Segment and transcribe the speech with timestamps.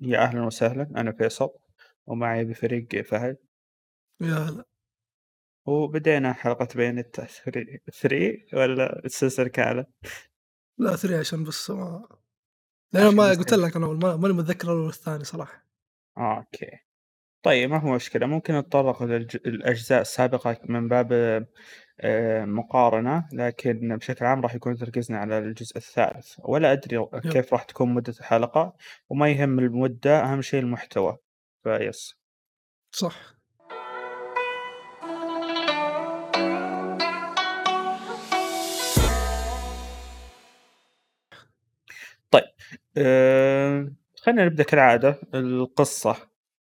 [0.00, 1.50] يا أهلا وسهلا أنا فيصل
[2.06, 3.36] ومعي بفريق فهد.
[4.20, 4.64] يا هلا.
[5.66, 7.16] وبدينا حلقة Bayonetta
[8.00, 9.86] 3 ولا السلسلة كاملة؟
[10.78, 12.08] لا three عشان بس ما
[12.92, 15.66] لأن عشان ما قلت لك أنا ما- ماني متذكر الأول والثاني صراحة.
[16.18, 16.78] okay.
[17.44, 18.26] طيب ما هو مشكلة.
[18.26, 21.12] ممكن نتطرق للأجزاء السابقة من باب
[22.44, 26.34] مقارنة لكن بشكل عام راح يكون تركيزنا على الجزء الثالث.
[26.38, 28.76] ولا أدري كيف راح تكون مدة الحلقة
[29.08, 31.18] وما يهم المدة أهم شيء المحتوى.
[31.64, 32.14] فيس.
[32.92, 33.40] صح.
[42.96, 45.20] آه، خلينا نبدأ كالعادة.
[45.34, 46.16] القصة.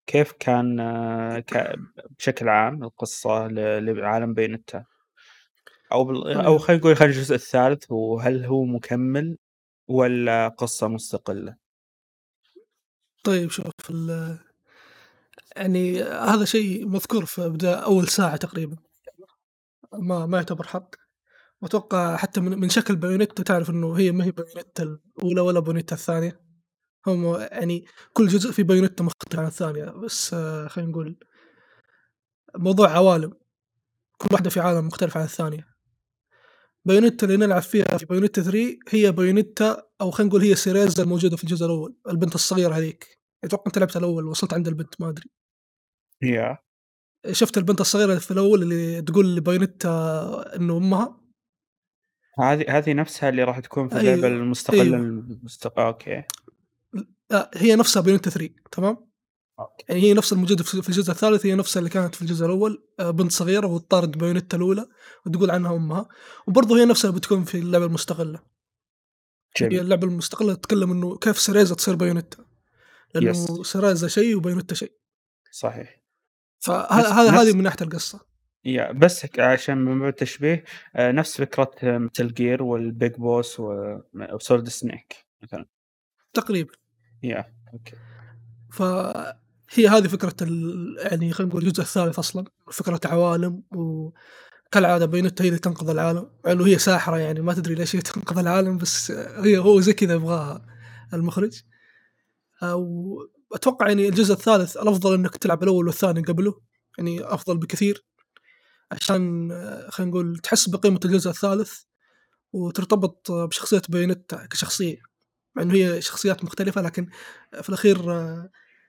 [0.06, 1.76] كيف كان آه، ك...
[2.18, 4.84] بشكل عام القصة ل- لعالم بينتا
[5.92, 6.32] أو بال...
[6.32, 6.66] أو طيب.
[6.66, 9.38] خلينا نقول خلينا الجزء الثالث وهل هو مكمل
[9.88, 11.56] ولا قصة مستقلة؟
[13.24, 14.38] طيب شوف ال
[15.56, 18.76] يعني هذا شيء مذكور في بداية أول ساعة تقريبا.
[19.92, 20.94] ما ما يعتبر حرق.
[21.62, 24.82] وأتوقع حتى من, من شكل Bayonetta تعرف إنه هي ما هي Bayonetta
[25.18, 26.40] الأولى ولا Bayonetta الثانية.
[27.06, 30.34] هم يعني كل جزء في Bayonetta مختلف عن الثانية بس
[30.68, 31.18] خلينا نقول
[32.54, 33.32] موضوع عوالم.
[34.18, 35.75] كل واحدة في عالم مختلف عن الثانية.
[36.86, 41.36] Bayonetta اللي نلعب فيها في Bayonetta 3 هي Bayonetta أو خلينا نقول هي Cereza الموجودة
[41.36, 43.18] في الجزء الأول البنت الصغيرة هذيك.
[43.44, 45.30] أتوقع أنت لعبت الأول وصلت عند البنت ما أدري.
[46.22, 46.58] يا
[47.32, 51.20] شفت البنت الصغيرة في الأول اللي تقول ل Bayonetta إنه أمها؟
[52.38, 54.96] هذه هذه نفسها اللي راح تكون في أيوه، اللعبة المستقلة أيوه.
[54.96, 55.78] المستق...
[55.78, 56.22] okay.
[57.30, 59.05] لا هي نفسها Bayonetta 3 تمام؟
[59.88, 63.10] يعني هي نفس الموجودة في الجزء الثالث هي نفسها اللي كانت في الجزء الأول آه،
[63.10, 64.86] بنت صغيرة وتطارد Bayonetta الأولى
[65.26, 66.08] وتقول عنها أمها.
[66.46, 68.38] وبرضه هي نفسها بتكون في اللعبة المستقلة.
[69.56, 72.44] هي جميل اللعبة المستقلة تتكلم إنه كيف سيريزا تصير بايونيتا.
[73.14, 73.46] لأنه yes.
[73.62, 74.92] سيريزا شيء وبايونيتا شيء.
[75.50, 76.02] صحيح.
[76.58, 78.26] فهذا هذه من ناحية القصة.
[78.64, 80.64] yeah بس عشان من باب التشبيه
[80.96, 85.66] آه، نفس فكرة متل جير والبيج بوس وسوليد سنيك مثلا.
[86.34, 86.72] تقريبا.
[87.22, 87.96] yeah okay
[89.68, 90.34] فهي هذه فكرة.
[90.98, 96.30] يعني خلينا نقول الجزء الثالث أصلا فكرة عوالم وكالعادة بينتا هي اللي تنقذ العالم.
[96.44, 99.92] مع إنه هي ساحرة يعني ما تدري ليش هي تنقذ العالم بس هي هو زي
[99.92, 100.66] كذا يبغاها
[101.14, 101.62] المخرج.
[102.62, 103.18] أو
[103.52, 106.60] أتوقع يعني الجزء الثالث الأفضل إنك تلعب الأول والثاني قبله
[106.98, 108.04] يعني أفضل بكثير.
[108.92, 109.48] عشان
[109.90, 111.80] خلينا نقول تحس بقيمة الجزء الثالث
[112.52, 114.98] وترتبط بشخصية بايونيتا كشخصية.
[115.54, 117.08] مع إنه هي شخصيات مختلفة لكن
[117.62, 117.96] في الأخير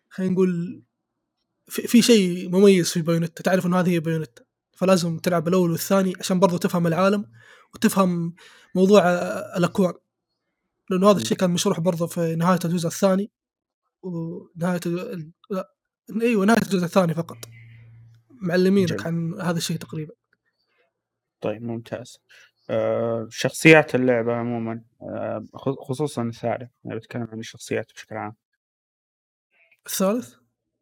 [0.09, 0.83] خلينا نقول
[1.67, 3.43] في, في شيء مميز في بايونيتا.
[3.43, 4.43] تعرف إنه هذه هي بايونيتا.
[4.77, 7.31] فلازم تلعب الأول والثاني عشان برضو تفهم العالم
[7.73, 8.35] وتفهم
[8.75, 9.01] موضوع
[9.57, 9.93] الأكوان.
[10.89, 13.31] لأنه هذا الشيء كان مشروح برضه في نهاية الجزء الثاني
[14.01, 15.73] ونهايه ال- لا
[16.21, 17.37] إيوه نهاية الجزء الثاني فقط.
[18.29, 19.05] معلمينك.
[19.05, 20.13] عن هذا الشيء تقريبا.
[21.41, 22.17] طيب ممتاز.
[22.69, 25.45] آه، شخصيات اللعبة عموما آه،
[25.87, 28.35] خصوصا الثالث أنا بتكلم عن الشخصيات بشكل عام.
[29.87, 30.33] الثالث؟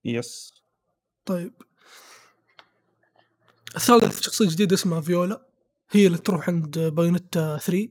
[0.06, 0.54] yes
[1.26, 1.54] طيب.
[3.76, 5.48] الثالث شخصية جديدة اسمها فيولا.
[5.92, 7.90] هي اللي تروح عند بايونيتا 3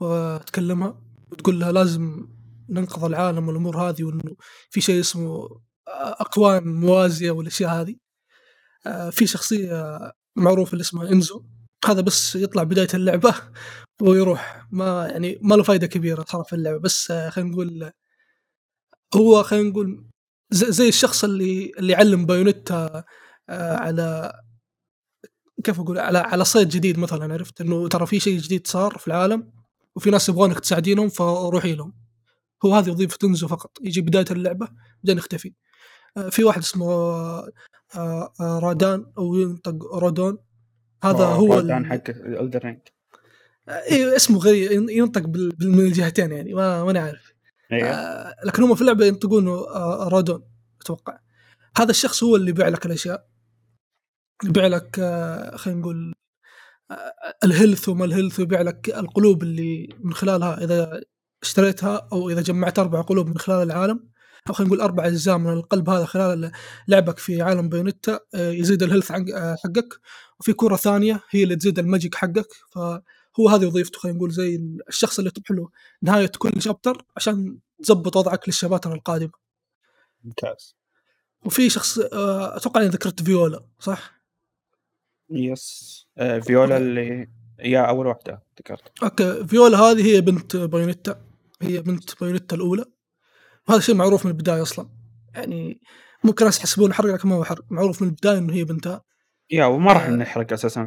[0.00, 1.02] وتكلمها
[1.32, 2.28] وتقول لها لازم
[2.68, 4.36] ننقذ العالم والأمور هذه وإنه
[4.70, 7.96] في شيء اسمه اكوان موازية والأشياء هذه.
[8.86, 9.98] آه، في شخصية
[10.36, 11.44] معروفة اللي اسمها إنزو.
[11.86, 13.34] هذا بس يطلع بداية اللعبة
[14.02, 16.78] ويروح ما يعني ما له فائده كبيرة صار في اللعبة.
[16.78, 17.92] بس آه، خلينا نقول
[19.16, 20.13] هو خلينا نقول
[20.54, 23.04] زي, زي الشخص اللي اللي يعلم بايونيتا
[23.48, 24.32] آه، على
[25.64, 29.06] كيف أقول؟ على على صيد جديد مثلا عرفت؟ إنه ترى في شيء جديد صار في
[29.08, 29.52] العالم
[29.96, 31.94] وفي ناس يبغونك تساعدينهم فروحي لهم.
[32.64, 33.78] هو هذه وظيفة انزو فقط.
[33.82, 34.68] يجي بداية اللعبة
[35.04, 35.52] بعدين يختفي.
[36.16, 36.86] آه، في واحد اسمه
[37.96, 40.38] آه، رادان أو ينطق رودون
[41.04, 42.02] هذا هو عن حق
[42.40, 42.80] إلدن رينج
[43.68, 45.26] أيوه اسمه غريب ينطق
[45.60, 47.33] من الجهتين يعني ما ماني عارف.
[47.82, 50.42] آه، لكن هم في اللعبة ينطقونه آه، رادون
[50.80, 51.18] أتوقع.
[51.76, 53.26] هذا الشخص هو اللي يبيع لك الأشياء.
[54.44, 56.14] يبيع لك آه، خلينا نقول
[56.90, 57.14] آه،
[57.44, 61.00] ال health وما ال health ويبيع لك القلوب اللي من خلالها إذا
[61.42, 64.14] اشتريتها أو إذا جمعت أربع قلوب من خلال العالم.
[64.48, 66.52] أو خلينا نقول أربع أجزاء من القلب هذا خلال
[66.88, 70.00] لعبك في عالم بايونيتا آه، يزيد ال health آه، حقك.
[70.40, 72.48] وفي كرة ثانية هي اللي تزيد ال magic حقك.
[72.74, 75.68] فهو هذه وظيفته خلينا نقول زي الشخص اللي تروح له
[76.02, 79.32] نهاية كل chapter عشان تزبط وضعك لل chapter القادمة.
[80.24, 80.76] ممتاز.
[81.46, 84.14] وفي شخص آه، أتوقع إني ذكرت فيولا صح؟
[85.30, 87.28] yes آه، فيولا اللي
[87.58, 91.20] يا أول واحدة ذكرت okay فيولا هذه هي بنت بايونيتا
[91.62, 92.84] هي بنت بايونيتا الأولى.
[93.68, 94.88] وهذا الشيء معروف من البداية أصلًا،
[95.34, 95.80] يعني
[96.24, 99.02] ممكن ناس يحسبونه حرق لكن ما هو حرق، معروف من البداية إنه هي بنتها.
[99.50, 100.84] يا وما راح آآ نحرق أساسًا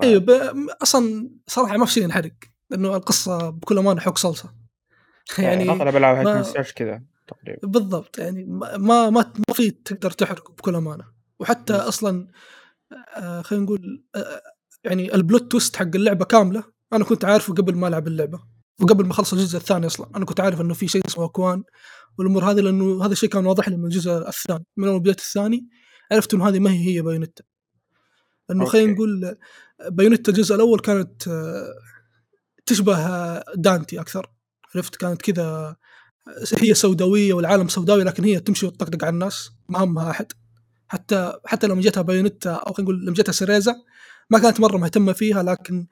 [0.00, 0.18] في.
[0.18, 2.32] ب م أصلًا صراحة ما في شيء ينحرق،
[2.70, 4.48] لأنه القصة بكل أمانة حوق صلصة.
[4.48, 4.65] آآ
[5.38, 7.68] يعني ألعاب Hack and ما Slash كذا تقريبًا.
[7.68, 11.04] بالضبط، يعني ما ما ما في تقدر تحرق بكل أمانة،
[11.40, 11.82] وحتى إمم.
[11.82, 12.28] أصلًا
[13.16, 14.42] آآ خلينا نقول آآ
[14.84, 18.40] يعني الplot twist حق اللعبة كاملة أنا كنت عارفه قبل ما ألعب اللعبة،
[18.82, 21.64] وقبل ما أخلص الجزء الثاني أصلًا، أنا كنت عارف إنه في شيء اسمه أكوان
[22.18, 25.68] والأمور هذه لأنه هذا الشيء كان واضح لي من الجزء الثاني، من أول بديت الثاني
[26.12, 27.44] عرفت إنه هذه ما هي هي بايونيتا،
[28.50, 28.92] إنه خلينا.
[28.92, 29.36] نقول
[29.90, 31.74] بايونيتا الجزء الأول كانت آه،
[32.66, 32.98] تشبه
[33.54, 34.30] دانتي أكثر،
[34.76, 35.76] عرفت؟ كانت كذا
[36.58, 39.50] هي سوداوية والعالم سوداوي لكن هي تمشي وتطقطق على الناس.
[39.68, 40.32] ما همها أحد،
[40.88, 43.74] حتى حتى لما جتها بايونيتا أو خلينا نقول لما جتها سيريزا
[44.30, 45.86] ما كانت مرة مهتمة فيها لكن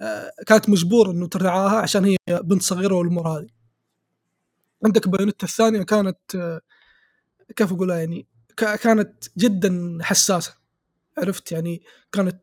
[0.00, 3.46] آآ كانت مجبورة إنه ترعاها عشان هي بنت صغيرة والأمور هذه.
[4.84, 6.60] عندك بايونيتا الثانية كانت آه،
[7.56, 10.54] كيف أقولها يعني؟ كانت جدًا حساسة،
[11.18, 12.42] عرفت؟ يعني كانت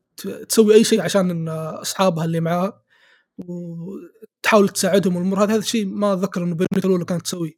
[0.49, 2.82] تسوي أي شيء عشان إن أصحابها اللي معاها
[3.37, 7.53] وتحاول تساعدهم والأمور هذه، هذا الشيء ما أتذكر إنه بايونيتا الأولى كانت تسويه.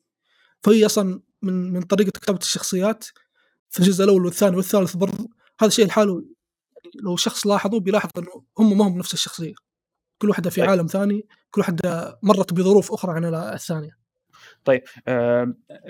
[0.63, 3.06] فهي أصلًا من من طريقة كتابة الشخصيات
[3.69, 5.30] في الجزء الأول والثاني والثالث برضه
[5.60, 6.25] هذا الشيء لحاله
[7.04, 9.54] لو شخص لاحظه بيلاحظ إنه هم ما هم نفس الشخصية،
[10.22, 10.69] كل واحدة في طيب.
[10.69, 13.98] عالم ثاني، كل واحدة مرّت بظروف أخرى عن ال الثانية.
[14.66, 14.81] طيب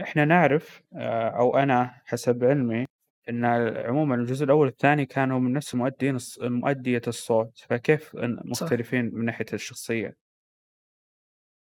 [0.02, 2.86] إحنا نعرف آآ، أو أنا حسب علمي
[3.30, 3.45] إن
[3.86, 9.06] عمومًا الجزء الأول والثاني كانوا من نفس مؤدين الص مؤدية الصوت، فكيف إن صح، مختلفين
[9.13, 10.18] من ناحية الشخصية؟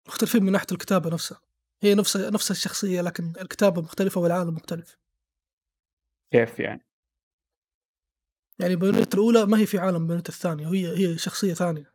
[0.07, 1.39] مختلفين من ناحية الكتابة نفسها،
[1.81, 4.97] هي نفس نفس الشخصية لكن الكتابة مختلفة والعالم مختلف.
[6.31, 6.81] كيف يعني؟
[8.59, 11.91] يعني بايونيتا الأولى ما هي في عالم بايونيتا الثانية، وهي هي شخصية ثانية.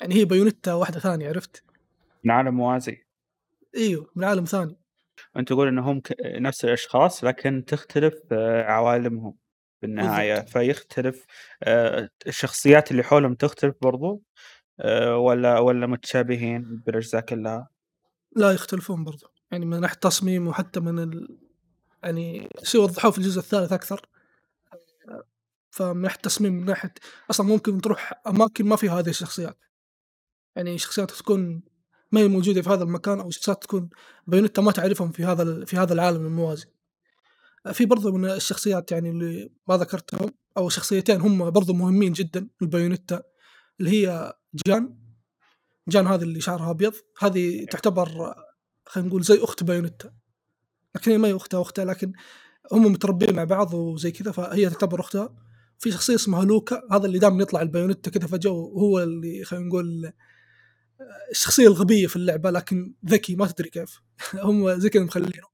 [0.00, 1.64] يعني هي بايونيتا واحدة ثانية عرفت؟
[2.24, 3.04] من عالم موازي،
[3.76, 4.76] أيوه، من عالم ثاني.
[5.36, 9.34] أنت تقول إنهم ك نفس الأشخاص لكن تختلف آآ، عوالمهم
[9.82, 10.48] بالنهاية، بالضبط.
[10.48, 11.24] فيختلف
[11.62, 14.22] آآ، الشخصيات اللي حولهم تختلف برضه
[14.80, 17.68] آآ، والّا والّا متشابهين بالأجزاء كلها؟
[18.36, 21.38] لا يختلفون برضه، يعني من ناحية تصميم وحتى من ال
[22.04, 24.08] يعني شيء وضحوه في الجزء الثالث أكثر.
[25.70, 26.94] فمن ناحية التصميم من ناحية
[27.30, 29.58] أصلًا ممكن تروح أماكن ما فيها هذه الشخصيات،
[30.56, 31.62] يعني شخصيات تكون
[32.12, 33.88] ما هي موجودة في هذا المكان أو شخصيات تكون
[34.26, 36.66] بايونيتا ما تعرفهم في هذا في هذا العالم الموازي.
[37.72, 42.66] في برضه من الشخصيات يعني اللي ما ذكرتهم أو شخصيتين هم برضه مهمين جدًا في
[42.66, 43.22] بايونيتا
[43.80, 44.32] اللي هي
[44.66, 44.98] جان،
[45.88, 48.34] جان هذه اللي شعرها أبيض، هذه تعتبر
[48.86, 50.12] خلينا نقول زي أخت بايونيتا،
[50.94, 52.12] لكن هي ما هي أختها أختها لكن
[52.72, 55.34] هم متربيين مع بعض وزي كذا فهي تعتبر أختها.
[55.78, 60.12] في شخصية اسمها لوكا هذا اللي دائمًا يطلع لبايونيتا كذا فجأة وهو اللي خلينا نقول
[61.30, 64.02] الشخصية الغبية في اللعبة لكن ذكي ما تدري كيف
[64.44, 65.48] هم زي كذا مخلينه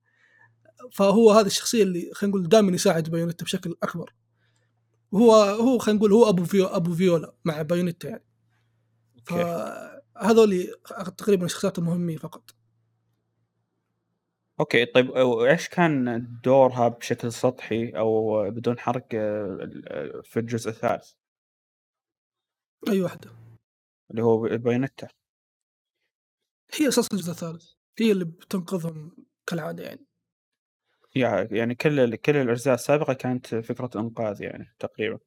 [0.93, 4.15] فهو هذه الشخصية اللي خلينا نقول دائمًا يساعد بايونيتا بشكل أكبر
[5.13, 8.25] وهو هو خلينا نقول هو أبو فيو أبو فيولا مع بايونيتا يعني
[9.19, 9.45] okay.
[10.15, 10.75] فهذولي
[11.17, 12.55] تقريبًا الشخصيات المهمين فقط.
[14.61, 21.13] okay، طيب وإيش كان دورها بشكل سطحي أو بدون حرق آآ ال في الجزء الثالث،
[22.89, 23.31] أي واحدة
[24.11, 25.09] اللي هو بايونيتا؟
[26.75, 27.65] هي أساس الجزء الثالث
[27.99, 29.17] هي اللي بتنقذهم
[29.47, 30.07] كالعادة يعني.
[31.17, 35.19] يع يعني كل كل الأجزاء السابقة كانت فكرة إنقاذ يعني تقريبًا،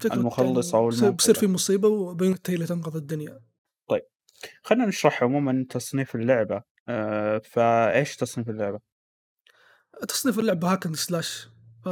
[0.00, 1.46] فكرة المخلص بيصير بيصير في.
[1.46, 3.40] مصيبة وبايونيتا هي اللي تنقذ الدنيا.
[3.88, 4.02] طيب،
[4.62, 8.80] خلّينا نشرح عمومًا تصنيف اللعبة، آآ فإيش تصنيف اللعبة؟
[10.08, 11.48] تصنيف اللعبة hack and slash
[11.84, 11.86] ف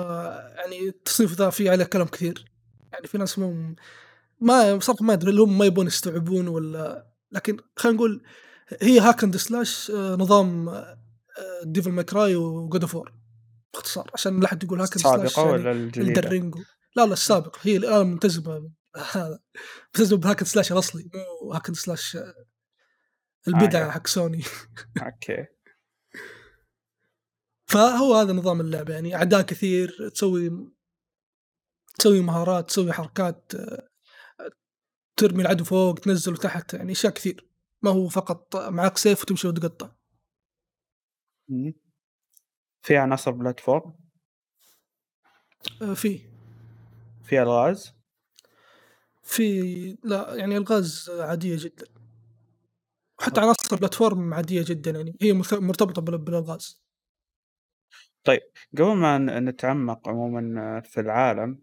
[0.57, 2.45] يعني التصنيف ذا فيه عليه كلام كثير،
[2.93, 3.75] يعني في ناس مو
[4.41, 8.25] ما بصراحة ما أدري هل هم ما يبون يستوعبون والّا لكن خلينا نقول
[8.83, 10.71] هي and slash آآ نظام
[12.03, 13.13] cry وGod of war
[13.75, 16.63] باختصار عشان لا أحد يقول and slash السابقة يعني والّا elden الجديدة؟ ring و
[16.97, 18.71] لا، لا السابقة هي الآن ملتزمة
[19.13, 19.39] هذا
[19.99, 22.35] بhack and slash الأصلي مو and slash آه
[23.49, 24.43] البدعة يا حق سوني.
[25.03, 25.47] أوكي،
[27.67, 30.73] فهو هذا نظام اللعبة يعني أعداء كثير تسوي
[31.99, 33.53] تسوي مهارات، تسوي حركات،
[35.19, 37.47] ترمي العدو فوق، تنزّله تحت، يعني أشياء كثير،
[37.83, 39.91] ما هو فقط معاك سيف وتمشي وتقطّع.
[42.83, 43.93] في عناصر platform،
[45.83, 46.21] آآ في
[47.25, 47.93] في ألغاز،
[49.23, 51.87] في لأ، يعني ألغاز عادية جدًا،
[53.29, 53.41] okay.
[53.41, 56.83] عناصر ال platform عادية جدًا يعني، هي مرت مرتبطة بال بالألغاز.
[58.29, 58.41] طيب
[58.79, 61.61] قبل ما نتعمق عمومًا في العالم،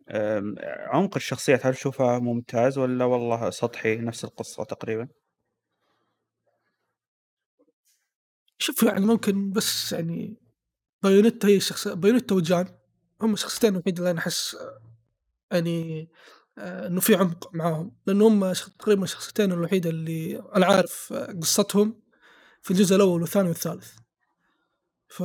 [0.87, 5.07] عمق الشخصيات هل تشوفها ممتاز والّا والله سطحي نفس القصة تقريبًا؟
[8.59, 10.37] شوف يعني ممكن بس يعني
[11.03, 12.67] بايونيتا هي الشخص بايونيتا وجان
[13.21, 14.57] هم الشخصيتين الوحيدة اللي أنا أحس
[15.51, 16.09] يعني
[16.57, 22.01] آآ إنه في عمق معاهم، لإن هم تقريبًا الشخصيتين الوحيدة اللي أنا عارف آه، قصتهم
[22.63, 24.04] في الجزء الأول والثاني والثالث.
[25.07, 25.19] ف.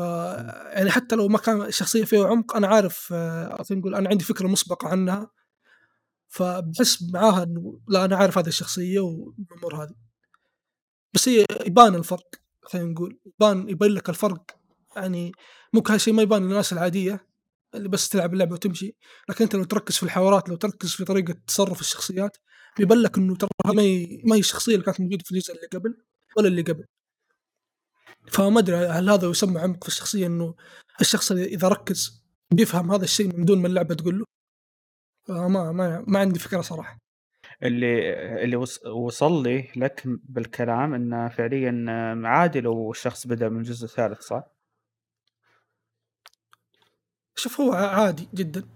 [0.75, 4.46] يعني حتى لو ما كان الشخصية فيها عمق أنا عارف خلينا نقول أنا عندي فكرة
[4.49, 5.30] مسبقة عنها،
[6.28, 9.94] فباحس معاها إنه لا أنا عارف هذه الشخصية والأمور هذه.
[11.14, 14.56] بس هي يبان الفرق خلينا نقول، يبان يبين لك الفرق
[14.96, 15.32] يعني
[15.72, 17.26] ممكن هالشيء ما يبان للناس العادية
[17.75, 18.96] اللي بس تلعب اللعبة وتمشي،
[19.28, 22.37] لكن أنت لو تركز في الحوارات، لو تركز في طريقة تصرف الشخصيات،
[22.78, 25.66] بيبان لك إنه ترى ما هي ما هي الشخصية اللي كانت موجودة في الجزء اللي
[25.66, 25.96] قبل
[26.37, 26.84] ولا اللي قبل.
[28.32, 30.54] فما أدري هل هذا يسمى عمق في الشخصية إنه
[31.00, 34.25] الشخص إذا ركز بيفهم هذا الشيء من دون ما اللعبة تقول له؟
[35.28, 36.99] فما ما ما عندي فكرة صراحة.
[37.62, 41.84] اللي اللي وص وصل لي لك بالكلام إنه فعليًا
[42.25, 44.44] عادي لو الشخص بدأ من الجزء الثالث صح؟
[47.37, 48.68] شوف هو عادي جدًا،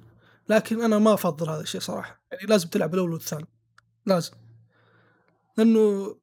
[0.49, 3.46] لكن أنا ما أفضّل هذا الشيء صراحة، يعني لازم تلعب الأول والثاني،
[4.06, 4.32] لازم.
[5.56, 6.16] لأنه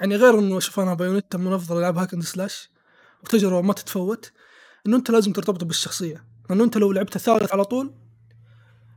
[0.00, 2.70] يعني غير إنه شوف أنا بايونيتا من أفضل ألعاب Hack and Slash
[3.24, 4.32] وتجربة ما تتفوت،
[4.86, 7.94] إنه أنت لازم ترتبط بالشخصية، لأنه أنت لو لعبت الثالث على طول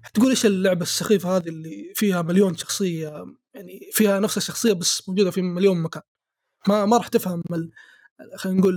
[0.03, 5.31] حتقول إيش اللعبة السخيفة هذه اللي فيها مليون شخصية يعني فيها نفس الشخصية بس موجودة
[5.31, 6.03] في مليون مكان،
[6.67, 7.71] ما ما راح تفهم ال
[8.35, 8.75] خلينا نقول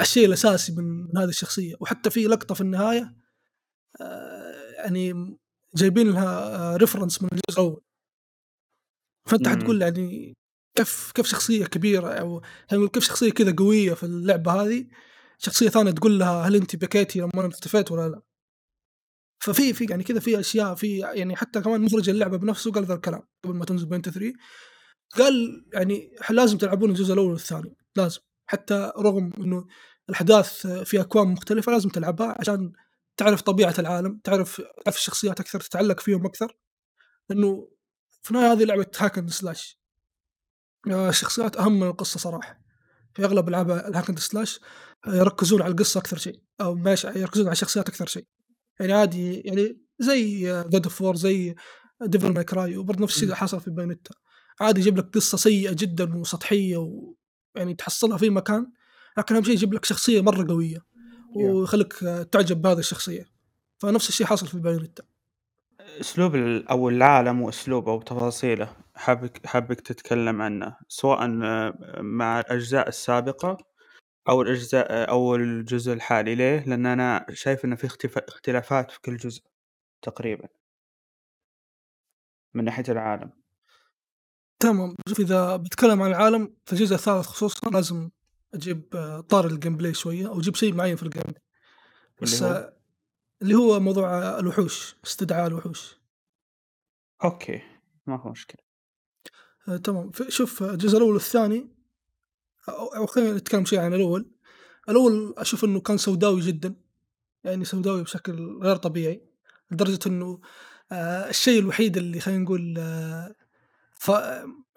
[0.00, 3.16] الشيء الأساسي من من هذه الشخصية، وحتى في لقطة في النهاية
[4.00, 5.36] آآ يعني
[5.74, 7.82] جايبين لها reference من الجزء الأول.
[9.26, 9.56] فأنت إمم.
[9.56, 10.34] حتقول يعني
[10.80, 14.86] كيف كيف شخصية كبيرة أو خلينا نقول كيف شخصية كذا قوية في اللعبة هذه،
[15.38, 18.22] شخصية ثانية تقول لها هل أنتِ بكيتِ لما أنا اختفيت والّا لأ؟
[19.42, 22.94] ففي في يعني كذا في أشياء في يعني حتى كمان مخرج اللعبة بنفسه قال ذا
[22.94, 24.32] الكلام قبل ما تنزل بينتا 3
[25.16, 29.66] قال يعني لازم تلعبون الجزء الأول والثاني، لازم، حتى رغم إنه
[30.08, 32.72] الأحداث في أكوان مختلفة لازم تلعبها عشان
[33.16, 36.56] تعرف طبيعة العالم، تعرف تعرف الشخصيات أكثر، تتعلق فيهم أكثر،
[37.30, 37.70] لأنه
[38.22, 39.79] في النهاية هذه لعبة Hack and Slash.
[40.86, 42.60] الشخصيات أهم من القصة صراحة،
[43.14, 44.60] في أغلب ألعاب ال Hack and Slash
[45.06, 48.26] يركزون على القصة أكثر شيء، أو ماشي يركزون على الشخصيات أكثر شيء،
[48.80, 51.54] يعني عادي يعني زي God of War زي
[52.04, 53.24] Devil May Cry وبرضه نفس الشيء.
[53.24, 54.14] اللي حصل في بايونيتا،
[54.60, 58.72] عادي يجيب لك قصة سيئة جدًا وسطحية ويعني تحصلها في مكان،
[59.18, 60.78] لكن أهم شيء يجيب لك شخصية مرة قوية،
[61.36, 61.50] yeah.
[61.50, 61.92] ويخليك
[62.32, 63.26] تعجب بهذه الشخصية،
[63.78, 65.02] فنفس الشيء حاصل في بايونيتا.
[66.00, 68.76] أسلوب ال أو العالم وأسلوبه وتفاصيله.
[69.00, 71.28] حابك حابك تتكلم عنه، سواءً
[72.02, 73.58] مع الأجزاء السابقة
[74.28, 79.16] أو الأجزاء أو الجزء الحالي، ليه؟ لأن أنا شايف إنه في اختف اختلافات في كل
[79.16, 79.42] جزء
[80.02, 80.48] تقريبًا.
[82.54, 83.30] من ناحية العالم.
[84.62, 88.10] تمام، شوف إذا باتكلم عن العالم في الجزء الثالث خصوصًا لازم
[88.54, 91.40] أجيب آه، طار الgameplay شوية أو أجيب شيء معين في الgameplay
[92.22, 92.76] اللي بس هو؟ آه،
[93.42, 96.00] اللي هو موضوع آه، الوحوش، استدعاء الوحوش.
[97.24, 97.62] أوكي،
[98.06, 98.69] ما في مشكلة.
[99.68, 101.68] آآ تمام، شوف آه، الجزء الأول والثاني
[102.68, 104.30] أو أو خلينا نتكلم شوي عن الأول،
[104.88, 106.74] الأول أشوف إنه كان سوداوي جدًا،
[107.44, 109.22] يعني سوداوي بشكل غير طبيعي،
[109.70, 110.40] لدرجة إنه
[110.92, 113.34] آآ الشيء الوحيد اللي خلينا نقول آه،
[113.94, 114.08] ف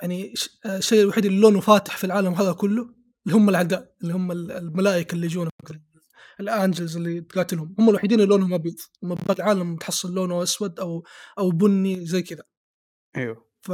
[0.02, 2.84] يعني ش آه، الشيء الوحيد اللي لونه فاتح في العالم هذا كله،
[3.26, 5.52] اللي هم الأعداء، اللي هم ال الملائكة اللي يجونك
[6.42, 10.80] ال angels اللي تقاتلهم، هم الوحيدين اللي لونهم أبيض، أما باقي العالم تحصل لونه أسود
[10.80, 11.04] أو
[11.40, 12.44] أو بني زي كذا.
[13.18, 13.46] أيوه.
[13.62, 13.72] ف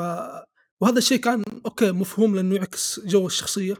[0.81, 3.75] وهذا الشيء كان okay مفهوم لأنه يعكس جو الشخصية،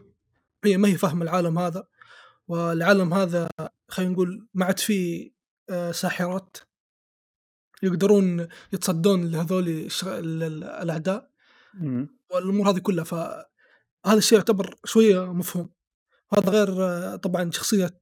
[0.66, 1.88] هي ما هي فاهمة العالم هذا،
[2.48, 3.50] والعالم هذا
[3.90, 5.32] خلينا نقول ما عاد فيه
[5.70, 6.58] آآ ساحرات
[7.84, 11.30] يقدرون يتصدون لهذول الش ال ال الأعداء.
[11.76, 12.20] إمم.
[12.32, 13.48] والأمور هذه كلها، فهذا
[14.08, 15.70] الشيء يعتبر شوية مفهوم،
[16.38, 18.02] هذا غير آه، طبعًا شخصية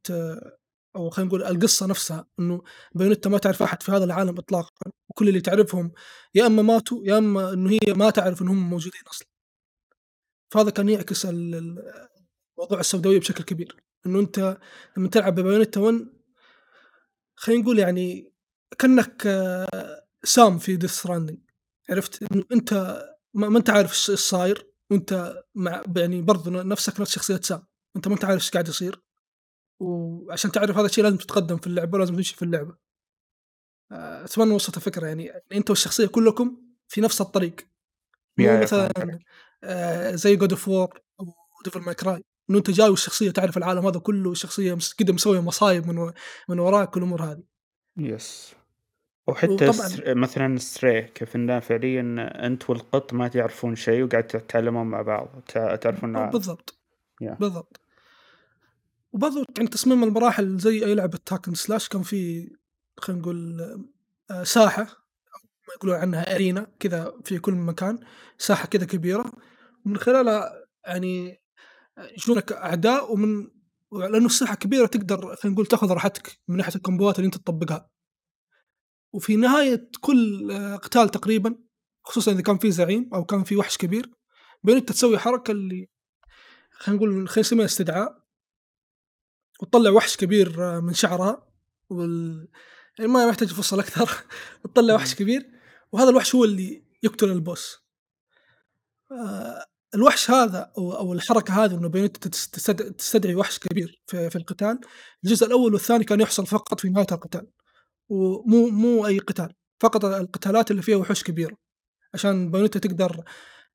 [0.98, 2.62] أو خلينا نقول القصة نفسها، إنه
[2.96, 5.92] بايونيتا ما تعرف أحد في هذا العالم إطلاقًا، وكل اللي تعرفهم
[6.36, 9.27] يا إما ماتوا يا إما إنه هي ما تعرف إنهم موجودين أصلًا.
[10.51, 11.25] فهذا كان يعكس
[12.60, 14.58] موضوع السوداوية بشكل كبير، إنه أنت
[14.98, 16.08] لمّا تلعب ببايونيتا 1
[17.36, 18.32] خلينا نقول يعني
[18.80, 21.38] كأنك آه، سام في Death Stranding
[21.89, 27.42] عرفت؟ إنه أنت ما أنت عارف إيش صاير وأنت مع يعني برضه نفسك نفس شخصية
[27.44, 27.63] سام،
[27.96, 29.01] أنت ما أنت عارف إيش قاعد يصير،
[29.80, 32.76] وعشان تعرف هذا الشيء لازم تتقدم في اللعبة ولازم تمشي في اللعبة.
[33.92, 36.58] آآ أتمنى وصلت الفكرة يعني أنت والشخصية كلكم
[36.88, 37.56] في نفس الطريق،
[38.40, 39.20] مثلًا.
[39.64, 41.34] آآ زي God of War أو
[41.68, 45.42] Devil May Cry إنه أنت جاي والشخصية تعرف العالم هذا كله والشخصية مس كده مسوية
[45.42, 46.14] مصايب من و
[46.50, 47.44] من وراك والأمور هذه.
[47.98, 48.56] Yes.
[49.28, 55.02] وحتى ستر مثلًا Stray كيف إنه فعليًا أنت والقط ما تعرفون شيء وقاعد تتعلمون مع
[55.02, 55.28] بعض،
[55.82, 56.30] تعرفون آه.
[56.30, 56.78] بالضبط،
[57.22, 57.80] yeah بالضبط.
[59.14, 62.50] وبرضه يعني تصميم المراحل زي أي لعبة Hack and Slash كان في
[62.98, 63.62] خلينا نقول
[64.32, 68.00] آآ ساحة أو ما يقولون عنها أرينا كذا في كل مكان،
[68.38, 69.32] ساحة كذا كبيرة
[69.86, 70.52] ومن خلالها
[70.86, 71.42] يعني
[71.98, 73.48] يجونك أعداء ومن
[73.92, 77.90] لأنه الساحة كبيرة تقدر خلينا نقول تأخذ راحتك من ناحية الكومبوات اللي أنت تطبقها.
[79.14, 81.56] وفي نهاية كل آه، قتال تقريبًا
[82.04, 84.12] خصوصًا إذا كان في زعيم أو كان في وحش كبير
[84.64, 85.90] بين أنت تسوي حركة اللي
[86.72, 88.27] خلينا نقول خلينا نسميها استدعاء
[89.62, 91.48] وتطلع وحش كبير آه، من شعرها
[91.90, 92.48] وال
[93.00, 94.10] يعني ما يحتاج أفصّل أكثر
[94.64, 95.16] تطلع وحش.
[95.16, 95.50] كبير
[95.92, 97.80] وهذا الوحش هو اللي يقتل البوس.
[99.12, 104.30] آآ الوحش هذا أو الحركة هذه إنه بين أنت تس تستد تستدعي وحش كبير في
[104.30, 104.80] في القتال،
[105.24, 107.48] الجزء الأول والثاني كان يحصل فقط في نهاية القتال،
[108.10, 111.58] ومو مو أي قتال، فقط القتالات اللي فيها وحوش كبيرة،
[112.14, 113.24] عشان بايونيتا تقدر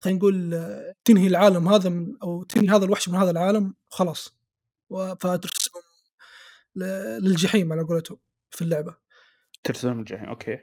[0.00, 4.34] خلينا نقول آه، تنهي العالم هذا من أو تنهي هذا الوحش من هذا العالم وخلاص،
[6.76, 6.84] ل
[7.24, 8.18] للجحيم على قولتهم
[8.50, 8.96] في اللعبة.
[9.64, 10.58] ترسلهم الجحيم، أوكي.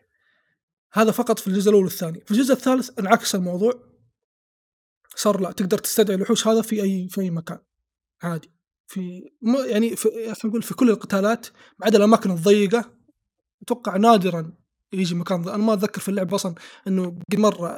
[0.93, 3.73] هذا فقط في الجزء الأول والثاني، في الجزء الثالث انعكس الموضوع
[5.15, 7.59] صار لأ تقدر تستدعي الوحوش هذا في أي في أي مكان
[8.23, 8.51] عادي،
[8.87, 9.31] في
[9.65, 10.09] يعني في
[10.45, 11.47] نقول في كل القتالات
[11.79, 12.93] ما عدا الأماكن الضيقة
[13.61, 14.53] أتوقع نادرًا
[14.93, 16.55] ييجي مكان ض أنا ما أتذكر في اللعبة أصلًا
[16.87, 17.69] إنه قد مرة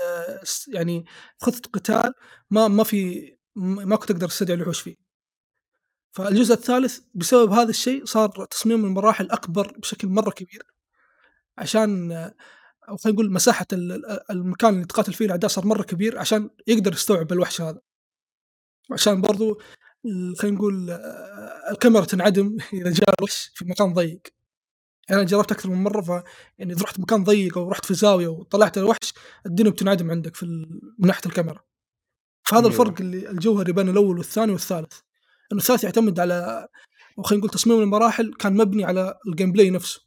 [0.00, 1.04] آآ س يعني
[1.42, 2.12] خُضت قتال
[2.50, 4.96] ما ما في ما كنت أقدر أستدعي الوحوش فيه.
[6.14, 10.62] فالجزء الثالث بسبب هذا الشيء صار تصميم المراحل أكبر بشكل مرة كبير،
[11.58, 12.12] عشان
[12.88, 13.38] أو خلينا نقول
[13.72, 17.80] ال المكان اللي تقاتل فيه الأعداء صار مرة كبير عشان يقدر يستوعب الوحش هذا.
[18.90, 19.58] وعشان برضه
[20.06, 20.90] ال خلينا نقول
[21.70, 24.22] الكاميرا تنعدم إذا جاء الوحش في مكان ضيق.
[25.08, 26.08] يعني أنا جربت أكثر من مرة ف
[26.58, 29.14] يعني إذا رُحت مكان ضيق أو رُحت في زاوية وطلعت الوحش
[29.46, 30.46] الدنيا بتنعدم عندك في
[30.98, 31.64] من ناحية الكاميرا.
[32.44, 32.66] فهذا.
[32.68, 35.00] الفرق اللي الجوهري بين الأول والثاني والثالث.
[35.52, 36.68] الثالث يعتمد على
[37.24, 40.00] خلينا نقول تصميم المراحل كان مبني على ال gameplay نفسه.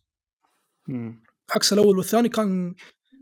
[0.90, 1.24] إمم.
[1.56, 2.76] عكس الأول والثاني كان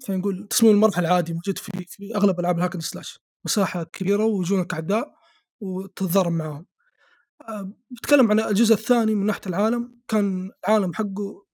[0.07, 3.83] خلينا نقول تصميم المرحلة عادي موجود في في أغلب ألعاب ال Hack and Slash، مساحة
[3.83, 5.15] كبيرة ويجونك أعداء
[5.61, 6.65] وتتضارب معاهم.
[7.41, 11.45] آآ باتكلم عن الجزء الثاني من ناحية العالم، كان العالم حقه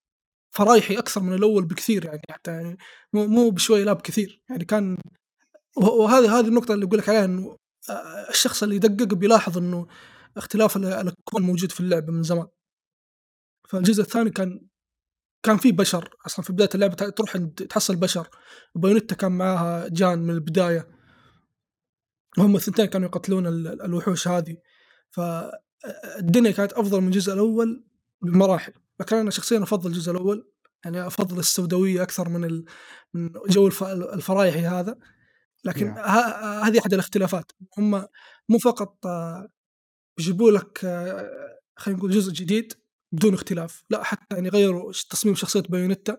[0.51, 2.77] فرايحي أكثر من الأول بكثير يعني حتى يعني
[3.13, 4.97] مو مو بشوي لا بكثير، يعني كان
[5.77, 7.57] وه وهذه هذه النقطة اللي أقول لك عليها إنه
[7.89, 9.87] آآ الشخص اللي يدقق بيلاحظ إنه
[10.37, 12.47] اختلاف ال الأكوان موجود في اللعبة من زمان.
[13.69, 14.61] فالجزء الثاني كان
[15.43, 16.45] كان في بشر أصلًا.
[16.45, 17.37] في بداية اللعبة ت تروح
[17.69, 18.29] تحصل بشر،
[18.75, 20.87] وبايونيتا كان معاها جان من البداية.
[22.37, 24.57] وهم الثنتين كانوا يقتلون ال ال الوحوش هذه،
[25.11, 25.51] ف أ
[26.19, 27.83] الدنيا كانت أفضل من الجزء الأول
[28.21, 30.51] بمراحل، لكن أنا شخصيًا أفضّل الجزء الأول،
[30.85, 32.63] يعني أفضّل السوداوية أكثر من
[33.13, 34.95] من جو الف الفرايحي هذا،
[35.65, 35.97] لكن Yeah.
[35.97, 38.07] ه هذه أحد الاختلافات، هم
[38.49, 38.97] مو فقط
[40.17, 40.77] بيجيبوا لك
[41.77, 42.73] خلينا نقول جزء جديد
[43.11, 46.17] بدون اختلاف، لأ حتى يعني غيّروا تصميم شخصية بايونيتا،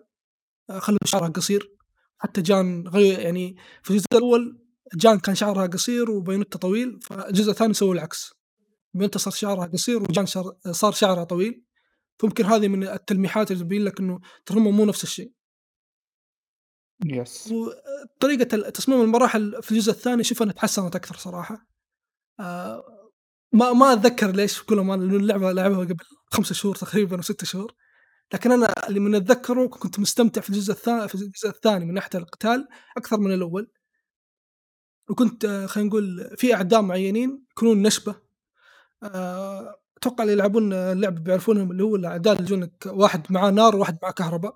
[0.71, 1.77] آآ خلّوا شعرها قصير،
[2.19, 4.59] حتى جان غي يعني في الجزء الأول
[4.95, 8.33] جان كان شعرها قصير وبايونيتا طويل، فالجزء الثاني سووا العكس،
[8.95, 10.27] بايونيتا صار شعرها قصير وجان
[10.71, 11.65] صار شعرها طويل،
[12.19, 15.33] فممكن هذه من التلميحات اللي تبين لك إنه ترى مو نفس الشيء.
[17.07, 17.53] Yes.
[17.53, 21.67] وطريقة تصميم المراحل في الجزء الثاني أشوف إنها تحسّنت أكثر صراحة.
[22.41, 23.02] آآ
[23.53, 27.45] ما ما أتذكر ليش كل ما لأنه اللعبة لعبها قبل 5 شهور تقريبًا أو 6
[27.45, 27.75] شهور،
[28.35, 32.11] لكن أنا اللي من أتذكره كنت مستمتع في الجزء الثا في الجزء الثاني من ناحية
[32.19, 33.71] القتال أكثر من الأول.
[35.11, 38.15] وكنت آه، خلينا نقول في أعداء معيّنين يكونون نشبة،
[39.03, 43.99] آآ أتوقع اللي يلعبون اللعبة بيعرفونهم اللي هو الأعداء اللي يجونك واحد معاه نار وواحد
[44.03, 44.53] معاه كهربا.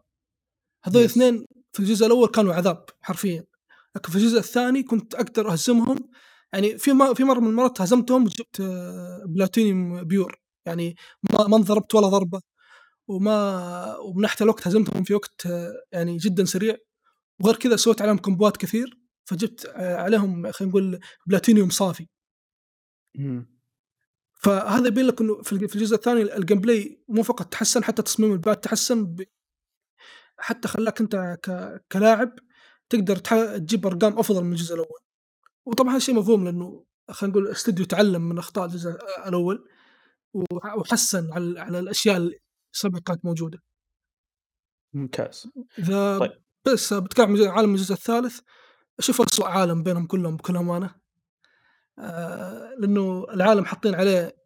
[0.84, 1.02] هذول.
[1.02, 3.44] الاثنين في الجزء الأول كانوا عذاب حرفيًا،
[3.96, 5.98] لكن في الجزء الثاني كنت أقدر أهزمهم
[6.56, 8.62] يعني في في مرة من المرات هزمتهم وجبت
[9.26, 10.40] بلاتينيوم بيور.
[10.66, 10.96] يعني
[11.32, 12.40] ما ما انضربت ولا ضربة،
[13.08, 16.76] وما ومن ناحية الوقت هزمتهم في وقت آه، يعني جدًا سريع،
[17.42, 22.08] وغير كذا سويت عليهم كومبوات كثير، فجبت آآ عليهم خلينا نقول بلاتينيوم صافي.
[24.34, 28.02] فهذا يبين لك إنه في الج في الجزء الثاني ال gameplay مو فقط تحسّن حتى
[28.02, 29.22] تصميم البات تحسّن ب
[30.38, 31.50] حتى خلّاك أنت ك
[31.92, 32.38] كلاعب
[32.90, 35.00] تقدر تح تجيب أرقام أفضل من الجزء الأول،
[35.66, 38.98] وطبعًا هذا شيء مفهوم لأنه خلينا نقول الاستوديو تعلم من أخطاء الجزء
[40.34, 42.38] وح وحسّن على على الأشياء اللي
[42.72, 43.62] سبق كانت موجودة.
[44.94, 45.48] ممتاز.
[45.78, 46.32] إذا طيب.
[46.66, 48.40] بس بتكلم عن عالم الجزء الثالث
[48.98, 50.94] أشوفه أسوأ عالم بينهم كلهم بكل أمانة.
[51.98, 54.36] آآ لأنه العالم حاطين عليه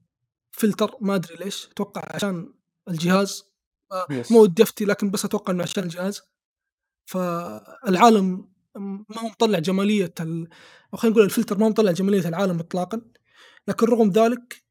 [0.51, 2.55] فلتر ما أدري ليش، أتوقع عشان
[2.89, 3.51] الجهاز
[3.93, 4.33] Yes.
[4.33, 6.23] مو ودي أفتي لكن بس أتوقع إنه عشان الجهاز.
[7.07, 10.49] فالعالم ما هو مطلّع جمالية ال
[10.95, 13.01] أو خلينا نقول الفلتر ما هو مطلّع جمالية العالم إطلاقًا،
[13.69, 14.65] لكن رغم ذلك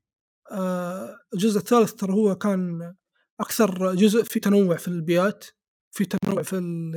[0.51, 2.95] آآ الجزء الثالث ترى هو كان
[3.39, 5.45] أكثر جزء فيه تنوُّع في البيئات،
[5.91, 6.95] في تنوُّع في ال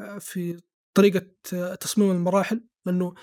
[0.00, 0.60] آآ في
[0.94, 3.14] طريقة آه، تصميم المراحل، لأنه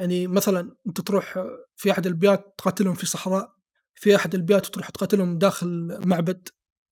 [0.00, 3.54] يعني مثلًا أنت تروح آه، في أحد البيئات تقاتلهم في صحراء،
[3.94, 6.48] في أحد البيئات تروح تقاتلهم داخل معبد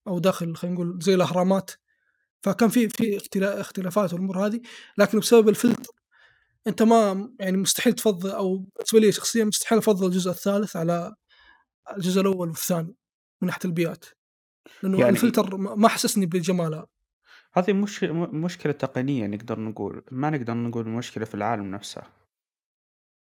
[0.08, 1.70] أو داخل خلينا نقول زي الأهرامات،
[2.42, 4.60] فكان في في اختلا اختلافات والأمور هذه،
[4.98, 5.92] لكن بسبب الفلتر
[6.66, 11.14] أنت ما يعني مستحيل تفضّل أو بالنسبة لي شخصيًا مستحيل أفضّل الجزء الثالث على
[11.96, 12.94] الجزء الأول والثاني
[13.42, 14.04] من ناحية البيئات،
[14.82, 16.86] لأنه يعني الفلتر ما حسسني بجمالها.
[17.54, 22.02] هذه مش م مشكلة تقنية نقدر نقول، ما نقدر نقول المشكلة في العالم نفسه.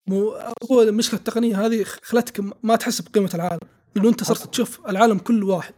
[0.07, 0.37] مو
[0.71, 3.59] هو المشكلة التقنية هذه خلتك ما تحس بقيمة العالم،
[3.95, 5.73] لأنه أنت صرت تشوف العالم كله واحد.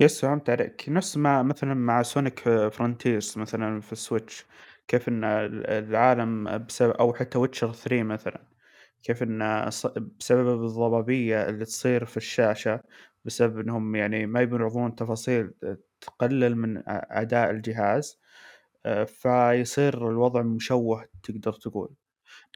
[0.00, 2.40] يس فهمت عليك، نفس ما مثلًا مع Sonic
[2.76, 4.44] Frontiers مثلًا في الSwitch
[4.88, 8.42] كيف إن ال العالم بسبب أو حتى Witcher 3 مثلًا،
[9.02, 9.86] كيف إن ص
[10.20, 12.80] بسبب الضبابية اللي تصير في الشاشة،
[13.24, 15.52] بسبب إنهم يعني ما يبون يعرضون تفاصيل
[16.00, 16.82] تقلل من أ
[17.22, 18.20] أداء الجهاز،
[18.86, 21.94] آآ فيصير الوضع مشوّه تقدر تقول،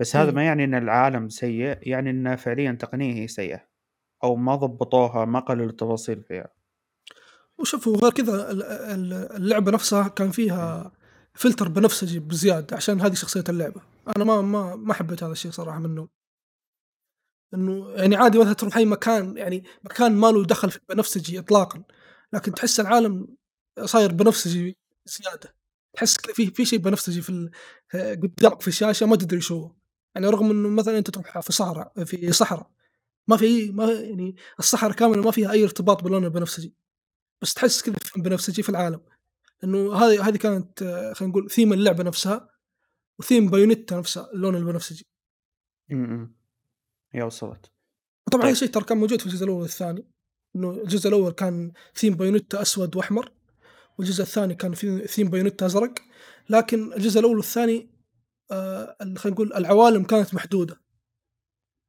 [0.01, 0.33] بس هذا أيوه.
[0.33, 3.61] ما يعني إن العالم سيء، يعني إن فعليًا تقنية هي سيئة،
[4.25, 6.51] أو ما ضبطوها، ما قللوا التفاصيل فيها.
[7.59, 10.93] وشوف وغير كذا ال ال اللعبة نفسها كان فيها
[11.35, 13.81] فلتر بنفسجي بزيادة عشان هذه شخصية اللعبة،
[14.17, 16.09] أنا ما ما ما حبيت هذا الشيء صراحة منهم.
[17.55, 21.83] إنه يعني عادي مثلًا تروح أي مكان يعني مكان ما له دخل في البنفسجي إطلاقًا،
[22.33, 23.29] لكن تحس العالم
[23.85, 25.55] صاير بنفسجي زيادة،
[25.97, 27.51] تحس كذا في في شيء بنفسجي في
[27.95, 29.73] قدامك في الشاشة ما تدري هو،
[30.15, 32.71] يعني رغم إنه مثلًا أنت تروح في صحرا في صحرا
[33.29, 36.75] ما في ما يعني الصحرا كاملة ما فيها أي ارتباط باللون البنفسجي،
[37.43, 39.01] بس تحس كذا في بنفسجي في العالم،
[39.65, 42.49] إنه هذه هذه كانت آه، خلينا نقول theme اللعبة نفسها
[43.23, 45.07] و theme بايونيتا نفسها اللون البنفسجي.
[45.93, 46.37] إمم،
[47.13, 47.73] هي وصلت.
[48.27, 48.53] وطبعًا هذا طيب.
[48.53, 50.11] الشيء ترى كان موجود في الجزء الأول والثاني،
[50.57, 53.33] إنه الجزء الأول كان ثيم بايونيتا أسود وأحمر،
[53.99, 55.95] والجزء الثاني كان في ثيم بايونيتا أزرق،
[56.51, 57.91] لكن الجزء الأول والثاني
[58.53, 60.81] ال خلينا نقول العوالم كانت محدودة،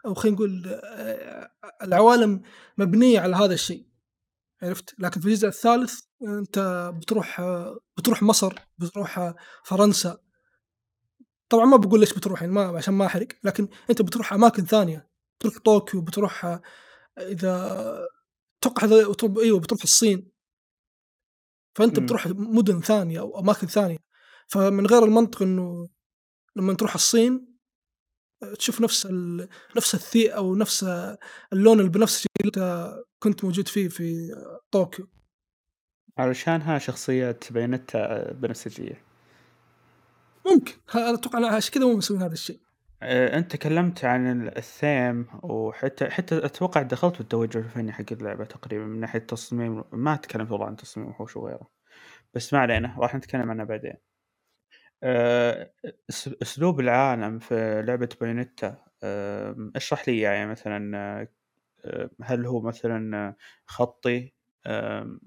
[0.05, 2.41] أو خلينا نقول آآ العوالم
[2.77, 3.88] مبنية على هذا الشيء،
[4.61, 6.59] عرفت؟ لكن في الجزء الثالث أنت
[6.97, 7.41] بتروح
[7.97, 9.33] بتروح مصر، بتروح
[9.65, 10.17] فرنسا،
[11.49, 15.09] طبعًا ما باقول ليش بتروح يعني ما عشان ما أحرق، لكن أنت بتروح أماكن ثانية،
[15.39, 16.59] بتروح طوكيو، بتروح
[17.19, 17.55] إذا
[18.61, 18.95] أتوقع هذا
[19.43, 20.31] أيوه بتروح الصين،
[21.75, 23.97] فأنت إمم، بتروح مدن ثانية أو أماكن ثانية،
[24.47, 25.89] فمن غير المنطق إنه
[26.55, 27.49] لمّا تروح الصين
[28.59, 30.85] تشوف نفس ال نفس الثي أو نفس
[31.53, 34.31] اللون البنفسجي اللي أنت كنت موجود فيه في
[34.71, 35.07] طوكيو،
[36.17, 39.01] علشانها شخصية بايونيتا بنفسجية.
[40.45, 40.73] ممكن.
[40.95, 42.59] أتوقع عشان كذا هم مسوين هذا الشيء،
[43.03, 48.45] آآ أنت تكلمت عن ال الtheme وحتى حتى أتوقع دخلت في التوجه الفني حق اللعبة
[48.45, 49.83] تقريبًا من ناحية تصميم.
[49.91, 51.69] ما تكلمت والله عن تصميم الوحوش وغيره،
[52.33, 53.93] بس ما علينا راح نتكلم عنها بعدين.
[55.03, 55.73] آآ
[56.09, 61.27] أس أسلوب العالم في لعبة بايونيتا آمم اشرح لي يعني مثلًا.
[62.23, 64.33] هل هو مثلًا خطي
[64.67, 65.19] آمم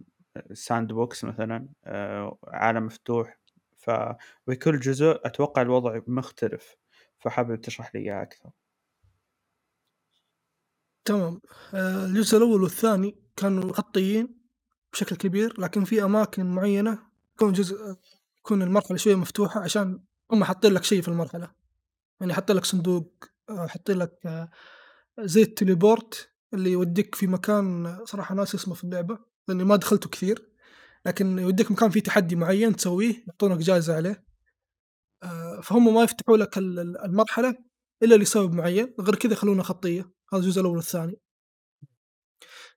[0.53, 3.39] sandbox مثلًا آآ عالم مفتوح،
[3.79, 6.77] فبكل جزء أتوقع الوضع مختلف،
[7.19, 8.51] فحابب تشرح لي إياه أكثر.
[11.05, 11.41] تمام،
[11.75, 14.43] آآ الجزء الأول والثاني كانوا خطيين
[14.93, 16.99] بشكل كبير، لكن في أماكن معينة
[17.35, 17.97] يكون جزء
[18.39, 20.01] يكون المرحلة شوية مفتوحة عشان
[20.33, 21.51] هم حاطين لك شيء في المرحلة،
[22.21, 24.51] يعني حاطين لك صندوق، آآ حاطين لك آه،
[25.21, 30.49] زي التليبورت اللي يوديك في مكان صراحة ناسي اسمه في اللعبة، لإني ما دخلته كثير،
[31.07, 34.25] لكن يوديك مكان فيه تحدي معين تسويه يعطونك جايزة عليه،
[35.23, 37.57] آآ فهم ما يفتحوا لك ال ال المرحلة
[38.03, 41.21] إلا لسبب معين، غير كذا يخلونها خطية، هذا الجزء الأول والثاني.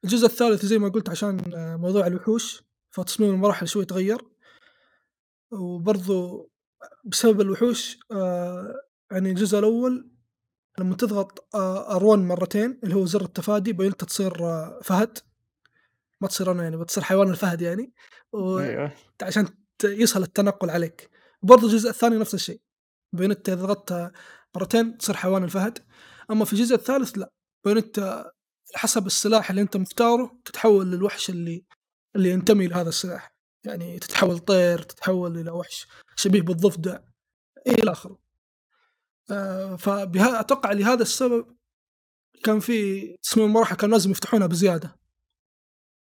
[0.03, 4.21] الجزء الثالث زي ما قُلت عشان آه، موضوع الوحوش، فتصميم المراحل شوي تغيّر،
[5.51, 6.49] وبرضه
[7.05, 8.73] بسبب الوحوش آآ
[9.11, 10.14] يعني الجزء الأول
[10.79, 14.33] لمّا تضغط آآ R1 مرتين اللي هو زر التفادي بينت تصير
[14.83, 15.17] فهد.
[16.21, 17.93] ما تصير أنا يعني بتصير حيوان الفهد يعني،
[18.31, 18.91] و أيوه.
[19.21, 19.47] عشان
[19.83, 21.09] يسهل التنقل عليك،
[21.41, 22.61] وبرضه الجزء الثاني نفس الشيء،
[23.13, 24.11] بيونيتا إذا ضغطت
[24.55, 25.79] مرتين تصير حيوان الفهد،
[26.31, 27.19] أما في الجزء الثالث
[27.65, 28.31] بيونيتا على
[28.75, 31.65] حسب السلاح اللي أنت مختاره تتحول للوحش اللي
[32.15, 33.35] اللي ينتمي لهذا السلاح،
[33.65, 36.99] يعني تتحول طير، تتحول إلى وحش شبيه بالضفدع
[37.67, 38.24] إلى آخره، آآ
[39.77, 41.45] فبها أتوقع لهذا السبب
[42.43, 44.99] كان في تصميم المراحل كان لازم يفتحونها بزيادة.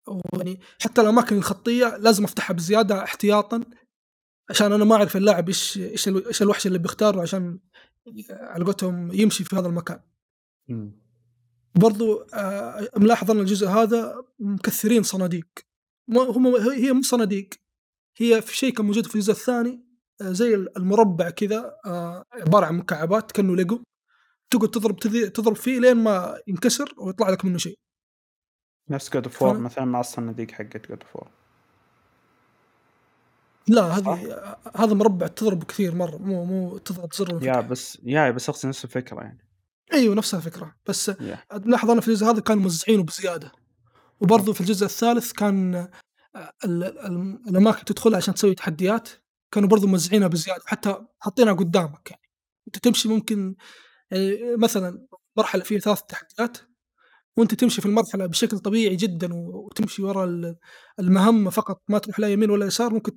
[0.08, 3.64] ويعني حتى الأماكن الخطية لازم أفتحها بزيادة احتياطًا،
[4.50, 7.60] عشان أنا ما أعرف اللاعب إيش ال إيش الوحش اللي بيختاره عشان
[8.32, 10.00] على قولتهم يمشي في هذا المكان.
[10.70, 11.04] إمم.
[11.76, 15.48] برضو آآ ملاحظ أنا الجزء هذا مكثّرين صناديق،
[16.08, 17.50] ما هم هي مو صناديق،
[18.18, 19.83] هي في شيء كان موجود في الجزء الثاني
[20.22, 23.84] زي ال المربع كذا آآ عبارة عن مكعبات كأنه ليجو
[24.50, 25.00] تقعد تضرب
[25.34, 27.78] تضرب فيه لين ما ينكسر ويطلع لك منه شيء.
[28.90, 31.28] نفس of War فأنا مثلًا مع الصناديق حقت of War
[33.68, 37.62] لا؟ هذه هذا مربع تضربه كثير مرة مو مو تضغط زر يا.
[37.62, 39.48] بس يا بس أقصد نفس الفكرة يعني.
[39.94, 43.52] أيوه نفس الفكرة، بس يا ملاحظ أنا في الجزء هذا كانوا موزعينه بزيادة،
[44.22, 44.62] وبرضه في.
[44.62, 49.10] الجزء الثالث كان آآ ال ال الأماكن تدخلها عشان تسوي تحديات،
[49.54, 52.24] كانوا برضه موزعينها بزيادة، حتى حاطينها قدامك يعني،
[52.68, 53.56] أنت تمشي ممكن
[54.12, 56.58] يعني مثلًا مرحلة فيها 3 تحديات
[57.38, 60.56] وأنت تمشي في المرحلة بشكل طبيعي جدًا وتمشي ورا ال
[61.00, 63.12] المهمة فقط ما تروح لا يمين ولا يسار ممكن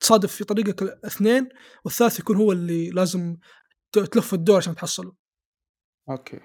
[0.00, 1.48] تصادف في طريقك اثنين
[1.84, 3.36] والثالث يكون هو اللي لازم
[3.92, 5.12] تلف الدور عشان تحصله.
[6.10, 6.40] Okay.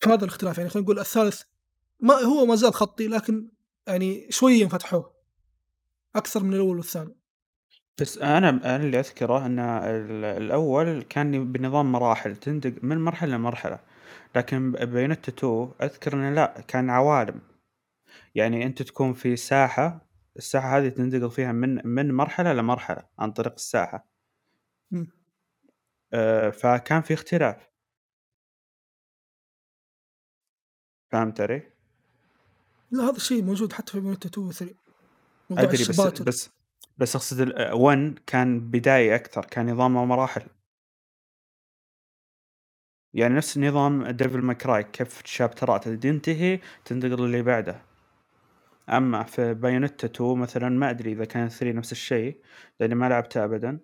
[0.00, 1.42] فهذا الاختلاف يعني خلينا نقول الثالث
[2.00, 3.48] ما هو ما زال خطي لكن
[3.86, 5.14] يعني شوية فتحوه
[6.16, 7.16] أكثر من الأول والثاني.
[8.00, 13.80] بس أنا أنا اللي أذكره إن ال الأول كان بنظام مراحل تنتقل من مرحلة لمرحلة،
[14.36, 17.40] لكن ب بيونيتا 2 أذكر إنه لأ كان عوالم،
[18.34, 23.52] يعني أنت تكون في ساحة، الساحة هذه تنتقل فيها من من مرحلة لمرحلة عن طريق
[23.52, 24.08] الساحة.
[24.92, 25.08] إمم.
[26.14, 27.70] آآ فكان في اختلاف.
[31.12, 31.62] فهمت علي؟
[32.90, 34.74] لا هذا الشيء موجود حتى في بيونيتا 2 و3
[35.50, 36.24] موضوع أدري بس الشباتر.
[36.24, 36.53] بس
[36.98, 40.42] بس أقصد ال 1 كان بداية أكثر، كان نظامه مراحل.
[43.14, 44.04] يعني نفس نظام
[44.52, 47.82] May Cry كيف الشابترات اللي تنتهي تنتقل للي بعده.
[48.90, 52.40] أما في بايونيتا 2 مثلًا ما أدري إذا كان 3 نفس الشيء،
[52.80, 53.80] لأني ما لعبته أبدًا،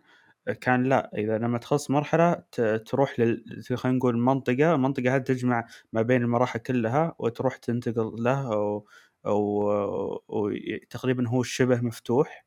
[0.60, 3.44] كان لأ إذا لمّا تخلص مرحلة ت تروح لل
[3.76, 8.84] خلينا نقول منطقة، المنطقة هذه تجمع ما بين المراحل كلها وتروح تنتقل له و
[9.26, 12.44] و وي تقريبًا هو شبه مفتوح.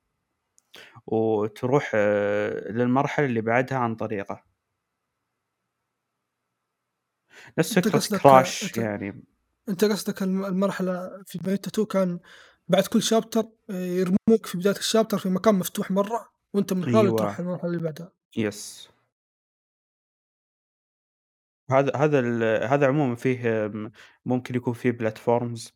[1.07, 4.43] وتروح آه، للمرحلة اللي بعدها عن طريقه.
[7.57, 9.23] نفس أنت فكرة قصدك Crash أنت يعني
[9.69, 12.19] أنت قصدك الم المرحلة في بيونيتا 2 كان
[12.67, 17.15] بعد كل شابتر آآ يرموك في بداية الشابتر في مكان مفتوح مرة وأنت من خلاله
[17.15, 18.11] تروح المرحلة اللي بعدها.
[18.37, 18.89] يس.
[21.71, 23.71] هذا هذا ال هذا عمومًا فيه
[24.25, 25.71] ممكن يكون فيه platforms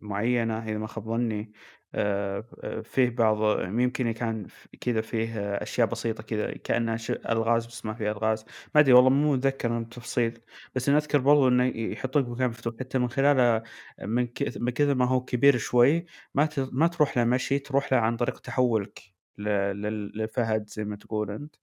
[0.00, 1.52] معيّنة إذا ما خاب ظني،
[1.94, 7.66] آآ، آآ، فيه بعض يمكن كان ف كذا فيه أشياء بسيطة كذا كأنها ش ألغاز
[7.66, 10.38] بس ما في ألغاز، ما أدري والله مو متذكر أنا التفصيل،
[10.74, 12.74] بس أنا أذكر برضه إنه ي يحطوك بمكان مفتوح.
[12.80, 13.62] حتى من خلاله
[14.02, 17.98] من من كثر ما هو كبير شوي ما ت ما تروح له مشي، تروح له
[17.98, 19.00] عن طريق تحوّلك
[19.38, 19.44] ل
[19.82, 21.56] لل لفهد زي ما تقول أنت،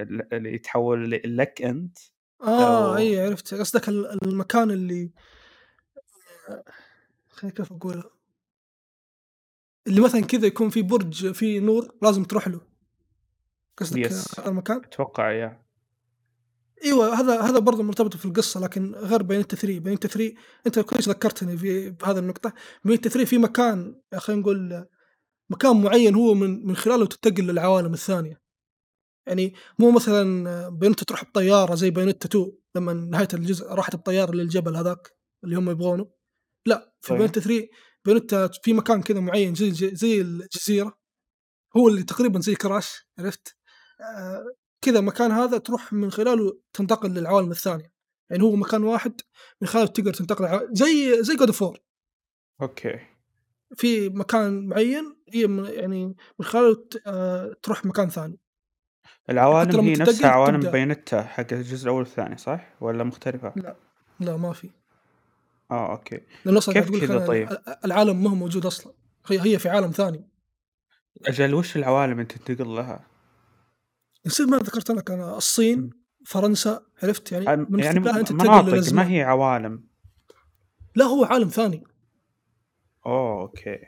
[0.00, 1.98] ال اللي يتحول ل لك أنت.
[2.40, 3.54] آه أو عرفت.
[3.54, 5.12] قصدك ال المكان اللي
[7.30, 8.10] خليني كيف أقولها؟
[9.86, 12.60] اللي مثلًا كذا يكون في برج فيه نور لازم تروح له،
[13.78, 15.62] قصدك yes هذا المكان؟ أتوقع yeah،
[16.84, 20.34] أيوه هذا هذا برضه مرتبط في القصة لكن غير بيونيتا 3، بيونيتا 3
[20.66, 22.52] أنت كويس ذكرتني في بهذه النقطة،
[22.84, 24.86] بيونيتا 3 في مكان خلينا نقول
[25.50, 28.40] مكان معين هو من من خلاله تنتقل للعوالم الثانية،
[29.26, 34.76] يعني مو مثلًا بيونيتا تروح بطيارة زي بيونيتا 2 لمّا نهاية الجزء راحت بطيارة للجبل
[34.76, 35.12] هذاك
[35.44, 36.10] اللي هم يبغونه،
[36.66, 37.68] لأ في طيب، بيونيتا 3
[38.04, 40.98] بيونيتا في مكان كذا معين زي زي الجزيرة.
[41.76, 43.56] هو اللي تقريبًا زي Crash عرفت؟
[44.00, 47.92] آآ كذا المكان هذا تروح من خلاله تنتقل للعوالم الثانية،
[48.30, 49.20] يعني هو مكان واحد
[49.60, 51.78] من خلاله تقدر تنتقل زي زي of War.
[52.62, 52.98] أوكي،
[53.76, 55.42] في مكان معين هي
[55.74, 58.38] يعني من خلاله آآ تروح مكان ثاني،
[59.30, 63.76] العوالم هي نفسها عوالم بايونيتا حق الجزء الأول والثاني صح؟ والّا مختلفة؟ لأ،
[64.20, 64.70] لا ما في،
[65.72, 68.92] آه okay، لأنه أصلًا قاعد كيف كذا طيب؟ ال العالم ما هو موجود أصلًا،
[69.26, 70.28] هي هي في عالم ثاني،
[71.26, 73.06] أجل وش العوالم اللي تنتقل لها؟
[74.26, 75.90] يصير ما ذكرت لك أنا الصين،
[76.26, 79.84] فرنسا، عرفت؟ يعني من يعني تنتقل مناطق ما هي عوالم،
[80.94, 81.84] لا هو عالم ثاني.
[83.06, 83.78] أوه okay،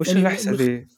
[0.00, 0.88] وش يعني خ ذي؟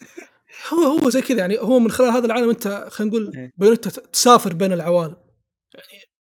[0.72, 3.90] هو هو زي كذا يعني هو من خلال هذا العالم أنت خلينا نقول إيه، بايونيتا
[3.90, 5.16] تسافر بين العوالم،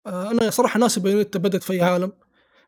[0.07, 2.13] آآ أنا صراحة ناسي بايونيتا بدأت في أي عالم.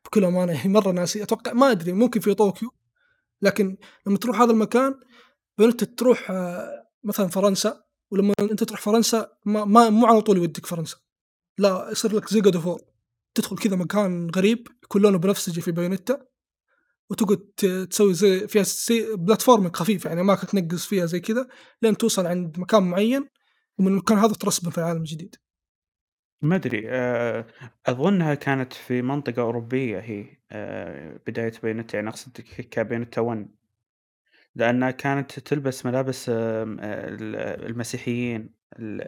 [0.04, 2.70] بكل أمانة يعني مرة ناسي، أتوقع ما أدري ممكن في طوكيو،
[3.42, 4.94] لكن لمّا تروح هذا المكان
[5.58, 10.66] بايونيتا تروح آه، مثلًا فرنسا، ولمّا أنت تروح فرنسا ما ما مو على طول يوديك
[10.66, 10.96] فرنسا،
[11.58, 12.82] لا يصير لك زي warp
[13.34, 16.26] تدخل كذا مكان غريب يكون لونه بنفسجي في بايونيتا،
[17.10, 17.38] وتقعد
[17.90, 18.64] تسوي زي فيها
[19.16, 21.48] platforming خفيف يعني أماكن تنقّز فيها زي كذا،
[21.82, 23.28] لين توصل عند مكان معين،
[23.78, 25.36] ومن المكان هذا ترسبن في العالم الجديد.
[26.44, 27.46] ما أدري آآ،
[27.86, 33.48] أظنها كانت في منطقة أوروبية هي آآ، بداية بايونيتا يعني أقصد ك كبايونيتا 1
[34.56, 39.02] لأنها كانت تلبس ملابس آمم، ال المسيحيين ال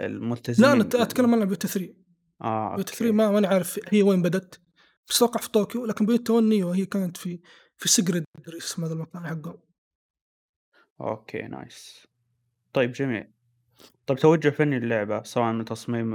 [0.59, 1.94] لا أنا الملتزمين أت أتكلم عن بايونيتا 3
[2.42, 4.61] آه، بايونيتا 3 okay، ما ماني عارف هي وين بدت
[5.09, 7.40] بس أتوقع في طوكيو لكن بايونيتا 1 أيوه هي كانت في
[7.77, 9.59] في فيجرد مدري اسمه هذا المكان حقهم
[11.00, 12.07] okay nice.
[12.72, 13.33] طيب جميل.
[14.06, 16.06] طيب توجه فني للعبة سواء من تصميم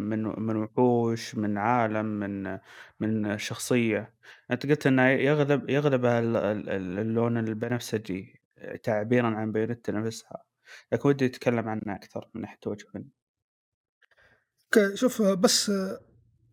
[0.00, 2.58] من من وحوش، من عالم، من
[3.00, 4.14] من شخصية،
[4.50, 8.40] أنت قُلت إنه يغلب يغلب ال ال ال اللون البنفسجي
[8.82, 10.42] تعبيرًا عن بايونيتا نفسها،
[10.92, 13.08] لكن ودي تتكلم عنه أكثر من ناحية توجه فني.
[14.72, 15.72] ك شوف بس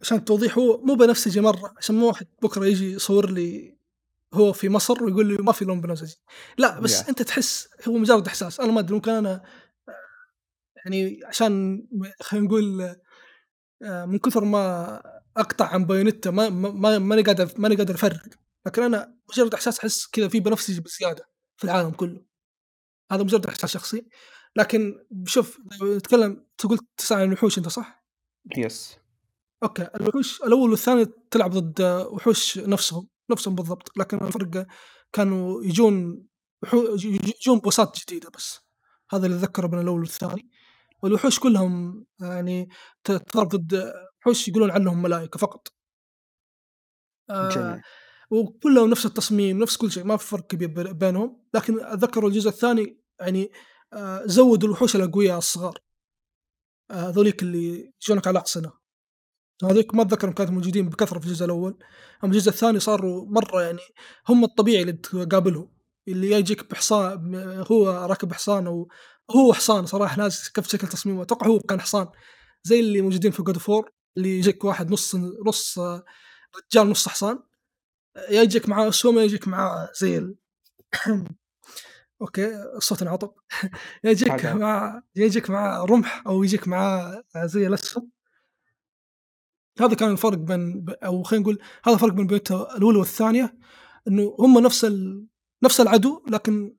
[0.01, 3.77] عشان التوضيح هو مو بنفسجي مرة عشان مو واحد بكرة يجي يصور لي
[4.33, 6.17] هو في مصر ويقول لي ما في لون بنفسجي.
[6.57, 8.59] لأ بس Yeah أنت تحس هو مجرد إحساس.
[8.59, 9.43] أنا ما أدري ممكن أنا
[10.85, 11.83] يعني عشان
[12.21, 12.81] خلينا نقول
[13.83, 15.01] آآ من كثر ما
[15.37, 18.21] أقطع عن بايونيتا ما ما ما ماني قادر ماني قادر أفرّق،
[18.65, 22.25] لكن أنا مجرد إحساس أحس كذا في بنفسجي بزيادة في العالم كله،
[23.11, 24.07] هذا مجرد إحساس شخصي،
[24.55, 28.05] لكن شوف أنت قلت تسأل عن الوحوش أنت صح؟
[28.57, 28.73] Yes.
[29.63, 34.67] okay، الوحوش الأول والثاني تلعب ضد وحوش نفسهم، نفسهم بالضبط، لكن الفرق
[35.13, 36.25] كانوا يجون
[37.39, 38.59] يجون بوسات جديدة بس،
[39.11, 40.49] هذا اللي أتذكره بين الأول والثاني،
[41.01, 42.69] والوحوش كلهم يعني
[43.03, 45.67] ت تضارب ضد وحوش يقولون عنهم ملايكة فقط.
[47.29, 47.81] جميل.
[48.31, 52.49] وكلّهم نفس التصميم، نفس كل شيء، ما في فرق كبير بين بينهم، لكن أتذكر الجزء
[52.49, 53.51] الثاني يعني
[53.93, 55.79] آآ زوّدوا الوحوش الأقوياء الصغار،
[56.91, 58.71] آآ هذوليك اللي يجونك على أحصنة،
[59.63, 61.79] هذوليك ما أتذكرهم كانوا موجودين بكثرة في الجزء الأول،
[62.23, 63.79] أمّا الجزء الثاني صاروا مرّة يعني
[64.29, 65.71] هم الطبيعي اللي تقابلهم،
[66.07, 67.35] اللي يجيك بحصا ب
[67.71, 68.89] هو راكب حصان أو
[69.31, 72.07] هو حصان صراحة ناسي كيف شكل تصميمه، أتوقع هو كان حصان،
[72.63, 77.39] زي اللي موجودين في of War اللي يجيك واحد نُص نُص رجال نُص حصان.
[78.29, 80.35] يا يجيك معاه يا يجيك معاه زي ال
[82.21, 83.33] okay الصوت انعطب
[84.03, 88.11] يجيك يا يجيك معاه رمح أو يجيك معاه زي الأسهم،
[89.79, 93.57] هذا كان الفرق بين أو خلينا نقول هذا الفرق بين بايونيتا الأولى والثانية،
[94.07, 95.27] إنه هم نفس ال
[95.63, 96.75] نفس العدو لكن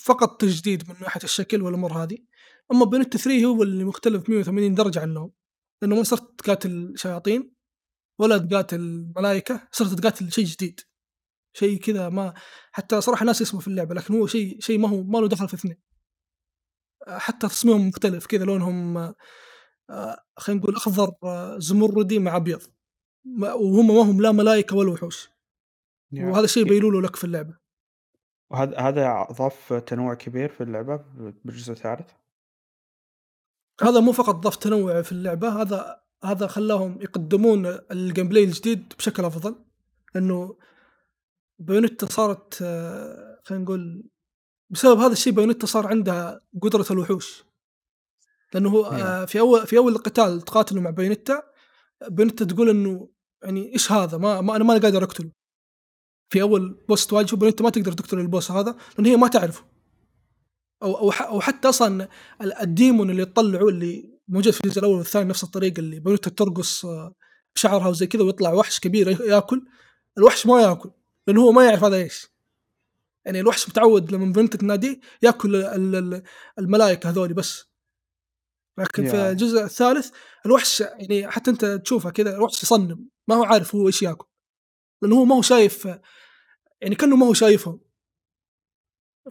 [0.00, 2.18] فقط تجديد من ناحية الشكل والأمور هذه،
[2.72, 5.32] أما بايونيتا 3 هو اللي مختلف 180 درجة عنهم،
[5.82, 7.54] لأنه ما صرت تقاتل شياطين
[8.18, 10.80] ولا تقاتل ملايكة، صرت تقاتل شيء جديد.
[11.56, 12.34] شيء كذا ما
[12.72, 15.48] حتى صراحة ناسي اسمه في اللعبة، لكن هو شيء شيء ما هو ما له دخل
[15.48, 15.76] في اثنين.
[17.08, 18.96] حتى تصميمهم مختلف كذا لونهم
[19.90, 22.62] آآ خلينا نقول أخضر آه، زمردي مع أبيض،
[23.24, 25.28] ما وهم ما هم لا ملايكة ولا وحوش،
[26.12, 27.63] وهذا الشيء له لك في اللعبة.
[28.50, 30.96] وهذا هذا أضاف تنوع كبير في اللعبة
[31.44, 32.10] بالجزء الثالث؟
[33.82, 39.64] هذا مو فقط ضاف تنوع في اللعبة، هذا هذا خلاهم يقدمون الgameplay الجديد بشكل أفضل،
[40.14, 40.56] لأنه
[41.58, 44.10] بايونيتا صارت آه، خلينا نقول
[44.70, 47.44] بسبب هذا الشيء بايونيتا صار عندها قدرة الوحوش.
[48.54, 51.42] لأنه هو يا آآ في أول في أول القتال تقاتلوا مع بايونيتا،
[52.08, 53.08] بايونيتا تقول إنه
[53.42, 55.30] يعني إيش هذا؟ ما ما أنا ماني قادر أقتله.
[56.34, 59.64] في أول boss تواجهه بايونيتا ما تقدر تقتل ال boss هذا، لأن هي ما تعرفه.
[61.10, 62.08] ح أو حتى أصلًا
[62.42, 66.30] ال ال demon اللي تطلعه اللي موجود في الجزء الأول والثاني نفس الطريقة اللي بايونيتا
[66.30, 67.14] ترقص آه،
[67.56, 69.66] بشعرها وزي كذا ويطلع وحش كبير ياكل،
[70.18, 70.90] الوحش ما ياكل،
[71.26, 72.28] لأنه هو ما يعرف هذا إيش.
[73.24, 76.22] يعني الوحش متعود لمّا بايونيتا تناديه ياكل ال ال
[76.58, 77.64] الملايكة هذولي بس.
[78.78, 80.10] لكن في الجزء الثالث
[80.46, 84.26] الوحش يعني حتى أنت تشوفه كذا الوحش يصنّم، ما هو عارف هو إيش ياكل،
[85.02, 85.88] لأنه هو ما هو شايف
[86.80, 87.80] يعني كأنه ما هو شايفهم،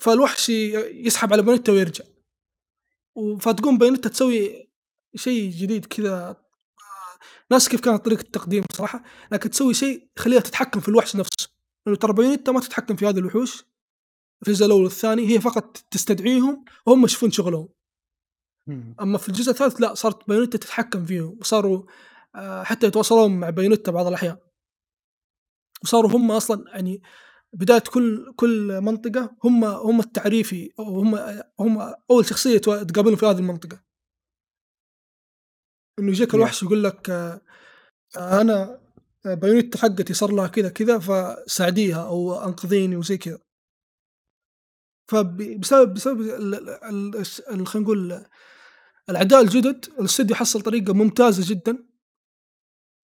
[0.02, 2.04] فالوحش يسحب على بايونيتا ويرجع،
[3.40, 4.70] فتقوم بايونيتا تسوي
[5.16, 6.30] شيء جديد كذا.
[6.30, 6.36] آآ
[7.52, 11.50] ناسي كيف كانت طريقة التقديم بصراحة، لكن تسوي شيء يخلّيها تتحكم في الوحش نفسه،
[11.86, 13.66] لأنه ترى بايونيتا ما تتحكم في هذه الوحوش.
[14.44, 17.70] في الجزء الأول والثاني، هي فقط تستدعيهم وهم يشوفون شغلهم.
[19.02, 21.84] أمّا في الجزء الثالث لأ، صارت بايونيتا تتحكم فيهم، وصاروا
[22.36, 24.38] آآ حتى يتواصلون مع بايونيتا بعض الأحيان،
[25.84, 27.02] وصاروا هم أصلًا يعني
[27.54, 31.16] بداية كل كل منطقة هم هم التعريفي أو هم
[31.60, 33.84] هم أول شخصية تو تقابلهم في هذه المنطقة،
[36.00, 37.42] إنه يجيك يا الوحش يقول لك آآ
[38.16, 38.82] أنا
[39.26, 43.40] بايونيتا حقتي صار لها كذا كذا فساعديها أو أنقذيني وزي كذا،
[45.12, 45.98] فب بسبب
[47.66, 48.26] خلينا نقول
[49.10, 51.88] الأعداء الجدد الاستوديو حصل طريقة ممتازة جدًا.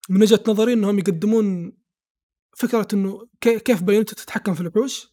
[0.08, 1.72] من وجهة نظري إنهم يقدمون
[2.60, 5.08] فكرة إنه ك كيف بايونيتا تتحكم في الوحوش،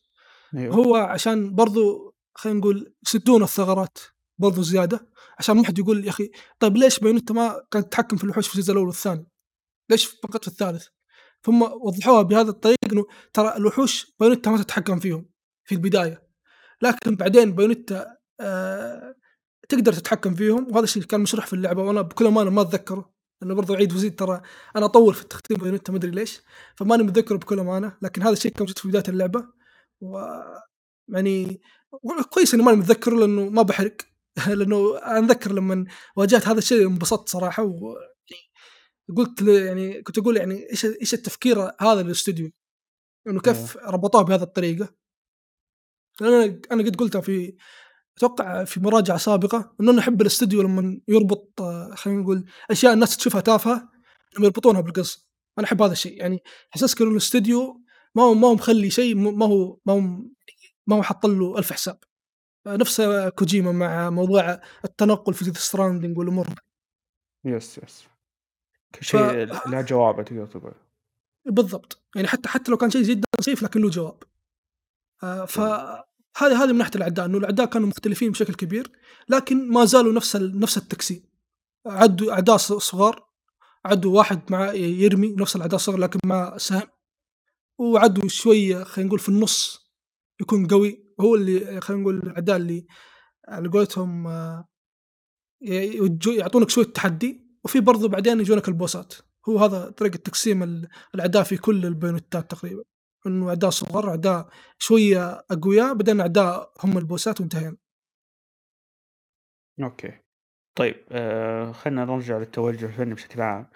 [0.56, 3.98] أيوه، هو عشان برضه خلينا نقول يسدون الثغرات،
[4.38, 5.10] برضه زيادة.
[5.40, 8.56] عشان ما حد يقول يا أخي طيب ليش بايونيتا ما كانت تتحكم في الوحوش في
[8.56, 9.28] الجزء الأول والثاني؟
[9.90, 10.86] ليش فقط في الثالث؟
[11.44, 15.30] ثم وضحوها بهذا الطريق إنه ترى الوحوش بايونيتا ما تتحكم فيهم
[15.64, 16.28] في البداية.
[16.82, 19.16] لكن بعدين بايونيتا آه
[19.70, 20.68] تقدر تتحكم فيهم.
[20.72, 23.17] وهذا الشيء كان مشروح في اللعبة وأنا بكل أمانة ما أتذكره.
[23.42, 24.42] لأنه برضو عيد وزيد ترى
[24.76, 26.42] أنا أطول في التختيم بايونيتا ما أدري ليش
[26.76, 29.48] فماني متذكره بكل أمانة لكن هذا الشيء كان موجود في بداية اللعبة
[30.02, 30.20] و
[31.10, 31.62] يعني
[32.30, 33.98] كويس إني ماني متذكره لأنه ما بحرق
[34.48, 35.86] لأنه أنا أتذكر لما
[36.16, 37.96] واجهت هذا الشيء انبسطت صراحة و
[39.18, 42.52] قلت يعني كنت أقول يعني إيش إيش التفكير هذا للاستوديو؟
[43.28, 44.94] إنه كيف ربطوها بهذه الطريقة؟
[46.22, 47.58] أنا أنا قد قلتها في
[48.18, 51.62] أتوقع في مراجعة سابقة إنه أنا أحب الاستوديو لما يربط
[51.94, 53.90] خلينا نقول أشياء الناس تشوفها تافهة
[54.38, 55.28] لما يربطونها بالقصة.
[55.58, 57.82] أنا أحب هذا الشيء يعني احساسك انه الاستوديو
[58.16, 60.00] ما هو ما هو مخلي شيء ما هو ما هو
[60.88, 62.00] ما هو حاط له ألف حساب.
[62.68, 63.02] نفس
[63.36, 66.48] كوجيما مع موضوع التنقل في Stranding والأمور.
[67.46, 68.08] yes yes
[69.02, 69.68] شيء ف...
[69.68, 70.74] لا جواب تقدر تقول.
[71.46, 72.04] بالضبط.
[72.16, 74.24] يعني حتى حتى لو كان شيء جدا سخيف لكن له جواب.
[75.24, 76.07] آه
[76.38, 78.92] فهذه هذه من ناحية الأعداء إنه الأعداء كانوا مختلفين بشكل كبير
[79.30, 81.24] لكن ما زالوا نفس نفس التقسيم
[81.86, 83.28] عدوا أعداء صغار
[83.86, 86.88] عدوا واحد مع يرمي نفس الأعداء الصغار لكن مع سهم.
[87.78, 89.88] وعدوا شوية خلينا نقول في النص
[90.42, 92.88] يكون قوي هو اللي خلينا نقول الأعداء اللي
[93.48, 94.68] على قولتهم آه،
[96.28, 99.14] يعطونك شوية تحدي وفي برضو بعدين يجونك البوسات.
[99.50, 102.84] هو هذا طريقة تقسيم الأعداء في كل البيونتات تقريبا.
[103.28, 104.50] انه اعداء صغار اعداء
[104.80, 107.78] شوية أقوياء بعدين اعداء هم البوسات وانتهينا
[109.84, 110.20] أوكي
[110.76, 113.68] طيب آه خلينا نرجع للتوجه الفني بشكل عام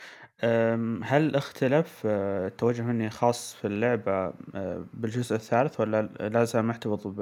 [1.04, 4.12] هل اختلف آه، التوجه الفني خاص في اللعبة
[4.56, 7.20] آه، بالجزء الثالث ولا لا زال محتفظ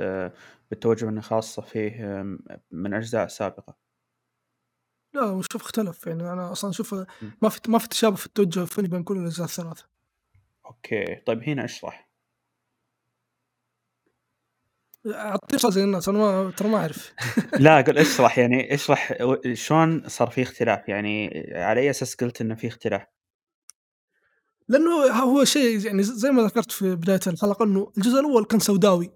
[0.00, 0.32] آه،
[0.70, 2.22] بالتوجه الفني خاصة فيه
[2.70, 3.76] من أجزاء سابقة؟
[5.14, 6.94] لا وشوف اختلف يعني أنا أصلا أشوف
[7.42, 9.89] ما في ما في تشابه في التوجه الفني بين كل الأجزاء الثلاثة.
[10.70, 11.14] أوكي.
[11.26, 12.10] طيب هنا اشرح.
[15.06, 17.12] اعطيني زي الناس أنا ما ترى ما أعرف.
[17.64, 19.12] لا قل اشرح يعني اشرح
[19.52, 23.02] شلون صار في اختلاف؟ يعني على أي أساس قلت إنه في اختلاف؟
[24.68, 29.12] لأنه هو شيء يعني زي ما ذكرت في بداية الحلقة إنه الجزء الأول كان سوداوي.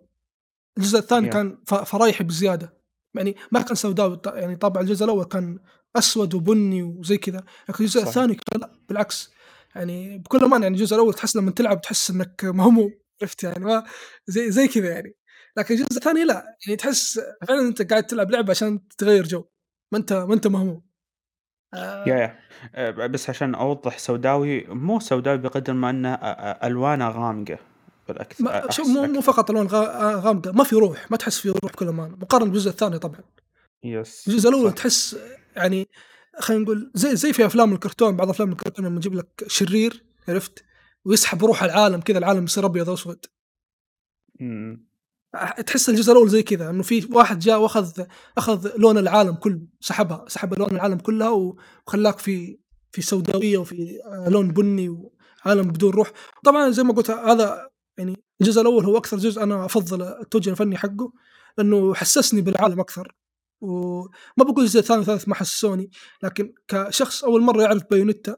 [0.79, 2.85] الجزء الثاني كان فرايحي بزيادة.
[3.15, 5.59] يعني ما كان سوداوي يعني طبعا الجزء الأول كان
[5.97, 8.09] أسود وبني وزي كذا لكن الجزء صحيح.
[8.09, 9.33] الثاني كان بالعكس.
[9.75, 13.85] يعني بكل امانه يعني الجزء الأول تحس لما تلعب تحس إنك مهموم عرفت يعني؟ ما
[14.27, 15.17] زي زي كذا يعني.
[15.57, 19.45] لكن الجزء الثاني لا يعني تحس فعلا أنت قاعد تلعب لعبة عشان تغير جو.
[19.93, 20.83] ما أنت ما أنت مهموم.
[21.75, 22.09] آه.
[22.09, 22.39] يا يا.
[22.75, 26.15] آه، بس عشان أوضح سوداوي مو سوداوي بقدر ما أنه
[26.65, 27.59] ألوانه غامقة
[28.09, 31.89] بالأكثر شوف مو مو فقط ألوان غامقة ما في روح ما تحس في روح بكل
[31.89, 33.21] أمان مقارنة بالجزء الثاني طبعا.
[33.85, 35.17] يس الجزء الأول تحس
[35.57, 35.89] يعني
[36.41, 40.65] خلينا نقول زي زي في أفلام الكرتون بعض أفلام الكرتون لما يجيب لك شرير عرفت؟
[41.05, 43.27] ويسحب روح العالم كذا العالم يصير أبيض وأسود.
[45.67, 48.05] تحس الجزء الأول زي كذا إنه في واحد جاء واخذ
[48.39, 52.59] أخذ لون العالم كله سحبها سحب لون العالم كلها وخلاك في
[52.93, 56.13] في سوداوية وفي لون بني وعالم بدون روح.
[56.45, 60.77] طبعا زي ما قلت هذا يعني الجزء الأول هو أكثر جزء أنا أفضل التوجه الفني
[60.77, 61.13] حقه
[61.59, 63.15] لأنه حسسني بالعالم أكثر.
[63.65, 65.91] وما بقول الجزء الثاني والثالث ما حسسوني
[66.23, 68.37] لكن كشخص أول مرة يعرف بايونيتا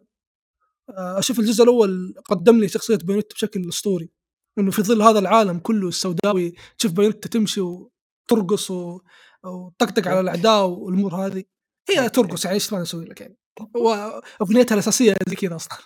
[0.91, 4.11] أشوف الجزء الأول قدم لي شخصية بايونيتا بشكل أسطوري
[4.59, 11.15] إنه في ظل هذا العالم كله السوداوي تشوف بايونيتا تمشي وترقص وتطقطق على الأعداء والأمور
[11.15, 11.45] هذه.
[11.89, 13.39] هي ترقص يعني إيش أسوي لك يعني.
[13.75, 15.79] واغنيتها الأساسية زي كذا أصلا.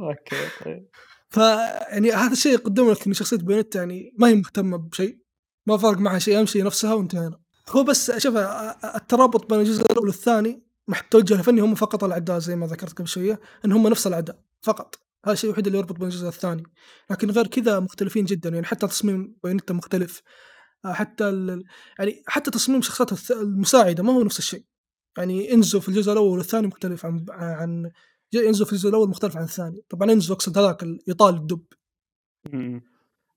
[0.00, 0.88] أوكي طيب
[1.30, 5.18] فيعني هذا الشيء يقدم لك ان شخصية بايونيتا يعني ما هي مهتمة بشيء
[5.66, 7.40] ما فرق معها شيء امشي نفسها وانتهينا.
[7.70, 8.36] هو بس شوف
[8.96, 13.08] الترابط بين الجزء الأول والثاني مع التوجه الفني هم فقط الأعداء زي ما ذكرت قبل
[13.08, 15.00] شوية إن هم نفس الأعداء فقط.
[15.24, 16.62] هذا الشيء الوحيد اللي يربط بين الجزء الثاني.
[17.10, 18.50] لكن غير كذا مختلفين جدا.
[18.50, 20.22] يعني حتى تصميم بايونيتا مختلف.
[20.84, 21.46] حتى
[21.98, 24.64] يعني حتى تصميم شخصيات المساعدة ما هو نفس الشيء.
[25.18, 27.90] يعني إنزو في الجزء الأول والثاني مختلف عن عن
[28.34, 29.84] إنزو في الجزء الأول مختلف عن الثاني.
[29.90, 31.64] طبعا إنزو أقصد هذاك الايطالي الدب.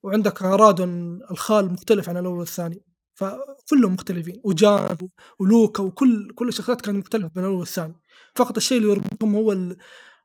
[0.03, 2.83] وعندك رودن الخال مختلف عن الأول والثاني.
[3.21, 4.97] فكلهم مختلفين وجين
[5.39, 7.93] ولوكا وكل كل الشخصيات كانت مختلفة بين الأول والثاني.
[8.35, 9.51] فقط الشيء اللي يربطهم هو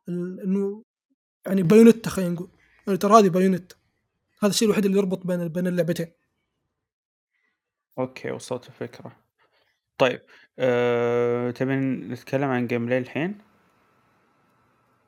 [0.09, 0.85] إنه
[1.47, 2.51] يعني بايونيتا خلينا نقول.
[2.87, 3.77] يعني ترى هذه بايونيتا.
[4.43, 6.13] هذا الشيء الوحيد اللي يربط بين بين اللعبتين.
[7.99, 9.17] أوكي وصلت الفكرة.
[9.99, 10.23] طيب
[10.59, 11.51] أه...
[11.51, 13.39] تبي نتكلم عن gameplay الحين؟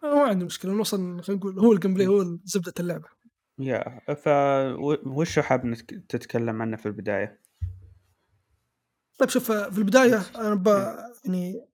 [0.02, 0.72] ما عندي مشكلة.
[0.72, 3.08] نوصل خلينا نقول هو ال gameplay هو زبدة اللعبة.
[3.58, 4.28] yeah ف
[5.06, 5.74] وش حاب
[6.08, 7.47] تتكلم عنه في البداية؟
[9.18, 10.66] طيب شوف في البداية أنا ب.
[11.24, 11.68] يعني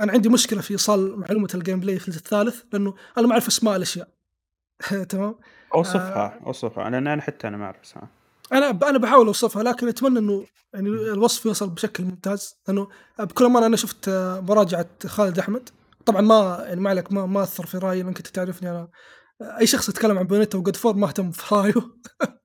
[0.00, 3.76] أنا عندي مشكلة في إيصال معلومة الgameplay في الجزء الثالث، لأنه أنا ما أعرف أسماء
[3.76, 4.08] الأشياء
[5.08, 5.34] تمام؟
[5.74, 8.08] أوصفها، آآ أوصفها، لأن أنا حتى أنا ما أعرف اسمها.
[8.52, 10.88] أنا ب أنا باحاول أوصفها لكن أتمنى إنه يعني.
[10.88, 12.88] الوصف يوصل بشكل ممتاز، لأنه
[13.18, 14.08] بكل أمانة أنا شُفت
[14.48, 15.68] مراجعة خالد أحمد،
[16.06, 18.88] طبعًا ما يعني ما عليك ما ما أثّر في رأيي لأنك أنت تعرفني أنا
[19.42, 21.74] أي شخص يتكلم عن وGod of War ما أهتم في رأيه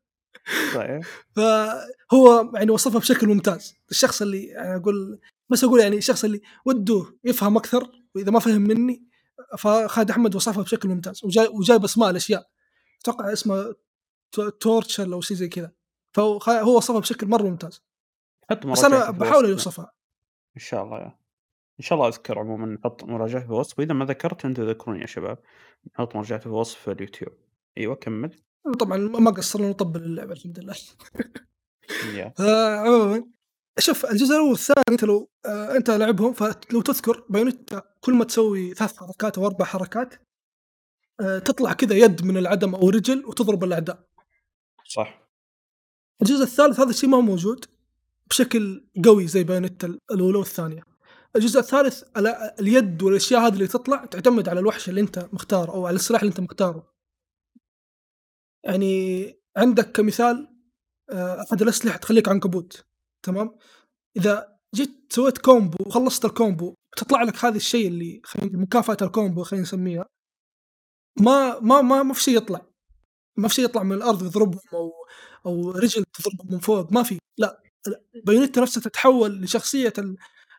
[0.76, 1.02] طيب.
[1.36, 5.20] فهو يعني وصفها بشكل ممتاز، الشخص اللي يعني أقول
[5.50, 9.04] بس أقول يعني الشخص اللي وده يفهم أكثر وإذا ما فهم مني
[9.58, 12.50] فخالد أحمد وصفها بشكل ممتاز وجا وجايب أسماء الأشياء،
[13.02, 13.76] أتوقع اسمه
[14.32, 15.72] ت Torchel أو شيء زي كذا،
[16.14, 17.84] فهو وصفها بشكل مرة ممتاز.
[18.50, 19.66] حط بس باحاول الوصف.
[19.66, 19.92] أوصفها.
[20.56, 20.98] إن شاء الله،
[21.80, 25.06] إن شاء الله أذكر عمومًا نحط مراجعته في الوصف، وإذا ما ذكرت أنتم ذكروني يا
[25.06, 25.38] شباب،
[25.94, 27.34] نحط مراجعته في الوصف في اليوتيوب.
[27.78, 28.40] أيوه كمّل.
[28.66, 30.76] وطبعًا ما قصرنا نطبل اللعبة الحمد لله.
[32.14, 33.24] يا فعمومًا
[33.80, 38.74] شوف الجزء الأول والثاني أنت لو آآ أنت لاعبهم فلو تذكر بايونيتا كل ما تسوي
[38.74, 40.14] 3 حركات أو 4 حركات
[41.22, 44.08] آآ تطلع كذا يد من العدم أو رجل وتضرب الأعداء.
[44.86, 45.30] صح.
[46.22, 47.66] الجزء الثالث هذا الشيء ما هو موجود
[48.30, 50.84] بشكل قوي زي بايونيتا ال الأولى والثانية.
[51.36, 52.28] الجزء الثالث ال
[52.60, 56.30] اليد والأشياء هذه اللي تطلع تعتمد على الوحش اللي أنت مختاره أو على السلاح اللي
[56.32, 56.99] أنت مختاره.
[58.64, 60.56] يعني عندك كمثال
[61.10, 62.86] آآ أحد الأسلحة تخلّيك عنكبوت
[63.26, 63.58] تمام؟
[64.18, 69.44] إذا جيت سويت combo وخلّصت ال combo تطلع لك هذا الشيء اللي مكافأة ال combo
[69.44, 70.06] خلينا نسميها
[71.20, 72.62] ما ما ما ما في شيء يطلع،
[73.38, 74.92] ما في شيء يطلع من الأرض يضربهم أو
[75.46, 77.96] أو رجل تضربهم من فوق ما في، لأ ال
[78.26, 79.48] بايونيتا نفسها تتحول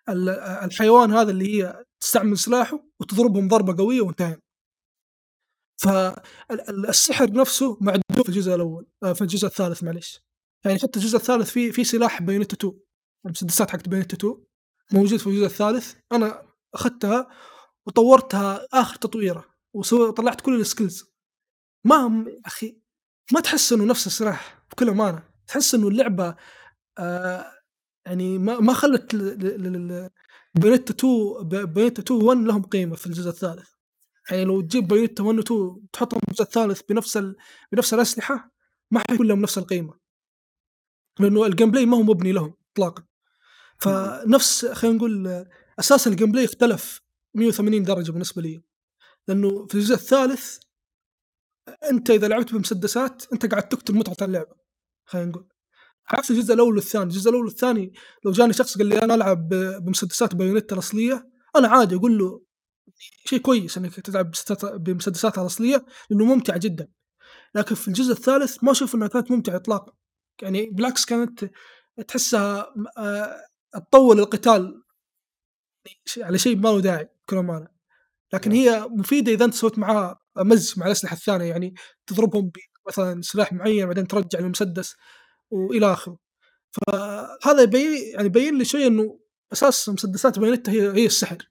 [0.08, 0.28] ال
[0.64, 4.40] الحيوان هذا اللي هي تستعمل سلاحه وتضربهم ضربة قوية وانتهينا.
[5.82, 6.14] ف ال
[6.50, 10.20] ال السحر نفسه معدوم في الجزء الأول آآ في الجزء الثالث معليش،
[10.64, 12.72] يعني حتى الجزء الثالث فيه فيه سلاح بايونيتا 2
[13.26, 14.36] المسدسات حقت بايونيتا 2
[14.92, 16.42] موجود في الجزء الثالث، أنا
[16.74, 17.28] أخذتها
[17.86, 21.04] وطوّرتها آخر تطويرة وسو طلعت كل ال skills.
[21.84, 22.80] ما أخي
[23.32, 26.36] ما تحس إنه نفس السلاح بكل أمانة، تحس إنه اللعبة
[26.98, 27.52] آآ
[28.06, 29.16] يعني ما ما خلت
[30.54, 33.70] بايونيتا 2 ب بايونيتا 2 و1 لهم قيمة في الجزء الثالث،
[34.30, 37.36] يعني لو تجيب بايونيتا 1 و2 تحطهم في الجزء الثالث بنفس ال
[37.72, 38.50] بنفس الأسلحة
[38.90, 39.94] ما حيكون لهم نفس القيمة.
[41.20, 43.04] لأنه ال gameplay ما هو مبني لهم إطلاقًا.
[43.78, 45.44] فنفس خلينا نقول
[45.78, 47.00] أساس الgameplay اختلف
[47.34, 48.62] 180 درجة بالنسبة لي،
[49.28, 50.58] لأنه في الجزء الثالث
[51.90, 54.56] أنت إذا لعبت بمسدسات أنت قاعد تقتل متعة اللعبة
[55.04, 55.48] خلينا نقول،
[56.08, 57.92] عكس الجزء الأول والثاني، الجزء الأول والثاني
[58.24, 62.42] لو جاني شخص قال لي أنا ألعب ب بمسدسات بايونيتا الأصلية أنا عادي أقول له
[63.26, 66.88] شيء كويس إنك تلعب بمسدسات بمسدساتها الأصلية لأنه ممتع جدًا،
[67.54, 69.92] لكن في الجزء الثالث ما أشوف إنها كانت ممتعة إطلاقًا،
[70.42, 71.50] يعني بالعكس كانت
[72.08, 74.82] تحسها آآ تطوّل القتال
[76.18, 77.68] على شيء ما له داعي بكل أمانة،
[78.34, 78.72] لكن yeah.
[78.84, 81.74] هي مفيدة إذا أنت سويت معاها مزج مع الأسلحة الثانية يعني
[82.06, 82.52] تضربهم
[82.86, 84.96] بمثلًا سلاح معين بعدين ترجع المسدس
[85.50, 86.18] وإلى آخره.
[86.72, 89.20] فهذا يبين يعني يبين لي شوية إنه
[89.54, 91.49] أساس مسدسات بايونيتا هي هي السحر.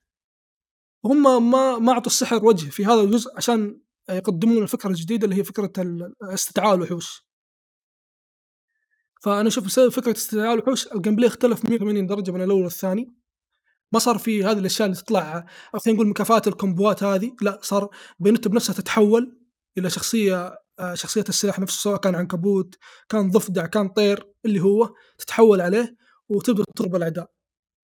[1.04, 5.44] وهم ما ما أعطوا السحر وجه في هذا الجزء عشان يقدمون الفكرة الجديدة اللي هي
[5.44, 7.26] فكرة ال استدعاء الوحوش.
[9.22, 13.14] فأنا أشوف بسبب فكرة استدعاء الوحوش ال gameplay اختلف 180 درجة بين الأول والثاني،
[13.94, 15.46] ما صار في هذه الأشياء اللي تطلع
[15.76, 17.90] أو خلينا نقول مكافآت الكومبوات هذه، لأ صار
[18.20, 19.40] بايونيتا بنفسها تتحول
[19.78, 22.76] إلى شخصية آآ شخصية السلاح نفسه سواء كان عنكبوت،
[23.10, 25.96] كان ضفدع، كان طير، اللي هو تتحول عليه
[26.30, 27.32] وتبدأ تضرب الأعداء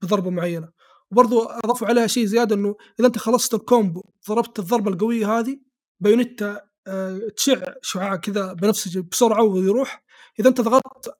[0.04, 0.75] بضربة معينة.
[1.12, 5.60] وبرضه أضافوا عليها شيء زيادة إنه إذا أنت خلصت ال combo ضربت الضربة القوية هذه
[6.00, 10.04] بايونيتا آآ تشع شعاع كذا بنفسجي بسرعة ويروح،
[10.40, 11.18] إذا أنت ضغطت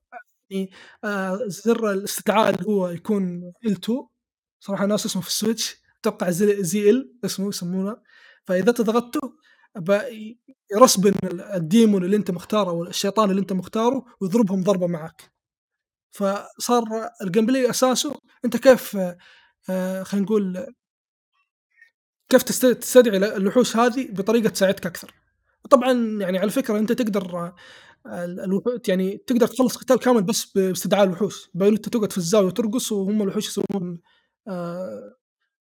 [0.50, 0.72] يعني
[1.04, 3.92] آآ زر الاستدعاء اللي هو يكون L2
[4.60, 7.98] صراحة ناسي اسمه في السويتش أتوقع زي ZL اسمه يسمونه،
[8.46, 9.34] فإذا أنت ضغطته
[10.72, 15.32] يرسبن ال ال demon اللي أنت مختاره أو الشيطان اللي أنت مختاره ويضربهم ضربة معاك.
[16.12, 16.84] فصار
[17.24, 18.16] ال gameplay أساسه
[18.46, 19.18] أنت كيف آآ
[20.04, 20.66] خلينا نقول
[22.30, 25.14] كيف تست تستدعي ال الوحوش هذه بطريقة تساعدك أكثر.
[25.66, 25.92] وطبعًا
[26.22, 27.54] يعني على فكرة أنت تقدر
[28.08, 33.22] الوحو يعني تقدر تخلص قتال كامل بس باستدعاء الوحوش، بايونيتا تقعد في الزاوية وترقص وهم
[33.22, 34.00] الوحوش يسوون
[34.48, 35.16] آآ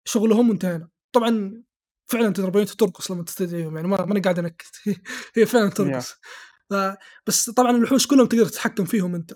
[0.05, 0.89] شغلهم وانتهينا.
[1.13, 1.63] طبعًا
[2.07, 4.67] فعلًا ترى بايونيتا ترقص لمّا تستدعيهم يعني ما ماني قاعد أنكت
[5.37, 5.69] هي فعلًا.
[5.69, 6.15] ترقص.
[7.27, 9.33] بس طبعًا الوحوش كلهم تقدر تتحكم فيهم أنت.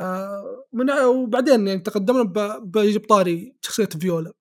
[0.00, 4.32] آآ من وبعدين يعني تقدمنا ب بيجي بطاري شخصية فيولا.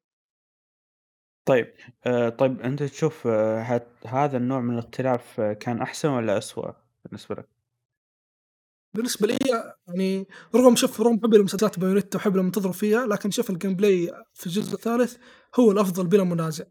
[1.46, 1.74] طيب
[2.06, 3.28] آآ طيب أنت تشوف
[4.08, 6.72] هذا النوع من الاختلاف كان أحسن والّا أسوأ
[7.06, 7.48] بالنسبة لك؟
[8.94, 9.38] بالنسبة لي
[9.88, 14.12] يعني رغم شوف رغم حبي لمسدسات بايونيتا وحبي لمّا تضرب فيها، لكن شوف ال gameplay
[14.34, 15.18] في الجزء الثالث
[15.60, 16.66] هو الأفضل بلا منازع،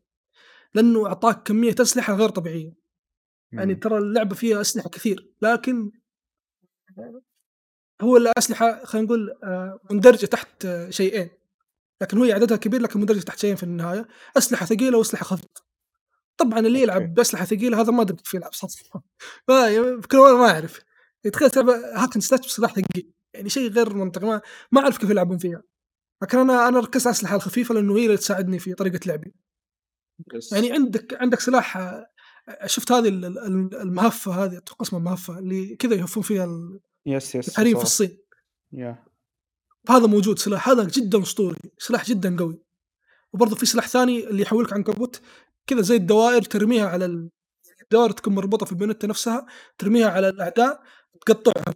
[0.74, 2.74] لأنه أعطاك كمية أسلحة غير طبيعية،
[3.58, 5.92] يعني ترى اللعبة فيها أسلحة كثير، لكن
[8.02, 11.30] هو الأسلحة خلينا نقول آآ مندرجة تحت آه، شيئين،
[12.02, 15.48] لكن هي عددها كبير لكن مندرجة تحت شيئين في النهاية، أسلحة ثقيلة وأسلحة خفيفة.
[16.36, 18.50] طبعًا اللي يلعب بأسلحة ثقيلة هذا ما أدري كيف يلعب
[19.48, 20.80] ما بكل ما أعرف،
[21.32, 24.40] تخيل تلعب hack and slash بسلاح ثقيل، يعني شيء غير منطقي ما
[24.72, 25.62] ما أعرف كيف يلعبون فيها،
[26.22, 29.34] لكن أنا أنا ركزت على الأسلحة الخفيفة لأنه هي اللي تساعدني في طريقة لعبي،
[30.34, 30.52] بس.
[30.52, 32.06] يعني عندك عندك سلاح آآ
[32.66, 37.34] شُفت هذه ال ال المهفة هذه أتوقع اسمها مهفة اللي كذا يهفون فيها ال يس،
[37.34, 38.18] يس الحريم في الصين،
[38.72, 38.98] ياه!
[39.90, 42.62] هذا موجود سلاح هذا جدًا أسطوري، سلاح جدًا قوي،
[43.32, 45.20] وبرضه في سلاح ثاني اللي يحولك عنكبوت
[45.66, 47.30] كذا زي الدوائر ترميها على ال
[47.82, 49.46] الدوائر تكون مربوطة في البيونتة نفسها
[49.78, 50.82] ترميها على الأعداء
[51.26, 51.74] تقطعهم.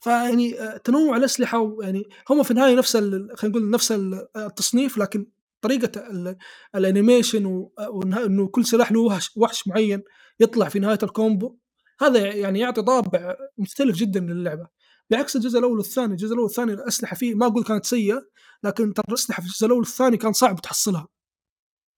[0.00, 4.98] فيعني آآ تنوُّع الأسلحة ويعني هم في النهاية نفس ال خلينا نقول نفس ال التصنيف
[4.98, 5.26] لكن
[5.60, 6.36] طريقة ال
[6.76, 9.00] الanimation و وإنها إنه كل سلاح له
[9.36, 10.02] وحش معيّن
[10.40, 11.58] يطلع في نهاية الكومبو،
[12.00, 14.68] هذا يعني يعطي طابع مختلف جدًا للعبة،
[15.10, 18.22] بعكس الجزء الأول والثاني، الجزء الأول والثاني الأسلحة فيه ما أقول كانت سيئة،
[18.64, 21.08] لكن ترى الأسلحة في الجزء الأول والثاني كان صعب تحصّلها،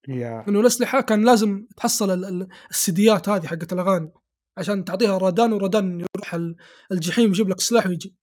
[0.08, 0.44] ياه!
[0.46, 4.12] لإنه الأسلحة كان لازم تحصّل ال ال السيديات هذه حقة الأغاني،
[4.58, 6.56] عشان تعطيها رادان ورادان يروح ال
[6.92, 8.16] الجحيم يجيب لك سلاح ويجي.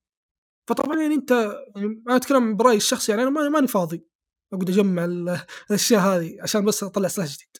[0.69, 1.32] فطبعًا يعني أنت
[1.76, 4.05] يعني أنا أتكلم برأيي الشخصي يعني أنا ماني فاضي
[4.53, 7.57] أقعد أجمّع ال الأشياء هذه عشان بس أطلّع سلاح جديد،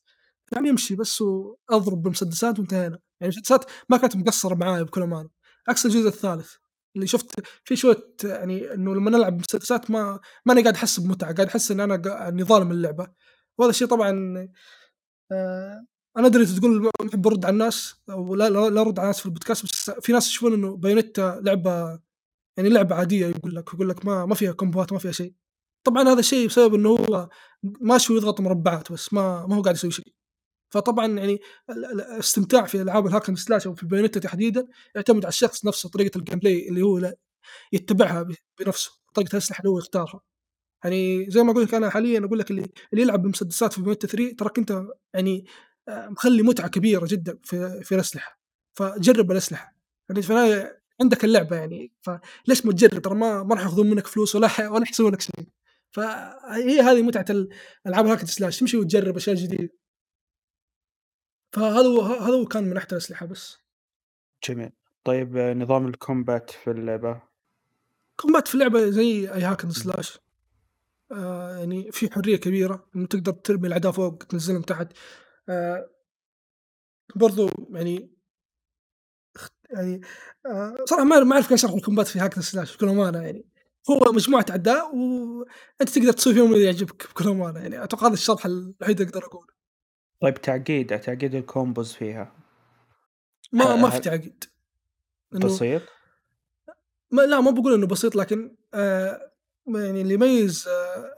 [0.52, 5.30] يعني أمشي بس وأضرب بمسدسات وانتهينا، يعني المسدسات ما كانت مقصّرة معايا بكل أمانة،
[5.70, 6.54] عكس الجزء الثالث
[6.96, 7.32] اللي شُفت
[7.66, 11.80] فيه شوية يعني إنه لمّا نلعب بمسدسات ما ماني قاعد أحس بمتعة، قاعد أحس إن
[11.80, 13.08] أنا ق إني ظالم اللعبة،
[13.58, 14.12] وهذا الشيء طبعًا
[15.32, 15.86] آآ
[16.18, 19.20] أنا أدري أنت تقول ما باحب أرُد على الناس أو لا لا أرُد على الناس
[19.20, 22.00] في البودكاست بس في ناس يشوفون إنه بايونيتا لعبة
[22.58, 25.34] يعني لعبة عادية يقول لك، يقول لك ما ما فيها كومبوات ما فيها شيء.
[25.86, 27.30] طبعًا هذا الشيء بسبب إنه هو
[27.82, 30.14] ماشي ويضغط مربعات بس ما ما هو قاعد يسوي شيء.
[30.72, 34.68] فطبعًا يعني ال ال الاستمتاع في ألعاب ال hack and slash أو في بايونيتا تحديدًا
[34.96, 37.14] يعتمد على الشخص نفسه، طريقة ال gameplay اللي هو
[37.74, 38.28] يتبعها
[38.62, 40.22] بنفسه، طريقة الأسلحة اللي هو يختارها.
[40.84, 42.62] يعني زي ما أقول لك أنا حاليًا أقول لك اللي
[42.94, 45.46] اللي يلعب بمسدسات في بايونيتا 3 تراك أنت يعني
[45.90, 48.40] آآ مخلّي متعة كبيرة جدًا في في الأسلحة،
[48.76, 49.76] فجرّب الأسلحة،
[50.10, 50.68] يعني في
[51.02, 54.84] عندك اللعبة يعني، فليش ما تجرّب؟ ترى ما ما راح ياخذون منك فلوس ولا ولا
[54.84, 55.34] يحسبون لك شيء،
[55.92, 57.50] فهي هذه متعة ال
[57.88, 58.60] ألعاب ال hack and slash.
[58.60, 59.70] تمشي وتجرّب أشياء جديدة،
[61.54, 63.58] فهذا هو هذا هو كان من ناحية الأسلحة بس.
[64.44, 64.72] جميل.
[65.04, 67.22] طيب آه، نظام الcombat في اللعبة؟
[68.16, 70.20] combat في اللعبة زي أي hack and إمم، slash
[71.12, 74.88] آآ يعني في حرية كبيرة إنه تقدر ترمي الأعداء فوق تنزّلهم تحت،
[75.50, 75.90] آآ
[77.16, 78.12] برضه يعني
[79.72, 80.02] يعني
[80.46, 83.46] آآ صراحة ما ما أعرف كيف أشرح ال combat في hack slash بكل أمانة يعني،
[83.92, 88.46] هو مجموعة أعداء وأنت تقدر تسوي فيهم اللي يعجبك بكل أمانة يعني، أتوقع هذا الشرح
[88.46, 89.48] الوحيد اللي أقدر أقوله،
[90.22, 92.36] طيب تعقيد تعقيد الcombos فيها.
[93.54, 94.44] ما ما في هل تعقيد،
[95.32, 95.82] بسيط؟
[97.12, 99.32] ما لا ما باقول إنه بسيط لكن آآ
[99.68, 100.68] يعني اللي يميز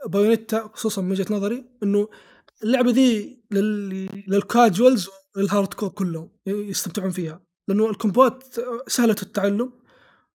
[0.06, 2.08] بايونيتا خصوصًا من وجهة نظري إنه
[2.62, 8.44] اللعبة ذي لل للcasuals وللhardcore كلهم يستمتعون فيها، لأنه الكومبوات
[8.88, 9.72] سهلة التعلم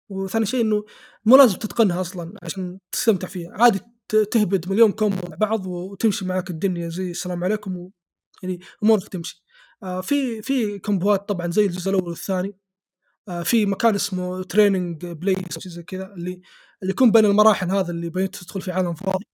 [0.09, 0.85] وثاني شيء إنه
[1.25, 3.81] مو لازم تتقنها أصلًا عشان تستمتع فيها، عادي
[4.31, 7.91] تهبد مليون combo مع بعض وتمشي معاك الدنيا زي السلام عليكم
[8.43, 9.45] يعني أمورك تمشي.
[9.83, 12.57] آآ في في كومبوات طبعًا زي الجزء الأول والثاني،
[13.29, 14.43] آآ في مكان اسمه
[15.57, 16.43] أو شي زي كذا اللي
[16.83, 19.27] اللي يكون بين المراحل هذا اللي بين تدخل في عالم فاضي،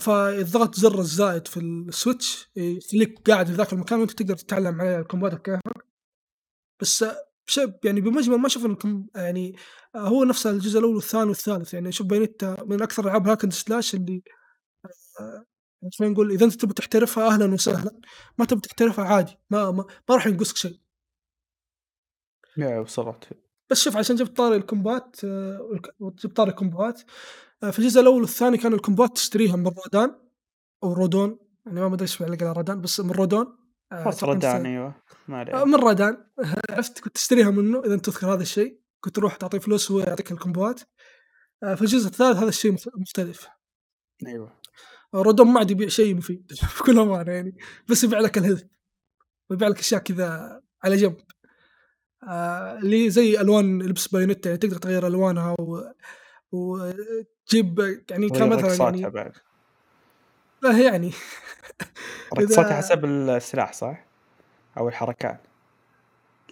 [0.00, 4.98] فإذا ضغطت زر الزائد في السويتش يخليك قاعد في ذاك المكان وأنت تقدر تتعلم عليه
[5.00, 5.86] الكومبوات بكيفك.
[6.80, 7.04] بس
[7.48, 9.56] بش يعني بالمجمل ما إنكم يعني
[9.96, 13.52] هو نفس الجزء الأول والثاني والثالث، يعني أشوف بايونيتا من أكثر ألعاب ال hack and
[13.52, 14.22] slash اللي
[15.98, 18.00] خلينا نقول إذا أنت تبي تحترفها أهلًا وسهلًا،
[18.38, 20.80] ما تبي تحترفها عادي ما ما ما راح ينقصك شيء.
[22.56, 23.28] يا وصلت.
[23.70, 25.16] بس شوف عشان جبت طاري ال combat
[25.98, 27.02] وجبت طاري الكومبوات،
[27.62, 30.20] آآ في الجزء الأول والثاني كان الكومبوات تشتريها من رودان
[30.84, 33.58] أو رودون، يعني ما أدري إيش يعلق على رودان بس من رودون.
[34.22, 34.94] ردان أيوه،
[35.28, 35.64] ما.
[35.64, 36.26] من رادان
[36.70, 40.80] عرفت؟ كنت تشتريها منه أنت تذكر هذا الشيء، كنت تروح تعطيه فلوس وهو يعطيك الكومبوات،
[41.60, 43.48] في الجزء الثالث هذا الشيء مخ مختلف،
[44.26, 44.52] أيوه،
[45.14, 47.56] رادون ما عاد يبيع شيء مفيد بكل أمانة يعني،
[47.88, 48.64] بس يبيع لك الhealth
[49.50, 51.16] ويبيع لك أشياء كذا على جنب،
[52.22, 55.92] آآ اللي زي ألوان لبس بايونيتا يعني تقدر تغيّر ألوانها و
[56.52, 57.78] وتجيب
[58.10, 59.32] يعني كان مثلًا يعني بعد.
[60.64, 61.12] آه يعني
[62.38, 64.04] رقصاتها حسب السلاح صح؟
[64.78, 65.40] أو الحركات؟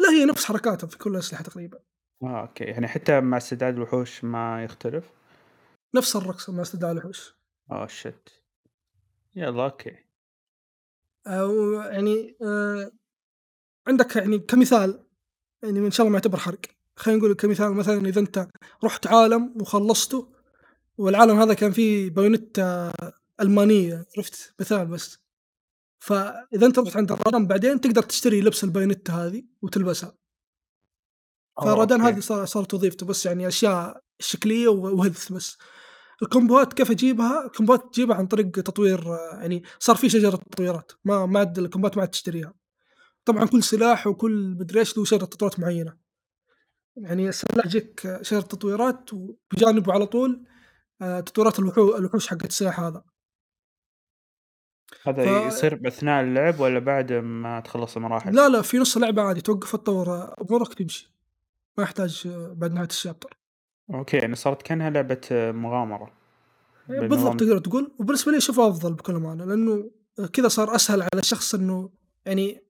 [0.01, 1.79] لا هي نفس حركاتها في كل الأسلحة تقريبًا،
[2.23, 5.05] آه okay، يعني حتى مع استدعاء الوحوش ما يختلف؟
[5.95, 7.35] نفس الرقص مع استدعاء الوحوش.
[7.71, 8.31] آه shit
[9.37, 9.97] يالّا okay.
[11.27, 12.91] آآ ويعني آآ
[13.87, 15.05] عندك يعني كمثال
[15.63, 16.61] يعني إن شاء الله ما يعتبر حرق،
[16.97, 18.49] خلينا نقول كمثال مثلًا إذا أنت
[18.85, 20.33] رُحت عالم وخلّصته
[20.99, 22.93] والعالم هذا كان فيه بايونيتا
[23.41, 25.19] ألمانية عرفت؟ مثال بس،
[25.99, 30.17] فإذا أنت رُحت عند الرادان بعدين تقدر تشتري لبس البايونيتا هذه وتلبسها.
[31.59, 35.59] آه فالرادان هذه صار صارت وظيفته بس يعني أشياء شكلية و و health بس.
[36.23, 41.27] الكومبوات كيف أجيبها؟ الكومبوات تجيبها عن طريق تطوير آه، يعني صار في شجرة تطويرات ما
[41.27, 42.55] ما عاد الكومبوات ما عاد تشتريها.
[43.25, 45.97] طبعًا كل سلاح وكل مدري إيش له شجرة تطويرات معينة.
[46.97, 50.45] يعني السلاح يجيك شجرة تطويرات وبجانبه على طول
[51.03, 53.05] آآ تطويرات الوحو الوحوش حقة السلاح هذا.
[55.07, 59.23] هذا ف يصير بأثناء اللعب والّا بعد ما تخلّص المراحل؟ لا، لا في نُص اللعبة
[59.23, 61.13] عادي توقف تطوّر أمورك تمشي،
[61.79, 63.44] ما يحتاج آه، بعد نهاية الchapter.
[63.91, 66.13] أوكي، يعني صارت كأنها لعبة مغامرة
[66.89, 69.91] بالضبط بالنظام تقدر تقول، وبالنسبة لي أشوفها أفضل بكل أمانة، لأنه
[70.33, 71.91] كذا صار أسهل على الشخص إنه
[72.27, 72.65] يعني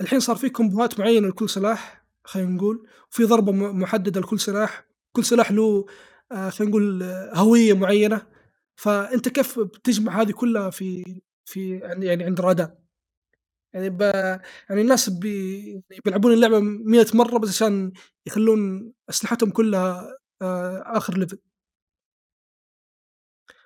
[0.00, 5.24] الحين صار في كومبوهات معينة لكل سلاح خلينا نقول، وفي ضربة محددة لكل سلاح، كل
[5.24, 5.86] سلاح له
[6.32, 8.26] آآ خلينا نقول آه، هوية معينة،
[8.76, 12.74] فأنت كيف بتجمع هذه كلها في في يعني يعني عند رادان،
[13.74, 14.00] يعني ب
[14.70, 17.92] يعني الناس بي بيلعبون اللعبة 100 مرة بس عشان
[18.26, 21.38] يخلون أسلحتهم كلها آآ آخر level.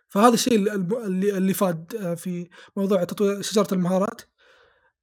[0.08, 4.20] فهذا الشيء اللي اللي فاد آآ في موضوع تطوير شجرة المهارات،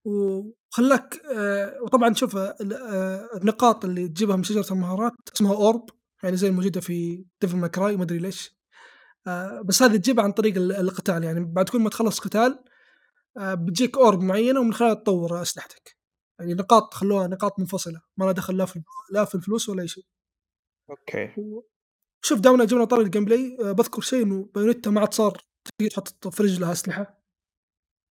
[0.06, 2.38] وخلّاك آآ وطبعًا شوف
[3.38, 5.82] النقاط اللي تجيبها من شجرة المهارات اسمها Orb
[6.24, 8.58] يعني زي الموجودة في May Cry ما أدري ليش،
[9.66, 12.60] بس هذه تجيبها عن طريق ال القتال يعني بعد كل ما تخلّص قتال
[13.40, 15.98] بتجيك Orb معيّنة ومن خلالها تطوّر أسلحتك،
[16.40, 18.82] يعني نقاط خلّوها نقاط منفصلة ما لها دخل لا في
[19.14, 20.06] لا في الفلوس ولا أي شيء.
[20.94, 21.36] okay،
[22.22, 26.28] شوف دامنا جبنا طاري الgameplay آآ باذكر شيء إنه بايونيتا ما عاد صار تقدر تحط
[26.28, 27.24] في رجلها أسلحة،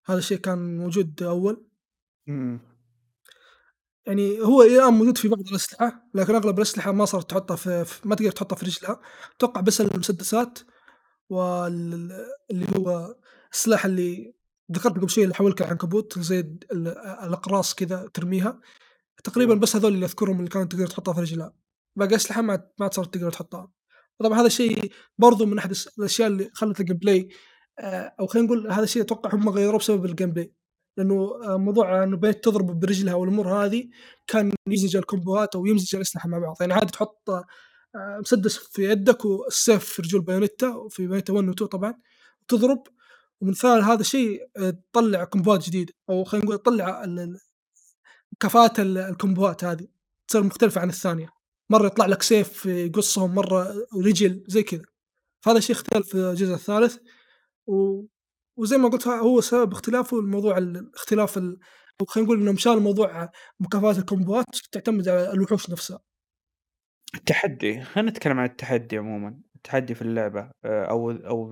[0.05, 1.67] هذا الشيء كان موجود أول،
[2.29, 2.59] إمم،
[4.07, 8.07] يعني هو إلى الآن موجود في بعض الأسلحة، لكن أغلب الأسلحة ما صارت تحطها في
[8.07, 9.01] ما تقدر تحطها في رجلها،
[9.35, 10.59] أتوقع بس المسدسات
[11.29, 12.11] وال
[12.51, 13.15] اللي هو
[13.53, 14.33] السلاح اللي
[14.71, 16.87] ذكرت قبل شوي اللي يحولك العنكبوت زي الد ال
[17.27, 18.61] الأقراص كذا ترميها،
[19.23, 21.53] تقريبًا بس هذول اللي أذكرهم اللي كانت تقدر تحطها في رجلها،
[21.95, 23.71] باقي الأسلحة ما ما صارت تقدر تحطها.
[24.19, 27.25] طبعًا هذا الشيء برضه من أحد الس الأشياء اللي خلّت الgameplay
[27.79, 30.47] آآ أو خلينا نقول هذا الشيء أتوقع هم غيّروه بسبب الgameplay
[30.97, 33.89] لأنه آآ موضوع إنه بقيت تضرب برجلها والأمور هذه
[34.27, 37.45] كان يمزج الكومبوهات أو يمزج الأسلحة مع بعض، يعني عادي تحط آآ
[38.21, 41.93] مسدس في يدك والسيف في رجول بايونيتا وفي بايونيتا 1 و2 طبعًا،
[42.43, 42.83] وتضرب
[43.41, 44.39] ومن ثاني هذا الشيء
[44.93, 47.39] تطلّع كومبوهات جديدة أو خلينا نقول تطلّع ال
[48.97, 49.87] الكومبوهات هذه
[50.27, 51.29] تصير مختلفة عن الثانية،
[51.73, 53.73] مرة يطلع لك سيف يقصهم، مرة
[54.05, 54.81] رجل زي كذا.
[55.45, 56.97] فهذا الشيء اختلف في الجزء الثالث
[57.67, 58.03] و
[58.57, 61.59] وزي ما قُلت هو سبب اختلافه الموضوع ال اختلاف ال
[62.07, 65.99] خلينا نقول إنهم شالوا موضوع مكافأة الكومبوات تعتمد على الوحوش نفسها.
[67.15, 71.49] التحدي، خلينا نتكلم عن التحدي عمومًا، التحدي في اللعبة آآ، أو أو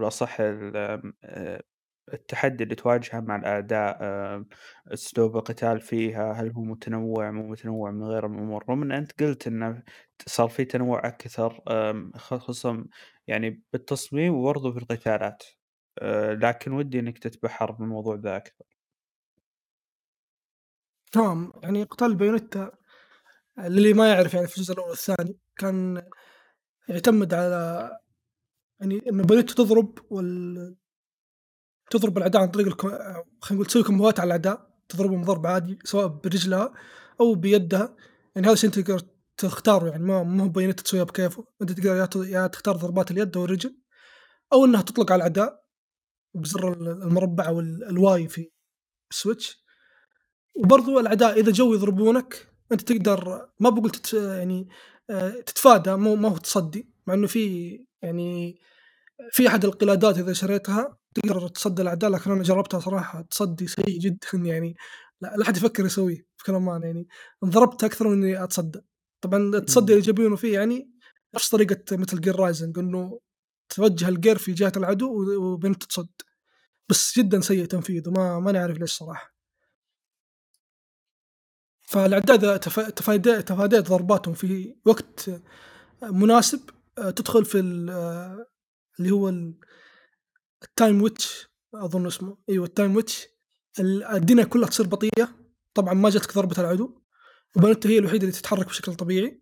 [2.13, 4.45] التحدي اللي تواجهه مع الأعداء آآ،
[4.87, 9.47] أسلوب القتال فيها، هل هو متنوع مو متنوع من غير الأمور، رغم إن أنت قلت
[9.47, 9.83] إنه
[10.27, 11.61] صار في تنوع أكثر
[12.17, 12.85] خصوصًا
[13.27, 15.43] يعني بالتصميم وبرضه في القتالات،
[15.99, 18.65] آآ، لكن ودي إنك تتبحر بالموضوع ذا أكثر.
[21.11, 22.71] تمام، يعني قتال بايونيتا
[23.59, 26.03] للي ما يعرف يعني في الجزء الأول والثاني كان
[26.89, 27.91] يعتمد على
[28.81, 30.77] يعني إن بايونيتا تضرب وال
[31.91, 36.07] تضرب الأعداء عن طريق الك خلينا نقول تسوي كومبوات على الأعداء، تضربهم ضرب عادي سواء
[36.07, 36.73] برجلها
[37.19, 37.95] أو بيدها،
[38.35, 39.01] يعني هذا الشيء أنت تقدر
[39.37, 43.45] تختاره يعني ما هو بايونيتا تسويها بكيفه، أنت تقدر يا يا تختار ضربات اليد أو
[43.45, 43.77] الرجل
[44.53, 45.61] أو إنها تطلق على الأعداء
[46.35, 48.51] بزر ال المربع ال ال Y في
[49.11, 49.65] السويتش،
[50.55, 54.69] وبرضه الأعداء إذا جو يضربونك أنت تقدر ما باقول تت يعني
[55.09, 57.69] آآ تتفادى مو ما هو تصدّي، مع إنه في
[58.01, 58.59] يعني
[59.31, 64.27] في أحد القلادات إذا شريتها تقدر تصدّي الأعداء، لكن أنا جربتها صراحة تصدّي سيء جدًا
[64.33, 64.75] يعني
[65.21, 67.07] لا لا أحد يفكر يسويه بكل أمانة يعني،
[67.43, 68.81] انضربت أكثر من إني أتصدّى.
[69.21, 69.93] طبعًا التصدّي.
[69.93, 70.91] اللي جايبينه فيه يعني
[71.35, 73.19] نفس طريقة Metal Gear Rising إنه
[73.69, 76.09] توجه الجير في جهة العدو و وبين تصد،
[76.89, 78.93] بس جدًا سيء تنفيذه ما ماني عارف ليش
[82.33, 85.29] إذا تف تفاديت تفاديت ضرباتهم في وقت
[86.03, 86.61] مناسب
[86.99, 87.59] آآ تدخل في
[87.91, 88.45] آه،
[88.99, 89.29] اللي هو
[90.63, 93.13] ال الtime witch أظن اسمه، أيوه الtime witch
[93.79, 95.35] ال الدنيا كلها تصير بطيئة،
[95.73, 97.01] طبعًا ما جاتك ضربة العدو،
[97.55, 99.41] وبايونيتا هي الوحيدة اللي تتحرك بشكل طبيعي،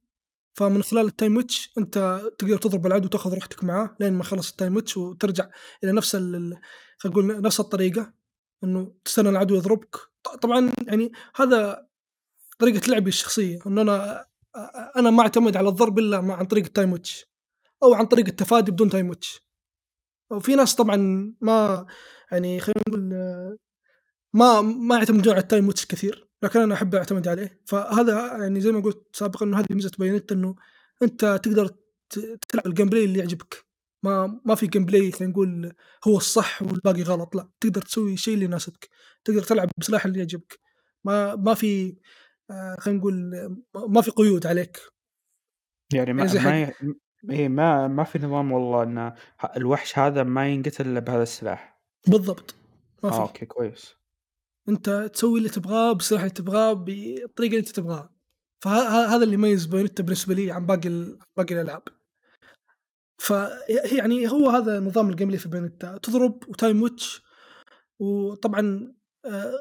[0.53, 4.81] فمن خلال الtime witch أنت تقدر تضرب العدو وتأخذ راحتك معاه لين ما يخلص الtime
[4.81, 5.49] witch وترجع
[5.83, 6.59] إلى نفس خلينا
[7.05, 8.13] نقول نفس الطريقة،
[8.63, 9.95] إنه تستنى العدو يضربك،
[10.41, 11.87] طبعًا يعني هذا
[12.59, 16.97] طريقة لعبي الشخصية، إنه أنا أ أنا ما أعتمد على الضرب مع عن طريق الtime
[16.97, 17.25] witch
[17.83, 19.48] أو عن طريق التفادي بدون time witch.
[20.31, 20.97] وفي ناس طبعًا
[21.41, 21.85] ما
[22.31, 23.13] يعني خلينا نقول
[24.33, 28.71] ما ما يعتمدون على الtime witch كثير، لكن أنا أحب أعتمد عليه، فهذا يعني زي
[28.71, 30.55] ما قُلت سابقًا إنه هذه ميزة بايونيتا إنه
[31.03, 31.69] أنت تقدر
[32.49, 33.65] تلعب الgameplay اللي يعجبك،
[34.03, 35.73] ما ما في gameplay خلينا نقول
[36.07, 38.89] هو الصح والباقي غلط، لأ، تقدر تسوي الشيء اللي يناسبك،
[39.25, 40.59] تقدر تلعب بالسلاح اللي يعجبك،
[41.05, 41.97] ما ما في
[42.51, 43.31] آآ خلينا نقول
[43.75, 44.79] ما في قيود عليك.
[45.93, 46.39] يعني ما يعني
[46.81, 46.95] ما
[47.29, 48.97] إيه ما ما في نظام والله إن
[49.39, 51.81] ه الوحش هذا ما ينقتل إلا بهذا السلاح.
[52.07, 52.55] بالضبط،
[53.03, 53.19] ما آه في.
[53.19, 53.95] أوكي كويس.
[54.69, 58.09] أنت تسوي اللي تبغاه بالسلاح اللي تبغاه بالطريقة اللي أنت تبغاها،
[58.63, 61.83] فه ه هذا اللي يميز بايونيتا بالنسبة لي عن باقي ال باقي الألعاب.
[63.21, 67.21] فهي هي يعني هو هذا نظام الgameplay في بايونيتا، تضرب وtime witch
[67.99, 68.93] وطبعًا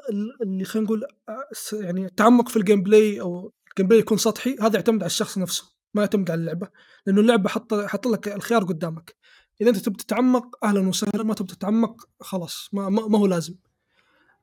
[0.09, 1.07] ال اللي خلينا نقول
[1.51, 6.01] س يعني التعمق في الgameplay أو الgameplay يكون سطحي، هذا يعتمد على الشخص نفسه، ما
[6.01, 6.69] يعتمد على اللعبة،
[7.05, 9.15] لأنه اللعبة حاطة حاطة لك الخيار قدامك،
[9.61, 13.55] إذا أنت تبي تتعمق أهلًا وسهلًا، ما تبي تتعمق خلاص ما ما ما هو لازم.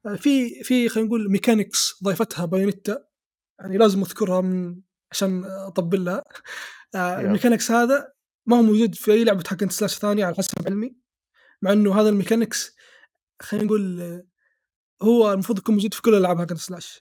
[0.07, 3.05] آآ في في خلينا نقول mechanics ضافتها بايونيتا
[3.61, 4.81] يعني لازم أذكرها من
[5.11, 6.25] عشان أطبل لها
[6.95, 7.39] يالّا.
[7.39, 8.13] الmechanics هذا
[8.47, 10.97] ما هو موجود في لعبة hack and slash ثانية على حسب علمي،
[11.63, 12.59] مع إنه هذا الmechanics
[13.43, 14.25] خلينا نقول
[15.03, 17.01] هو المفروض يكون موجود في كل hack and slash.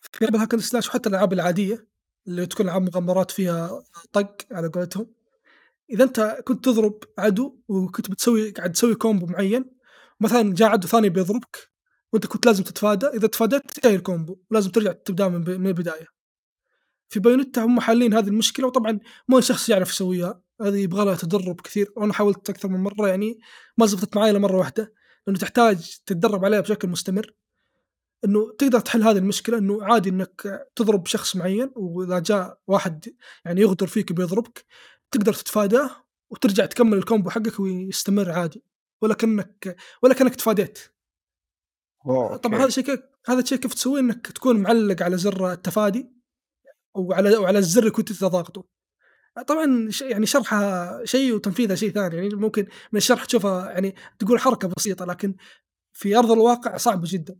[0.00, 1.91] في hack and slash وحتى الألعاب العادية
[2.28, 5.06] اللي تكون ألعاب مغامرات فيها طق على قولتهم،
[5.90, 9.64] إذا أنت كنت تضرب عدو وكنت بتسوي قاعد تسوي combo معين،
[10.20, 11.72] مثلًا جاء عدو ثاني بيضربك
[12.12, 16.06] وأنت كنت لازم تتفادى، إذا تفاديت جاي الcombo ولازم ترجع تبدأ من من البداية.
[17.08, 18.98] في بايونيتا هم حالين هذه المشكلة وطبعًا
[19.28, 23.38] مو شخص يعرف يسويها، هذه يبغى لها تدرب كثير، وأنا حاولت أكثر من مرة يعني
[23.78, 24.94] ما زبطت معاي إلا مرة واحدة،
[25.26, 27.34] لأنه تحتاج تتدرب عليها بشكل مستمر،
[28.24, 33.14] إنه تقدر تحل هذه المشكلة إنه عادي إنك تضرب شخص معين وإذا جاء واحد
[33.44, 34.64] يعني يغدر فيك بيضربك،
[35.10, 35.90] تقدر تتفاداه
[36.30, 38.64] وترجع تكمل الcombo حقك ويستمر عادي،
[39.02, 40.78] ولا كأنك ولا كأنك تفاديت.
[42.42, 42.66] طبعًا هذا.
[42.66, 46.12] الشيء هذا الشيء كيف تسويه إنك تكون معلق على زر التفادي
[46.94, 48.64] وعلى وعلى الزر اللي كنت أنت ضاغطه.
[49.46, 52.62] طبعًا يعني شرحها شيء وتنفيذها شيء ثاني، يعني ممكن
[52.92, 55.34] من الشرح تشوفها يعني تقول حركة بسيطة، لكن
[55.92, 57.36] في أرض الواقع صعبة جدًا.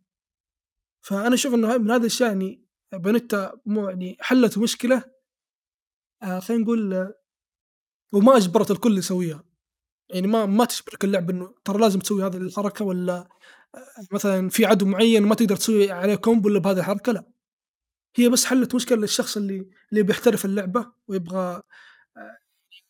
[1.03, 5.05] فأنا أشوف إنه ه من هذه الأشياء يعني بايونيتا مو يعني حلت مشكلة
[6.23, 7.13] آآ خلينا نقول
[8.15, 9.45] وما أجبرت الكل يسويها،
[10.11, 13.15] يعني ما ما تجبرك اللعبة إنه ترى لازم تسوي هذه الحركة والّا
[13.77, 17.25] آآ مثلًا في عدو معين ما تقدر تسوي عليه combo إلا بهذه الحركة، لأ.
[18.17, 21.63] هي بس حلت مشكلة للشخص اللي اللي بيحترف اللعبة ويبغى آآ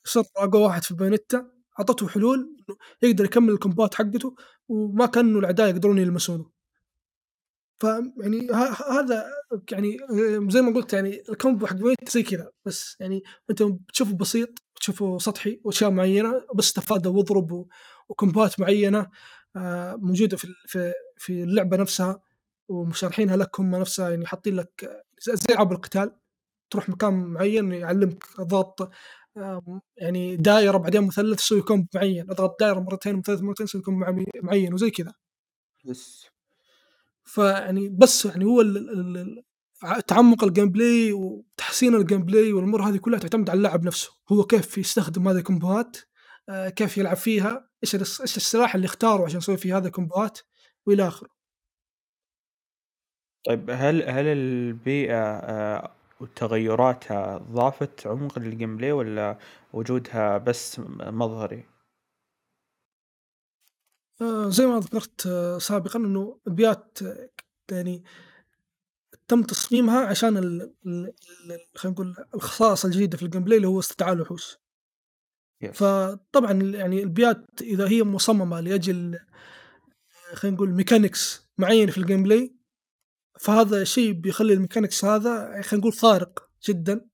[0.07, 2.57] يصير أقوى واحد في بايونيتا، عطته حلول
[3.03, 4.37] يقدر يكمل الكومبوات حقته
[4.69, 6.52] وما كانوا الأعداء يقدرون يلمسونه.
[7.83, 8.51] فيعني
[8.91, 9.25] هذا
[9.73, 13.63] يعني آآ زي ما قُلت يعني ال combo حق بايونيتا زي كذا، بس يعني أنت
[13.63, 17.69] بتشوفه بسيط، بتشوفه سطحي وأشياء معينة، بس تفادى واضرب و
[18.09, 19.11] وكومبوات معينة
[19.57, 22.21] آآ موجودة في في اللعبة نفسها
[22.69, 26.17] ومشرحينها لك هم نفسها يعني حاطين لك ز زي ألعاب القتال،
[26.71, 28.91] تروح مكان معين يعلمك ضغط
[29.97, 34.75] يعني دايرة بعدين مثلث تسوي combo معين، أضغط دايرة مرتين وثلاث مرتين تسوي معمي معين
[34.75, 35.15] وزي كذا.
[37.25, 38.63] فيعني بس يعني هو
[40.07, 45.37] تعمق الgameplay وتحسين الgameplay والأمور هذه كلها تعتمد على اللاعب نفسه، هو كيف يستخدم هذه
[45.39, 45.97] الكومبوهات،
[46.49, 50.39] آآ كيف يلعب فيها، إيش الس إيش السلاح اللي اختاره عشان يسوي فيه هذه الكومبوهات
[50.87, 51.29] وإلى آخره.
[53.47, 59.39] طيب هل هل البيئة آآ وتغيراتها ضافت عمق للgameplay والّا
[59.73, 61.72] وجودها بس مظهري؟
[64.21, 66.99] آآ زي ما ذكرت آه، سابقًا إنه البيئات
[67.37, 68.05] ك يعني
[69.29, 71.07] تم تصميمها عشان ال ال
[71.51, 74.59] ال خلينا نقول الخصائص الجديدة في الgameplay اللي هو استدعاء الوحوش.
[75.61, 75.71] يس.
[75.77, 79.19] فطبعًا ال يعني البيئات إذا هي مصممة لأجل
[80.35, 82.51] خلينا نقول mechanics معيّنة في الgameplay
[83.41, 87.07] فهذا شيء بيخلّي الmechanics هذا خلينا نقول خارق جدًا،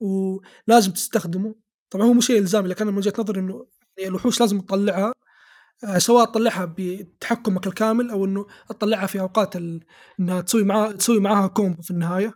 [0.00, 1.54] ولازم تستخدمه،
[1.90, 3.66] طبعًا هو مو شيء إلزامي لكن أنا من وجهة نظري إنه
[3.98, 5.12] يعني الوحوش لازم تطلّعها
[5.98, 9.84] سواء تطلّعها بتحكمك الكامل أو إنه تطلّعها في أوقات ال
[10.20, 12.34] إنها تسوي معاها تسوي معاها combo في النهاية.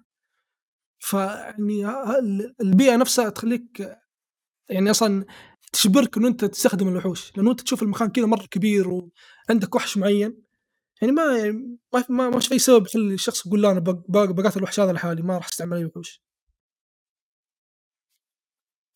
[0.99, 3.97] فيعني ه ال البيئة نفسها تخلّيك
[4.71, 5.27] يعني أصلًا
[5.73, 10.39] تجبرك إنه أنت تستخدم الوحوش، لأنه أنت تشوف المكان كذا مرّة كبير وعندك وحش معيّن،
[11.03, 11.53] يعني ما
[11.93, 14.93] ف ما ما في سبب يخلّي الشخص يقول لا أنا ب ب باقاتل الوحش هذا
[14.93, 16.23] لحالي ما راح أستعمل أي وحوش.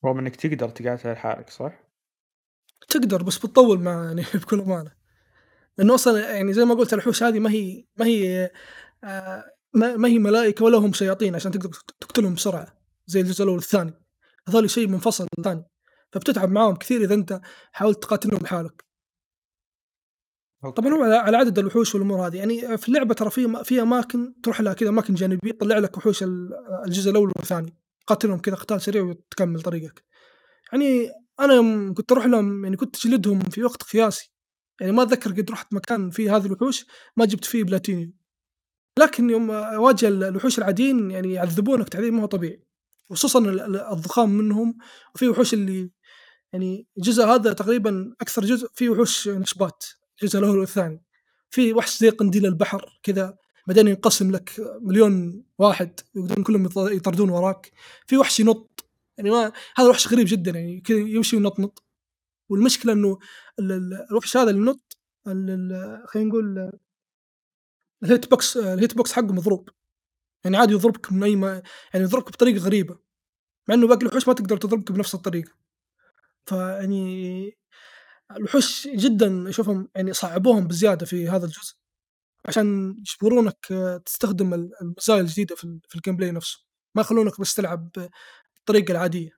[0.05, 1.90] رغم إنك تقدر تقاتل لحالك صح؟
[2.91, 4.93] تقدر بس بتطوّل مع يعني بكل أمانة،
[5.79, 8.51] لأنه أصلًا يعني زي ما قُلت الوحوش هذه ما هي ما هي
[9.05, 12.67] آآ ما هي ملائكة ولا هم شياطين عشان تقدر تق تقتلهم بسرعة
[13.07, 13.95] زي الجزء الأول والثاني،
[14.49, 15.65] هذول شيء منفصل ثاني،
[16.13, 17.41] فبتتعب معاهم كثير إذا أنت
[17.73, 18.85] حاولت تقاتلهم لحالك.
[20.77, 24.61] طبعًا هو على عدد الوحوش والأمور هذه، يعني في اللعبة ترى في في أماكن تروح
[24.61, 26.51] لها كذا أماكن جانبية تطلع لك وحوش ال
[26.87, 27.75] الجزء الأول والثاني،
[28.07, 30.05] تقاتلهم كذا قتال سريع وتكمل طريقك.
[30.73, 31.11] يعني
[31.41, 34.33] أنا يوم كنت أروح لهم يعني كنت أجلدهم في وقت قياسي،
[34.81, 36.87] يعني ما أتذكر قد رُحت مكان فيه هذه الوحوش
[37.17, 38.13] ما جبت فيه بلاتينيوم،
[38.99, 42.65] لكن يوم أواجه ال الوحوش العاديين يعني يعذبونك تعذيب ما هو طبيعي،
[43.37, 44.79] ال الضخام منهم،
[45.15, 45.91] وفي وحوش اللي
[46.53, 49.85] يعني الجزء هذا تقريبًا أكثر جزء فيه وحوش نشبات،
[50.23, 51.05] الجزء الأول والثاني،
[51.51, 53.37] في وحش زي قنديل البحر كذا
[53.67, 57.73] بعدين ينقسم لك مليون واحد يقعدون كلهم يط يطاردون وراك،
[58.07, 58.70] في وحش ينط
[59.21, 61.85] يعني ما هذا وحش غريب جدًا يعني كذا يمشي وينطنط،
[63.61, 64.61] ال ال الوحش هذا اللي
[65.51, 66.73] ال خلينا نقول
[68.05, 69.69] ال hitbox ال hitbox حقه مضروب،
[70.45, 71.63] يعني عادي يضربك من أي ما
[71.95, 72.99] يعني يضربك بطريقة غريبة،
[73.69, 75.53] مع إنه باقي الوحوش ما تقدر تضربك بنفس الطريقة،
[76.47, 77.59] فيعني
[78.37, 81.75] الوحوش جدًا أشوفهم يعني صعّبوهم بزيادة في هذا الجزء،
[82.47, 83.67] عشان يجبرونك
[84.07, 86.61] تستخدم ال المزايا الجديدة في ال في الgameplay نفسه،
[86.97, 87.91] ما يخلونك بس تلعب
[88.67, 89.31] بالطريقة العادية.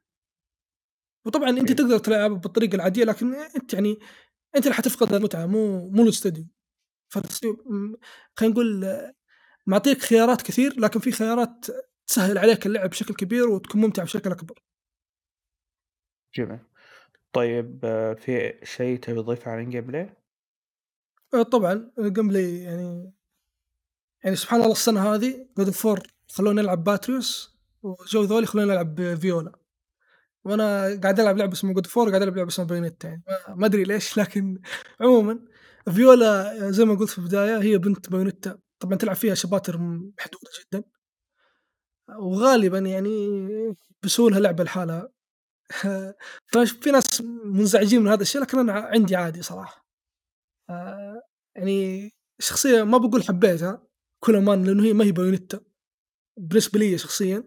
[1.26, 3.98] وطبعًا أنت أوكي، تقدر تلعب بالطريقة العادية لكن أنت يعني
[4.56, 6.04] أنت اللي حتفقد المتعة مو مو
[7.70, 7.94] م
[8.36, 8.86] خلينا نقول
[9.66, 11.66] معطيك خيارات كثير، لكن في خيارات
[12.08, 14.62] تسهّل عليك اللعب بشكل كبير وتكون ممتع بشكل أكبر.
[16.34, 16.58] جميل.
[17.32, 20.10] طيب آه، في شيء تبي تضيفه عن الgameplay؟
[21.34, 23.12] آآ طبعًا الgameplay يعني
[24.24, 26.02] يعني سبحان الله السنة هذه of War
[26.32, 27.51] خلّونا نلعب باتريوس
[27.82, 29.52] وجو ذولي خلّونا نلعب فيولا،
[30.44, 30.64] وأنا
[31.02, 33.24] قاعد ألعب لعبة اسمها of War وقاعد ألعب لعبة اسمها بايونيتا يعني.
[33.48, 34.62] ما أدري ليش لكن
[35.00, 35.40] عمومًا
[35.90, 40.84] فيولا زي ما قُلت في البداية هي بنت بايونيتا، طبعًا تلعب فيها شباتر محدودة جدًا،
[42.18, 43.10] وغالبًا يعني
[44.02, 45.08] بيسووا لها لعبة لحالها.
[46.54, 49.86] فش في ناس منزعجين من هذا الشيء لكن أنا ع عندي عادي صراحة،
[50.70, 51.22] آآ
[51.56, 52.10] يعني
[52.40, 53.82] شخصية ما باقول حبيتها
[54.22, 55.60] بكل أمانة لأنه هي ما هي بايونيتا.
[56.38, 57.44] بالنسبة ليّا شخصيًا،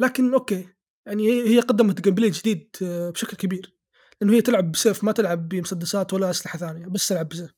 [0.00, 0.68] لكن أوكي،
[1.06, 3.74] يعني هي قدّمت gameplay جديد آه، بشكل كبير،
[4.20, 7.50] لأنه هي تلعب بسيف ما تلعب بمسدسات ولا أسلحة ثانية، بس تلعب بسيف،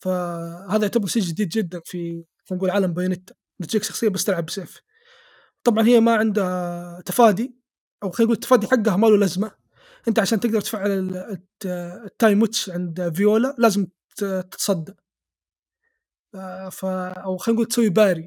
[0.00, 1.98] فهذا يعتبر شيء جديد جدًا في
[2.48, 4.80] خلينا نقول عالم بايونيتا، تجيك شخصية بس تلعب بسيف،
[5.64, 7.56] طبعًا هي ما عندها تفادي
[8.02, 9.52] أو خلينا نقول التفادي حقها ما له لازمة،
[10.08, 11.66] أنت عشان تقدر تفعّل ال الت
[12.08, 13.86] الtime witch عند فيولا لازم
[14.16, 14.94] تتصدى،
[16.34, 16.84] آآ ف
[17.26, 18.24] أو خلينا نقول تسوي parry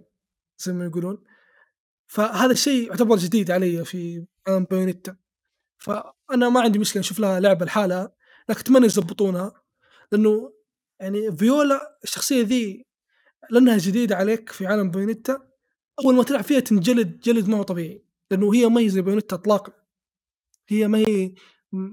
[0.58, 1.24] زي ما يقولون.
[2.14, 5.16] فهذا الشيء يعتبر جديد علي في عالم بايونيتا،
[5.78, 8.14] فأنا ما عندي مشكلة أشوف لها لعبة لحالها،
[8.50, 9.54] لكن أتمنى يضبطونها،
[10.12, 10.54] لأنه
[11.00, 12.86] يعني فيولا الشخصية ذي
[13.50, 15.48] لأنها جديدة عليك في عالم بايونيتا،
[16.06, 19.36] أول ما تلعب فيها تنجلد جلد ما هو طبيعي، لأنه هي ما هي زي بايونيتا
[19.36, 19.74] إطلاقًا،
[20.68, 21.34] هي ما هي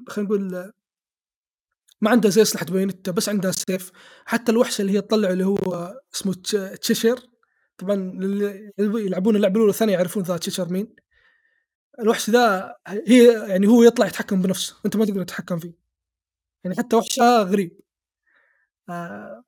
[0.08, 0.72] خلينا نقول
[2.00, 3.92] ما عندها زي أسلحة بايونيتا بس عندها السيف،
[4.26, 6.50] حتى الوحش اللي هي تطلّع اللي هو اسمه تش
[6.80, 7.29] تشيشير
[7.80, 10.94] طبعًا اللي يلعبون اللعبة الأولى والثانية يعرفون ذا تشيشير مين.
[12.00, 15.72] الوحش ذا هي يعني هو يطلع يتحكم بنفسه، أنت ما تقدر تتحكم فيه،
[16.64, 17.80] يعني حتى وحشها غريب،
[18.90, 19.44] آآ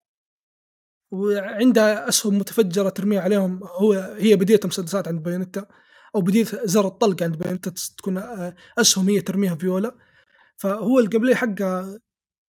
[1.10, 5.66] وعندها أسهم متفجرة ترميها عليهم هو هي بديلة مسدسات عند بايونيتا
[6.14, 9.96] أو بديلة زر الطلق عند بايونيتا تكون آآ أسهم هي ترميها فيولا،
[10.56, 12.00] فهو الgameplay حقها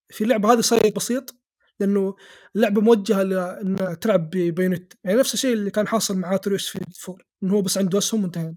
[0.09, 1.35] في اللعبة هذه صاير بسيط،
[1.79, 2.15] لأنه
[2.55, 7.09] اللعبة موجهة لإن تلعب ببايونيتا، يعني نفس الشيء اللي كان حاصل مع اتريوس في of
[7.09, 8.55] War إنه هو بس عنده أسهم وانتهينا.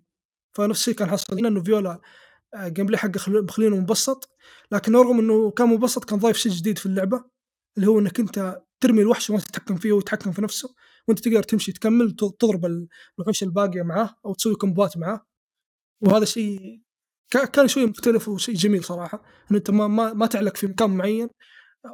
[0.57, 2.01] فنفس الشيء كان حاصل هنا إنه فيولا
[2.55, 4.31] آآ الgameplay حقه خل مخلينه مبسّط،
[4.73, 7.25] لكن رغم إنه كان مبسّط كان ضايف شيء جديد في اللعبة،
[7.77, 10.75] اللي هو إنك أنت ترمي الوحش وما تتحكم فيه، هو يتحكم في نفسه،
[11.09, 12.89] وأنت تقدر تمشي تكمل تضرب ال
[13.19, 15.27] الوحوش الباقية معاه أو تسوي كومبوات معاه،
[16.01, 16.83] وهذا شيء
[17.53, 21.29] كان شوي مختلف وشيء جميل صراحة، إنه أنت ما ما ما تعلق في مكان معين،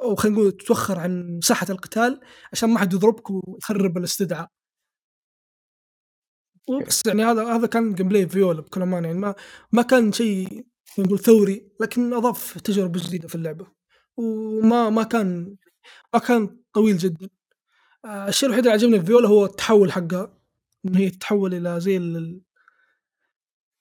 [0.03, 2.20] أو خلينا نقول تتوخّر عن ساحة القتال
[2.53, 4.49] عشان ما حد يضربك ويخرب الاستدعاء.
[6.68, 9.07] وبس يعني هذا هذا كان gameplay فيولا بكل أمانة.
[9.09, 9.34] يعني ما
[9.72, 10.66] ما كان شيء
[10.99, 13.66] نقول ثوري، لكن أضاف تجربة جديدة في اللعبة،
[14.16, 15.57] وما ما كان
[16.14, 17.28] ما كان طويل جدًا.
[18.05, 20.38] آآ الشيء الوحيد اللي عجبني في فيولا هو التحوّل حقها،
[20.86, 22.43] إن هي تتحوّل إلى زي ال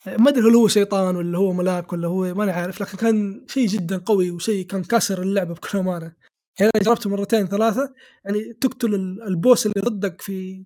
[0.07, 3.67] ما أدري هل هو شيطان والّا هو ملاك والّا هو ماني عارف، لكن كان شيء
[3.67, 6.15] جدًا قوي وشيء كان كاسر اللعبة بكل أمانة.
[6.59, 7.93] يعني أنا جربته مرتين 3
[8.25, 10.65] يعني تقتل ال الboss اللي ضدك في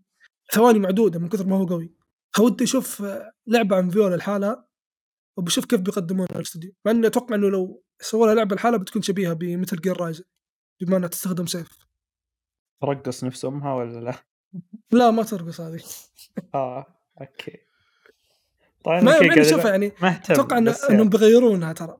[0.53, 1.93] ثواني معدودة من كثر ما هو قوي.
[2.35, 3.03] فودي أشوف
[3.47, 4.67] لعبة عن فيولا لحالها
[5.37, 9.33] وبشوف كيف بيقدمونها الاستوديو مع إني أتوقع إنه لو سووا لها لعبة لحالها بتكون شبيهة
[9.33, 10.23] ب Metal Gear Rising
[10.81, 11.67] بما إنها تستخدم سيف
[12.81, 14.25] ترقص نفس أمها ولا لا؟
[14.91, 15.83] لا ما ترقص هذه
[16.55, 16.85] آه
[17.21, 17.57] أوكي
[18.85, 21.09] طيب ما قاعد شوف يعني أتوقع بس إنهم يعني.
[21.09, 21.97] بيغيرونها ترى.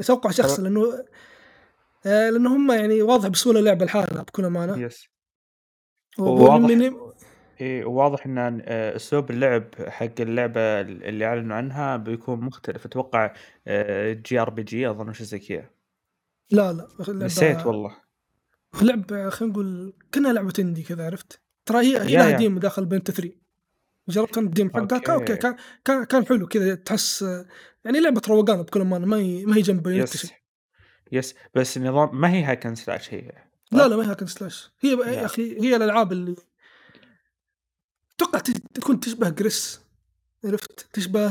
[0.00, 1.04] أتوقع شخص لأنه
[2.06, 4.78] آه، لأنه هم يعني واضح بسهولة لعبه لحالها بكل أمانة.
[4.78, 5.08] يس
[6.18, 6.90] وواضح
[7.60, 12.86] إيه وواضح إن آه، أسلوب اللعب حق اللعبة اللي أعلنوا عنها بيكون مختلف.
[12.86, 13.34] أتوقع
[14.12, 15.70] جي ار بي جي أظن شيء زي كذا.
[16.50, 17.96] لا لا نسيت والله.
[18.82, 22.36] لعبة خلينا نقول كأنها لعبة اندي كذا عرفت؟ ترى هي هي لها.
[22.36, 23.43] ديم داخل بنت 3
[24.08, 25.36] جربت أنا الديم كان أوكي أوكي.
[25.36, 27.22] كان كان كان حلو كذا تحس
[27.84, 30.32] يعني لعبة روقان بكل امانة ما هي ما هي جنب يس
[31.12, 33.32] يس بس النظام ما هي هاكن سلاش هي.
[33.72, 34.70] لا لا ما هي هاكن سلاش.
[34.80, 35.24] هي يا.
[35.24, 36.36] أخي هي الألعاب اللي
[38.16, 38.38] أتوقع
[38.74, 39.80] تكون تشبه جريس.
[40.44, 41.28] عرفت؟ تشبه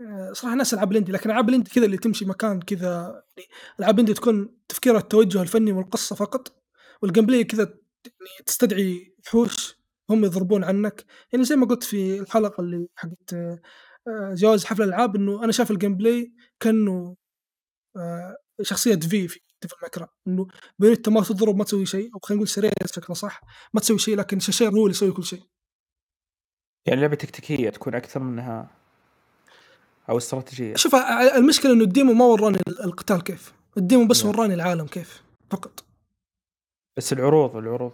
[0.00, 3.48] آه، صراحة ناس ألعاب الإندي لكن ألعاب الإندي كذا اللي تمشي مكان كذا يعني
[3.80, 6.62] ألعاب اندي تكون تفكيرها التوجه الفني والقصة فقط
[7.02, 9.79] والجيم بلاي كذا يعني تستدعي وحوش.
[10.10, 11.04] هم يضربون عنك.
[11.32, 15.70] يعني زي ما قلت في الحلقة اللي حقت آه، جوائز حفل الالعاب إنه أنا شايف
[15.70, 17.16] ال gameplay كأنه
[17.96, 20.46] آه، شخصية في في Devil May Cry إنه
[20.78, 23.40] بينت ما تضرب ما تسوي شيء أو خلينا نقول سريع شكله صح
[23.74, 25.42] ما تسوي شيء لكن Cheshire هو اللي يسوي كل شيء.
[26.86, 28.70] يعني لعبة تكتيكية تكون أكثر منها
[30.08, 30.74] أو استراتيجية.
[30.76, 30.94] شوف
[31.36, 33.52] المشكلة إنه ال demo ما وراني ال- القتال كيف.
[33.76, 34.34] ال demo بس نعم.
[34.34, 35.84] وراني العالم كيف فقط.
[36.96, 37.92] بس العروض العروض.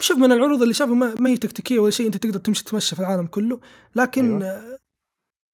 [0.00, 2.96] شوف من العروض اللي شافها ما, ما هي تكتيكية ولا شيء أنت تقدر تمشي تمشي
[2.96, 3.60] في العالم كله
[3.96, 4.64] لكن أيوة.
[4.64, 4.78] أيوة.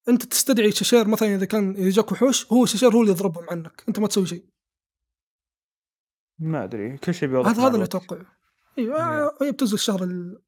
[0.09, 3.83] أنت تستدعي Cheshire مثلا إذا كان إذا جاك وحوش هو Cheshire هو اللي يضربهم عنك
[3.87, 4.45] أنت ما تسوي شيء
[6.39, 7.83] ما أدري كل شيء بيوضح هذا هذا اللي.
[7.83, 8.25] اتوقعه
[8.77, 9.37] أيوه.
[9.41, 10.41] هي بتنزل الشهر ال...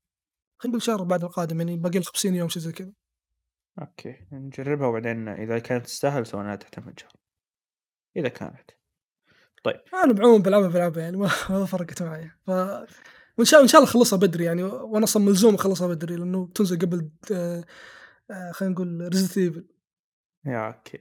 [0.57, 2.93] خلينا نقول شهر بعد القادم يعني باقي له 50 يوم شيء زي كذا
[3.81, 7.07] okay نجربها وبعدين إذا كانت تستاهل سويناها تحت المجهر
[8.17, 8.71] إذا كانت
[9.63, 12.51] طيب أنا بعموم بلعبها بلعبها يعني ما ما فرقت معي ف
[13.39, 16.79] وإن شاء ان شاء الله اخلصها بدري يعني وأنا أصلا ملزوم أخلصها بدري لأنه بتنزل
[16.79, 17.63] قبل آه،
[18.31, 19.65] آه، خلينا نقول Resident Evil
[20.45, 20.99] yeah okay.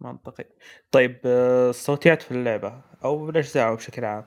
[0.00, 0.44] منطقي.
[0.90, 4.24] طيب آه، الصوتيات في اللعبة أو بالاجزاء بشكل عام؟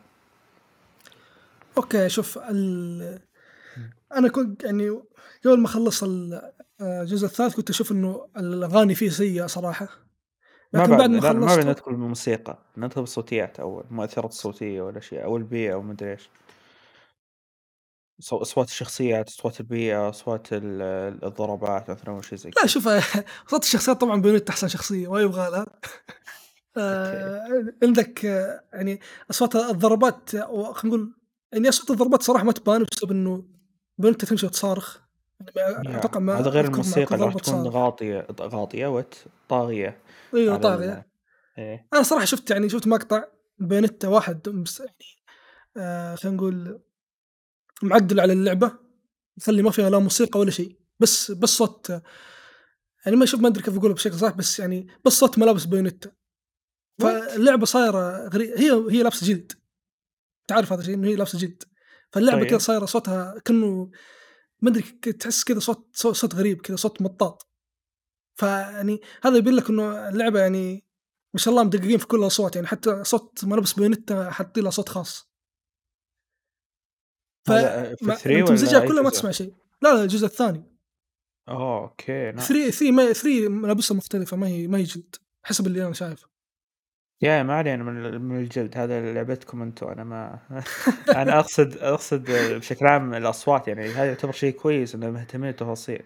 [1.78, 3.20] okay شوف ال...
[4.16, 4.90] أنا كنت يعني
[5.46, 9.88] قبل ما أخلص ال- الجزء الثالث كنت أشوف إنه الأغاني فيه سيئة صراحة.
[10.74, 14.82] ما لكن بعد بعد ما ما خلصت بعد ندخل بالموسيقى ندخل بالصوتيات أول المؤثرات الصوتية
[14.82, 16.30] والاشياء أو البيئة أو مدري إيش.
[18.20, 22.66] صو- أصوات الشخصيات أصوات البيئة أصوات ال- الضربات مثلا أو شيء زي لا كذا.
[22.66, 22.90] شوف
[23.52, 25.66] صوت الشخصيات طبعا بيونت احسن شخصية ما يبغى لها.
[26.78, 29.00] آه، عندك آه، يعني
[29.32, 31.14] أصوات الضربات أو خلينا نقول
[31.54, 33.44] يعني أصوات الضربات صراحة ما تبان بسبب إنه
[33.98, 34.98] بنت تمشي وتصارخ.
[35.56, 37.76] يعني يا، أتوقع ما هذا غير أذكر مع كل الموسيقى اللي راح ضربة تكون تصارخ.
[37.76, 39.16] غاطية غاطية وت
[39.50, 39.98] طاغية
[40.34, 40.94] أيوه على طاغية.
[40.94, 41.04] ال-
[41.58, 41.88] إيه.
[41.94, 43.24] أنا صراحة شفت يعني شفت مقطع
[43.58, 44.94] بينتا واحد مس- يعني
[45.78, 46.82] آه خلينا نقول
[47.84, 48.80] معدل على اللعبة
[49.38, 50.80] يخلي ما فيها لا موسيقى ولا شيء.
[51.00, 51.90] بس بس صوت
[53.06, 56.12] يعني ما شوف ما أدري كيف اقولها بشكل صح بس يعني بس صوت ملابس بايونيتا.
[57.00, 59.52] فاللعبة صايرة غريب هي هي لابسة جلد.
[60.48, 61.64] تعرف هذا الشيء إنه هي لابسة جلد.
[62.12, 62.50] فاللعبة طيب.
[62.50, 63.92] كذا صايرة صوتها كأنه
[64.62, 67.50] ما أدري تحس كذا صوت صوت صوت غريب كذا صوت مطاط.
[68.36, 70.86] فيعني هذا يبين لك إنه اللعبة يعني
[71.34, 74.90] ما شاء الله مدققين في كل الاصوات يعني حتى صوت ملابس بايونيتا حاطين له صوت
[74.90, 75.29] خاص.
[77.50, 79.54] ف هذا في ما- 3 لما ولا تمزجها كلها ما؟ تسمع شيء.
[79.82, 80.64] لا لا الجزء الثاني.
[81.50, 85.68] اوه أوكي نعم 3 3 ما 3 ملابسها مختلفة ما هي ما هي جلد حسب
[85.68, 86.26] اللي أنا شايف
[87.22, 90.40] يا ما علينا من من الجلد هذا لعبتكم أنتم أنا ما
[91.22, 96.02] أنا أقصد أقصد بشكل عام الأصوات يعني هذا يعتبر شيء كويس إنه مهتمين بالتفاصيل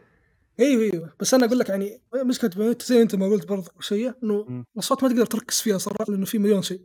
[0.60, 1.14] إيوه إيوه.
[1.20, 4.64] بس أنا أقول لك يعني مشكلة Bayonetta زي أنت ما قلت برضه شيء إنه.
[4.76, 6.82] الأصوات ما تقدر تركز فيها صراحة لأنه في مليون شيء.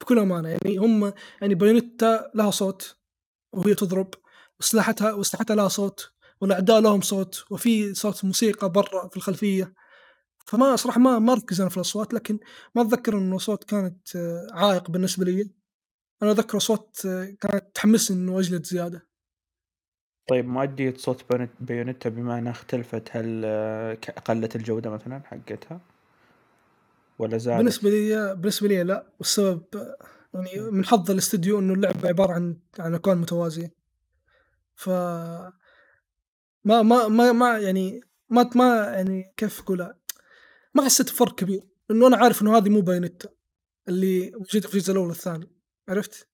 [0.00, 2.96] بكل أمانة يعني هم يعني Bayonetta لها صوت.
[3.54, 4.14] وهي تضرب
[4.60, 9.74] وسلاحتها واسلحتها لها صوت والاعداء لهم صوت وفي صوت موسيقى برا في الخلفية.
[10.46, 12.38] فما صراحة ما ما ركز أنا في الأصوات لكن
[12.74, 15.50] ما أتذكر إنه صوت كانت آه، عائق بالنسبة لي.
[16.22, 19.06] أنا أتذكر صوت آه، كانت تحمسني إنه أجلد زيادة.
[20.28, 21.24] طيب مؤدية صوت
[21.60, 23.94] بايونيتا بما إنها اختلفت هل آه،
[24.24, 25.80] قلت الجودة مثلا حقتها؟
[27.18, 29.06] ولا زادت؟ بالنسبة لي بالنسبة لي لا.
[29.18, 29.62] والسبب
[30.34, 33.74] يعني من حظ الاستديو إنه اللعبة عبارة عن عن أكوان متوازية.
[34.74, 34.88] ف
[36.64, 38.00] ما ما ما ما يعني
[38.30, 39.98] ما ما يعني كيف اقولها
[40.74, 41.62] ما حسيت بفرق كبير.
[41.88, 43.28] لأنه أنا عارف إنه هذه مو Bayonetta
[43.88, 45.50] اللي موجوده في الجزء الأول والثاني.
[45.88, 46.28] عرفت؟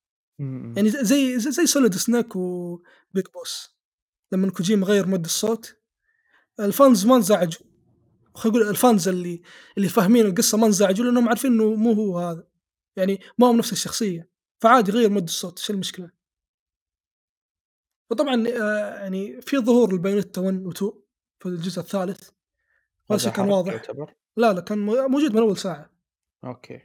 [0.77, 3.77] يعني زي زي, زي Solid Snake و Big Boss
[4.32, 5.77] لما كوجيما غير مؤدي الصوت
[6.61, 7.62] ال fans ما انزعجوا.
[8.35, 9.43] خلينا نقول ال fans اللي
[9.77, 12.44] اللي فاهمين القصة ما انزعجوا لأنهم عارفين إنه مو هو هذا،
[12.97, 14.29] يعني ما هو نفس الشخصية،
[14.62, 16.11] فعادي غيّر مؤدي الصوت إيش المشكلة؟
[18.11, 20.95] وطبعًا آآ يعني في ظهور لبايونيتا 1 و2
[21.39, 22.31] في الجزء الثالث،
[23.11, 23.73] هذا الشيء كان واضح.
[23.73, 25.91] يعتبر؟ لا، لا كان مو موجود من أول ساعة.
[26.45, 26.81] أوكي.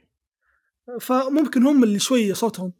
[1.00, 2.72] فممكن هم اللي شوية صوتهم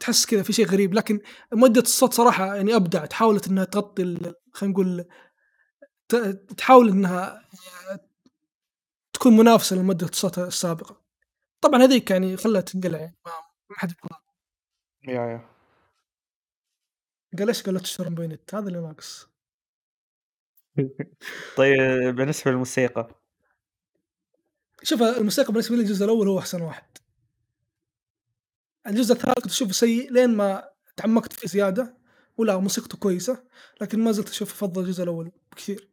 [0.00, 1.20] تحس كذا في شيء غريب، لكن
[1.52, 4.02] مؤدية الصوت صراحة يعني أبدعت، حاولت إنها تغطي
[4.52, 5.04] خلينا نقول
[6.56, 7.48] تحاول إنها
[9.12, 11.07] تكون منافسة لمؤدية الصوت السابقة.
[11.60, 13.16] طبعًا هذيك يعني خلّها تنقلع يعني
[13.70, 14.22] ما حد يبغاها.
[15.08, 15.48] يا، يا.
[17.38, 19.28] قال ليش قال لا تشترون بايونيتا هذا اللي ناقص.
[21.56, 21.76] طيب
[22.16, 23.08] بالنسبة للموسيقى؟
[24.82, 26.98] شوف الموسيقى بالنسبة لي الجزء الأول هو أحسن واحد.
[28.86, 31.98] الجزء الثالث كنت أشوفه سيء لين ما تعمقت فيه زيادة،
[32.36, 33.44] ولا موسيقته كويسة،
[33.80, 35.88] لكن ما زلت أشوف أفضل الجزء الأول بكثير،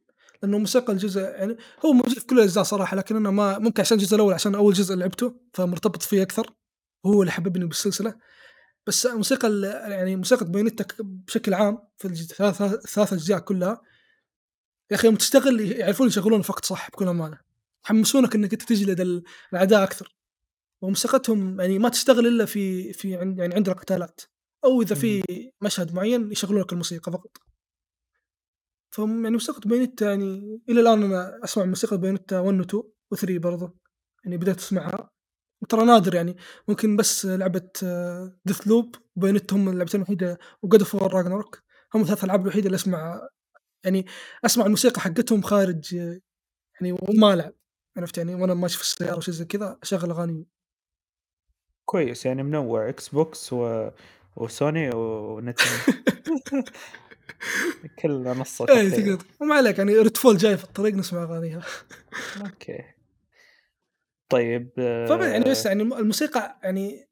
[0.45, 3.97] لأنه موسيقى الجزء يعني هو موجود في كل الأجزاء صراحة، لكن أنا ما ممكن عشان
[3.97, 6.53] الجزء الأول عشان أول جزء لعبته، فمرتبط فيه أكثر،
[7.03, 8.15] وهو اللي حببني بالسلسلة،
[8.87, 13.81] بس موسيقى يعني موسيقى Bayonetta بشكل عام في الثلاث أجزاء كلها،
[14.91, 17.39] يا أخي يوم تشتغل يعرفون يشغلون وقت صح بكل أمانة،
[17.85, 19.23] يحمسونك إنك أنت تجلد ال
[19.53, 20.15] الأعداء أكثر،
[20.81, 24.21] وموسيقتهم يعني ما تشتغل إلا في في عند يعني عند القتالات،
[24.65, 25.23] أو إذا في.
[25.61, 27.37] مشهد معين يشغلون لك الموسيقى فقط.
[28.95, 32.75] فهم يعني موسيقى Bayonetta يعني إلى الآن أنا أسمع موسيقى Bayonetta 1 و2
[33.15, 33.75] و3 برضه،
[34.25, 35.09] يعني بديت أسمعها،
[35.63, 36.37] وترى نادر يعني.
[36.67, 37.69] ممكن بس لعبة
[38.49, 41.59] Death Loop وبايونيتا هم اللعبتين الوحيدة وGod of War Ragnarok
[41.95, 43.27] هم ال3 الألعاب الوحيدة اللي أسمع
[43.85, 44.05] يعني
[44.45, 45.93] أسمع الموسيقى حقتهم خارج
[46.81, 47.53] يعني وما ألعب،
[47.97, 50.47] عرفت يعني؟ وأنا ماشي في السيارة أو شي زي كذا أشغّل أغاني.
[51.85, 52.25] كويس.
[52.25, 53.89] يعني منوّع Xbox و
[54.35, 55.79] وسوني ونتندو.
[57.99, 59.15] كل إيه تقريبًا.
[59.15, 61.61] تقدر وما عليك يعني Redfall جاي في الطريق نسمع أغانيها.
[62.41, 62.83] okay.
[64.29, 64.69] طيب
[65.09, 67.07] فب يعني بس يعني الم الموسيقى يعني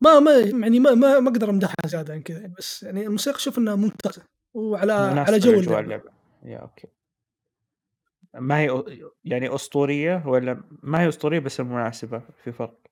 [0.00, 3.36] ما ما يعني ما ما ما أقدر أمدحها زيادة عن كذا يعني، بس يعني الموسيقى
[3.36, 4.22] أشوف إنها ممتازة،
[4.54, 6.10] وعلى على جو لأجواء اللعبة.
[6.44, 6.88] yeah okay.
[8.34, 8.84] ما هي
[9.24, 12.91] يعني أسطورية والّا ما هي أسطورية بس مناسبة، في فرق؟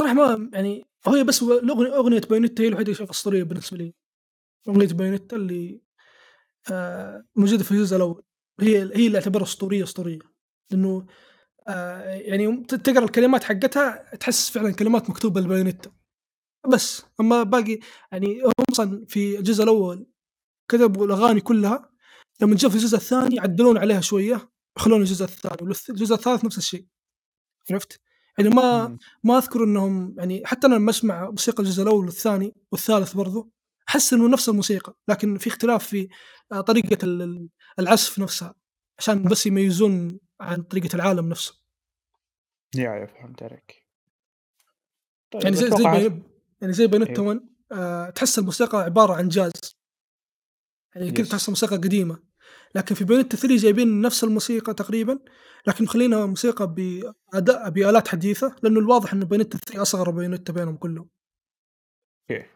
[0.00, 3.76] صراحة ما يعني هي بس و الأغن أغنية Bayonetta هي الوحيدة اللي أشوفها أسطورية بالنسبة
[3.78, 3.94] لي.
[4.68, 5.80] أغنية Bayonetta اللي
[6.72, 8.24] آآ موجودة في الجزء الأول،
[8.60, 10.18] هي هي اللي أعتبرها أسطورية، أسطورية،
[10.72, 11.06] لأنه
[11.68, 15.92] آآ يعني تقرأ الكلمات حقتها تحس فعلًا كلمات مكتوبة ل Bayonetta،
[16.72, 17.80] بس، أمّا باقي
[18.12, 20.06] يعني هم أصلًا في الجزء الأول
[20.70, 21.90] كتبوا الأغاني كلها،
[22.42, 26.58] لمّا جا في الجزء الثاني عدلون عليها شوية، وخلوها الجزء الثاني، والث الجزء الثالث نفس
[26.58, 26.86] الشيء،
[27.72, 28.00] عرفت؟
[28.38, 28.98] يعني ما.
[29.24, 33.50] ما أذكر إنهم يعني حتى أنا لمّا أسمع موسيقى الجزء الأول والثاني والثالث برضه،
[33.88, 36.08] أحس إنه نفس الموسيقى، لكن في اختلاف في
[37.04, 37.48] ال ال
[37.78, 38.54] العزف نفسها،
[38.98, 41.60] عشان بس يميزون عن طريقة العالم نفسه.
[42.74, 43.86] yeah، yeah فهمت عليك.
[45.34, 46.22] يعني طيب زي زي بايو
[46.60, 47.20] يعني زي أيوه.
[47.20, 47.40] 1
[47.72, 49.52] آآ تحس الموسيقى عبارة عن جاز.
[50.94, 51.48] يعني كذا تحسها yes.
[51.48, 52.22] موسيقى قديمة،
[52.74, 55.18] لكن في Bayonetta 3 جايبين نفس الموسيقى تقريبًا،
[55.66, 61.08] لكن مخلينها موسيقى بأداء بآلات حديثة، لأنه الواضح إن Bayonetta 3 أصغر Bayonetta بينهم كلهم.
[62.30, 62.46] okay.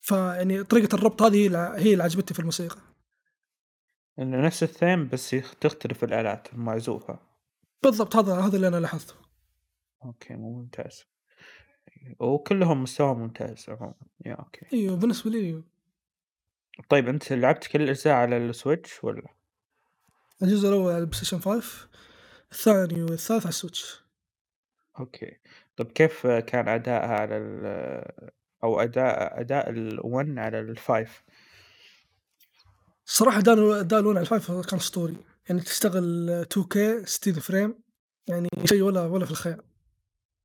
[0.00, 1.46] فيعني طريقة الربط هذه
[1.76, 2.78] هي اللي عجبتني في الموسيقى.
[4.18, 7.18] إنه نفس الثيم بس تختلف الآلات المعزوفة.
[7.82, 9.14] بالضبط هذا هذا اللي أنا لاحظته.
[10.04, 11.04] okay ممتاز.
[12.20, 13.94] وكلهم مستواهم ممتاز عمومًا،
[14.26, 14.66] yeah okay.
[14.72, 15.62] أيوه بالنسبة لي.
[16.88, 19.28] طيب أنت لعبت كل الأجزاء على ال Switch والّا؟
[20.42, 21.88] الجزء الأول على ال PlayStation 5
[22.52, 24.00] الثاني والثالث على ال Switch.
[24.98, 25.40] okay.
[25.76, 27.66] طب كيف كان أدائها على ال
[28.64, 31.08] أو أداء أداء ال1 على ال5؟
[33.06, 35.16] الصراحة أداء ال أداء ال1 على ال5 كان أسطوري،
[35.48, 37.74] يعني تشتغل 2K 60 frame
[38.26, 39.62] يعني شيء ولا ولا في الخيال.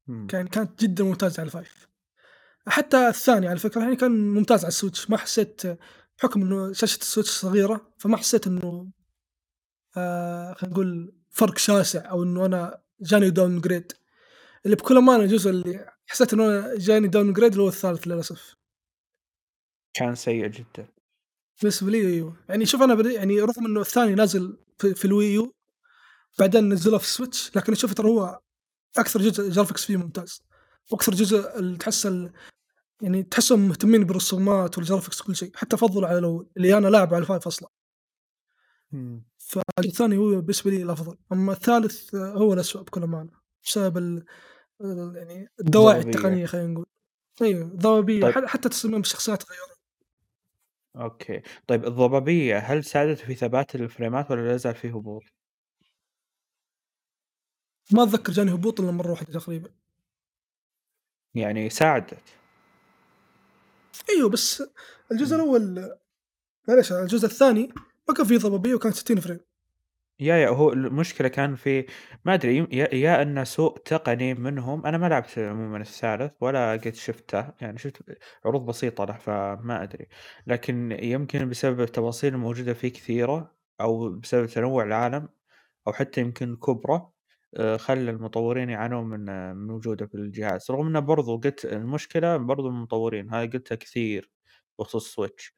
[0.09, 0.27] إمم.
[0.27, 1.67] كان كانت جدًا ممتازة على ال5.
[2.67, 5.61] حتى الثاني على فكرة يعني كان ممتاز على ال Switch، ما حسيت
[6.21, 8.91] بحكم إنه شاشة ال Switch صغيرة، فما حسيت إنه
[9.97, 13.95] آآ خلينا نقول فرق شاسع أو إنه أنا جاني downgrade
[14.65, 18.55] اللي بكل أمانة الجزء اللي حسيت إنه أنا جاني downgrade اللي هو الثالث للأسف.
[19.93, 20.87] كان سيء جدًا.
[21.61, 25.51] بالنسبة لي أيوه، يعني شوف أنا بدي يعني رغم إنه الثاني نازل في في U
[26.39, 28.39] بعدين نزلوه في ال Switch، لكن أشوف ترى هو
[28.97, 30.41] أكثر جزء graphics فيه ممتاز،
[30.91, 32.05] وأكثر جزء ال تحس
[33.01, 37.25] يعني تحسهم مهتمين بالرسومات والgraphics وكل شيء، حتى فضّلوا على الأول اللي أنا لاعبه على
[37.25, 37.69] ال5 أصلًا.
[38.93, 39.23] إمم.
[39.77, 43.31] فالثاني هو بالنسبة لي الأفضل، أما الثالث هو الأسوأ بكل أمانة،
[43.63, 44.25] بسبب ال
[45.15, 45.99] يعني الدواعي.
[45.99, 46.85] التقنية خلينا نقول.
[47.41, 49.77] أيوه الضبابية طيب حتى تصميم الشخصيات غيّروه.
[50.95, 51.41] أوكي.
[51.67, 55.23] طيب الضبابية هل ساعدت في ثبات الفريمات والّا لا زال في هبوط؟
[57.93, 59.69] ما أتذكر جاني هبوط إلا مرة واحدة تقريبًا.
[61.35, 62.40] يعني ساعدت.
[64.09, 64.63] أيوه بس
[65.11, 65.43] الجزء إمم.
[65.43, 65.97] الأول
[66.67, 67.73] معليش الجزء الثاني
[68.09, 69.39] ما كان في ضبابية وكانت 60 فريم.
[70.19, 71.85] يا، يا هو المشكلة كان في
[72.25, 76.71] ما أدري يم يا يا إنه سوء تقني منهم، أنا ما لعبت عمومًا الثالث ولا
[76.71, 78.03] قد شفته، يعني شُفت
[78.45, 80.07] عروض بسيطة له فما أدري،
[80.47, 85.29] لكن يمكن بسبب التفاصيل الموجودة فيه كثيرة، أو بسبب تنوع العالم،
[85.87, 87.13] أو حتى يمكن كُبره،
[87.57, 92.37] آآ خلّى المطورين يعانون من آه، من وجوده في الجهاز، رغم إنه برضو قلت المشكلة
[92.37, 94.31] برضو المطورين، هذا قلتها كثير
[94.79, 95.51] بخصوص Switch.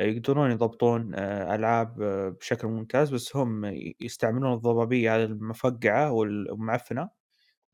[0.00, 1.14] يقدرون يضبطون
[1.54, 3.64] ألعاب آه، بشكل ممتاز، بس هم
[4.00, 7.10] يستعملون الضبابية هذه المفقعة والمعفنة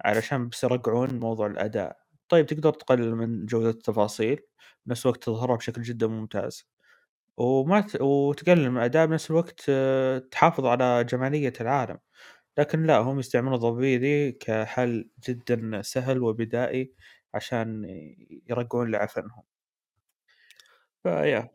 [0.04, 1.96] علشان بس يرقعون موضوع الأداء.
[2.28, 4.40] طيب تقدر تقلل من جودة التفاصيل،
[4.86, 6.68] بنفس الوقت تظهرها بشكل جدًا ممتاز،
[7.36, 11.98] وما ت وتقلل من الأداء بنفس الوقت آه، تحافظ على جمالية العالم،
[12.58, 16.92] لكن لأ هم يستعملون الضبابية ذي كحل جدًا سهل وبدائي
[17.34, 17.84] عشان
[18.50, 19.42] يرقعون لعفنهم.
[21.02, 21.50] فيا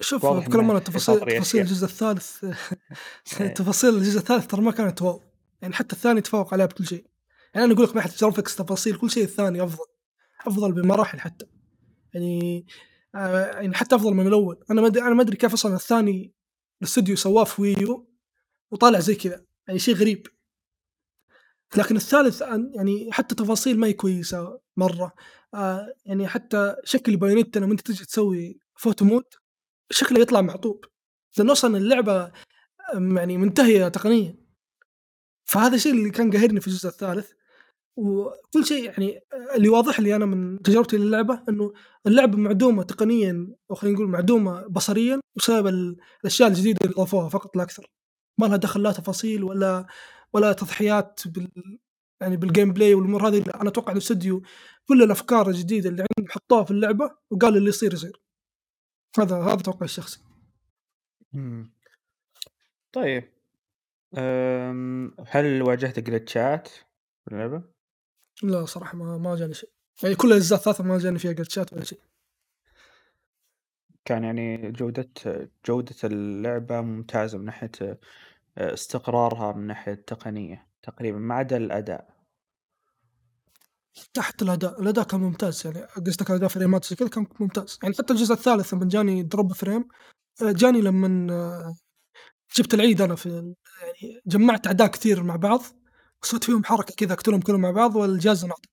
[0.00, 1.60] شوف واضح بكل إنه أمانة تفاصيل تفاصيل.
[1.60, 2.44] الجزء الثالث
[3.40, 3.48] إيه.
[3.58, 5.22] تفاصيل الجزء الثالث ترى ما كانت واو،
[5.62, 7.06] يعني حتى الثاني تفوق عليه بكل شيء.
[7.54, 9.86] يعني أنا أقول لك من ناحية graphics تفاصيل كل شيء الثاني أفضل،
[10.46, 11.46] أفضل بمراحل حتى.
[12.14, 12.66] يعني
[13.14, 16.32] آآ يعني حتى أفضل من الأول، أنا ما أد أنا ما أدري كيف أصلًا الثاني
[16.82, 18.08] الاستوديو سواه في Wii U
[18.70, 20.26] وطالع زي كذا، يعني شيء غريب.
[21.76, 22.42] لكن الثالث
[22.74, 25.12] يعني حتى تفاصيل ما هي كويسة مرة،
[25.54, 29.38] آآ يعني حتى شكل بايونيتا لمّا أنت تيجي تسوي photo mode
[29.90, 30.84] شكله يطلع معطوب،
[31.38, 32.32] لأنه أصلًا اللعبة
[32.94, 34.36] آمم يعني منتهية تقنيًا.
[35.46, 37.32] فهذا الشيء اللي كان قاهرني في الجزء الثالث،
[37.96, 41.72] وكل شيء يعني آآ اللي واضح لي أنا من تجربتي للعبة إنه
[42.06, 47.56] اللعبة معدومة تقنيًا أو خلينا نقول معدومة بصريًا بسبب ال الأشياء الجديدة اللي أضافوها فقط
[47.56, 47.86] لا أكثر،
[48.40, 49.86] ما لها دخل لا تفاصيل ولا
[50.34, 51.78] ولا تضحيات بال
[52.20, 54.42] يعني بالGameplay والأمور هذه لأ، أنا أتوقع الاستوديو
[54.88, 58.20] كل الأفكار الجديدة اللي عندهم حطوها في اللعبة وقالوا اللي يصير يصير،
[59.18, 60.20] هذا هذا توقعي الشخصي.
[62.92, 63.24] طيب،
[65.26, 67.62] هل واجهت جلitchات في اللعبة؟
[68.42, 69.70] لا صراحة ما ما جاني شيء،
[70.02, 72.00] يعني كل الأجزاء الثلاثة ما جاني فيها جلتشات ولا شيء.
[74.04, 75.08] كان يعني جودة
[75.66, 77.70] جودة اللعبة ممتازة من ناحية
[78.58, 82.14] آآ، استقرارها من الناحية التقنية تقريبًا ما عدا الأداء.
[84.18, 88.12] حتى الأداء، الأداء كان ممتاز يعني قصدك أداء فريمات زي كذا كان ممتاز، يعني حتى
[88.12, 89.84] الجزء الثالث لمن جاني drop frame
[90.42, 91.74] آآ جاني لمن آه،
[92.56, 95.62] جبت العيد أنا في ال يعني جمعت أعداء كثير مع بعض
[96.22, 98.68] وسويت فيهم حركة كذا أقتلهم كلهم مع بعض والجهاز انعطل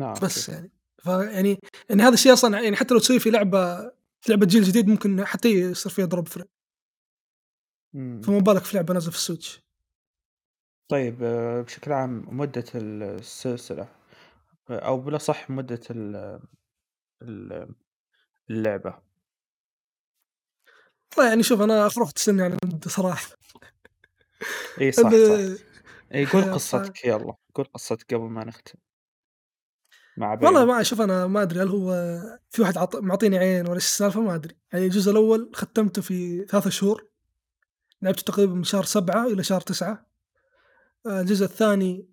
[0.00, 0.26] آه، أوكي.
[0.26, 0.72] بس يعني،
[1.02, 1.58] فيعني
[1.90, 3.76] يعني هذا الشيء أصلًا يعني حتى لو تسويه في لعبة
[4.20, 6.57] في لعبة جيل جديد ممكن حتى يصير فيها drop frame إمم.
[8.24, 9.60] فما بالك في لعبة نازلة في ال Switch.
[10.88, 13.88] طيب آآ، بشكل عام مدة ال السلسلة
[14.70, 16.40] أو بالأصح مدة ال
[17.22, 17.74] ال
[18.50, 19.02] اللعبة.
[21.16, 23.28] والله يعني شوف أنا أفرغت سني عن المدة صراحة.
[24.80, 25.48] إي صح، صح.
[26.30, 28.78] قُل ف قصتك يالّا، قُل قصتك قبل ما نختم.
[30.16, 30.66] مع والله بينه.
[30.66, 31.92] ما شوف أنا ما أدري هل هو
[32.50, 36.44] في واحد عط معطيني عين والّا إيش السالفة ما أدري، يعني الجزء الأول ختمته في
[36.44, 37.08] 3 شهور،
[38.02, 40.06] لعبته تقريبًا من شهر 7 إلى شهر 9
[41.06, 42.08] آآ الجزء الثاني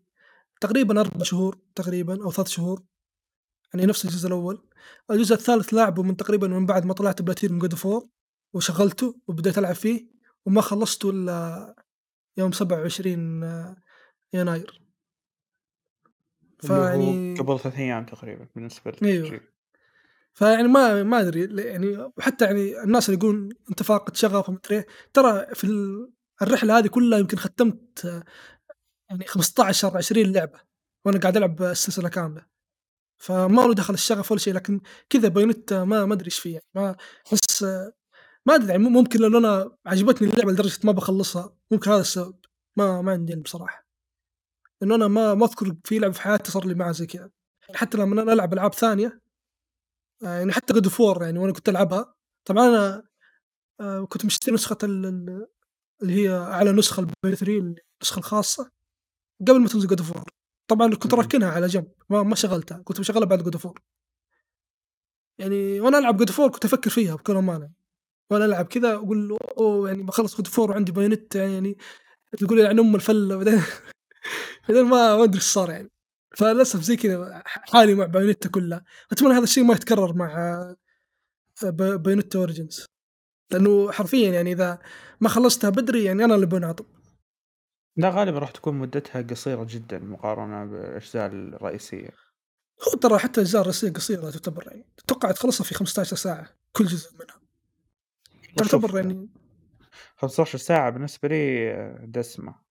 [0.62, 2.84] تقريبًا 4 شهور تقريبًا أو 3 شهور،
[3.74, 4.68] يعني نفس الجزء الأول،
[5.12, 8.08] الجزء الثالث لاعبه من تقريبًا من بعد ما طلعت بلاتينيوم God of War
[8.54, 10.08] وشغلته وبديت ألعب فيه
[10.46, 11.76] وما خلصته إلا
[12.38, 13.44] يوم 27
[14.34, 14.82] يناير.
[16.64, 19.55] اللي هو فيعني قبل 3 أيام تقريبًا بالنسبة أيوه.
[20.36, 24.58] فيعني ما ما أدري ل يعني وحتى يعني الناس اللي يقولون أنت فاقد شغف وما
[24.66, 28.24] أدري إيه، ترى في ال الرحلة هذه كلها يمكن ختمت
[29.12, 30.60] يعني 15 20 لعبة،
[31.06, 32.46] وأنا قاعد ألعب السلسلة كاملة،
[33.20, 36.66] فما له دخل الشغف ولا شيء، لكن كذا بايونيتا ما ما أدري إيش فيه يعني
[36.76, 36.96] ما
[37.28, 37.64] أحس
[38.48, 42.36] ما أدري يعني ممكن لأن أنا عجبتني اللعبة لدرجة ما باخلصها، ممكن هذا السبب،
[42.78, 43.88] ما ما عندي علم بصراحة،
[44.82, 47.32] لأنه أنا ما ما أذكر في لعبة في حياتي صار لي معها زي كذا،
[47.76, 49.22] حتى لمن أنا ألعب ألعاب ثانية آآ
[50.22, 52.14] يعني حتى of War يعني وأنا كنت ألعبها،
[52.46, 53.04] طبعًا أنا
[53.82, 54.56] آآ كنت مشتري
[55.06, 55.48] ال
[56.04, 57.60] اللي هي أعلى نسخة البايو 3
[58.02, 58.72] النسخة الخاصة
[59.42, 60.24] قبل ما تنزل God of War،
[60.70, 61.14] طبعًا كنت.
[61.16, 63.82] راكنها على جنب ما ما شغلتها، كنت باشغلها بعد God of War.
[65.40, 67.70] يعني ألعب God of War كنت أفكر فيها بكل أمانة،
[68.32, 70.04] وأنا ألعب كذا أقول له أوه يعني
[70.38, 71.78] God of War وعندي بايونيتا يعني
[72.40, 73.62] تقول يعني أم الفلة بعدين
[74.70, 75.92] بعدين ما ما أدري إيش صار يعني،
[76.38, 80.60] فللأسف زي كذا حالي مع بايونيتا كلها، أتمنى هذا الشيء ما يتكرر مع
[81.64, 82.86] ب بايونيتا أوريجينز
[83.52, 84.80] لأنه حرفيًا يعني إذا
[85.20, 86.86] ما خلصتها بدري يعني أنا اللي بانعطب.
[87.98, 92.10] لا غالبًا راح تكون مدتها قصيرة جدًا مقارنة بالأجزاء الرئيسية.
[92.88, 97.12] هو ترى حتى الأجزاء الرئيسية قصيرة تعتبر يعني، أتوقع تخلصها في 15 ساعة كل جزء
[97.14, 97.42] منها.
[98.58, 99.30] تعتبر يعني
[100.18, 101.74] 15 ساعة بالنسبة لي
[102.08, 102.65] دسمة.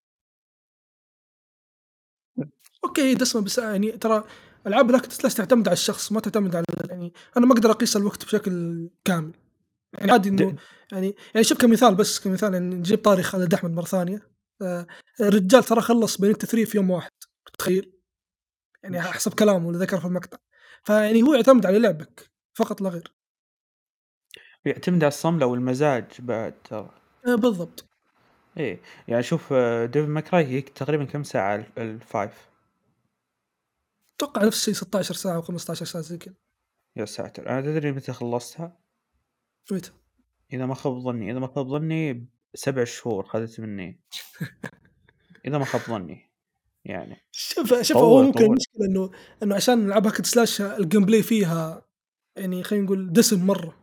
[2.84, 4.24] أوكي هي دسمة بس يعني ترى
[4.66, 7.96] ال hack and slash تعتمد على الشخص ما تعتمد على يعني أنا ما أقدر أقيس
[7.96, 9.32] الوقت بشكل كامل.
[9.94, 10.58] يعني عادي إنه د
[10.92, 14.30] يعني يعني شوف كمثال بس كمثال يعني نجيب طاري خالد أحمد مرة ثانية،
[14.62, 14.86] آآ
[15.20, 17.12] الرجال ترى خلّص بايونيتا 3 في يوم واحد،
[17.58, 17.92] تخيل؟
[18.84, 20.38] يعني حسب كلامه اللي ذكره في المقطع.
[20.84, 23.14] فيعني هو يعتمد على لعبك فقط لا غير.
[24.64, 26.90] يعتمد على الصملة والمزاج بعد ترى.
[27.26, 27.84] آآ بالضبط.
[28.56, 29.52] إيه، يعني شوف
[29.92, 32.28] devil may cry هي تقريبًا كم ساعة ال ال5؟
[34.16, 36.34] أتوقع نفس الشيء 16 ساعة أو 15 ساعة زي كذا.
[36.96, 37.48] يا ساتر!
[37.48, 38.78] أنا تدري متى خلصتها؟
[39.72, 39.90] متى؟
[40.52, 44.00] إذا ما خاب ظني إذا ما خاب ظني 7 شهور خذت مني.
[45.46, 46.30] إذا ما خاب ظني،
[46.84, 48.46] يعني شوف شوف هو طوّل، ممكن طوّل.
[48.46, 49.10] المشكلة إنه
[49.42, 51.86] إنه عشان ألعاب hack slash ال gameplay فيها
[52.36, 53.76] يعني خلينا نقول دسم مرة.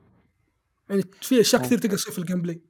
[0.89, 1.77] يعني في أشياء كثير.
[1.77, 2.61] تقدر تصير في ال gameplay.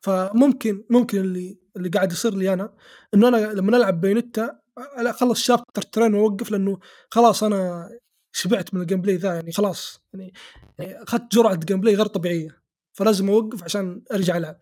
[0.00, 2.74] فممكن ممكن اللي اللي قاعد يصير لي أنا
[3.14, 4.44] إنه أنا لمّا ألعب بايونيتا
[4.78, 6.78] أ أخلّص chapter ترين وأوقف لأنه
[7.10, 7.88] خلاص أنا
[8.32, 10.32] شبعت من ال gameplay ذا يعني خلاص يعني
[10.78, 12.62] يعني أخذت جرعة gameplay غير طبيعية،
[12.92, 14.56] فلازم أوقف عشان أرجع ألعب.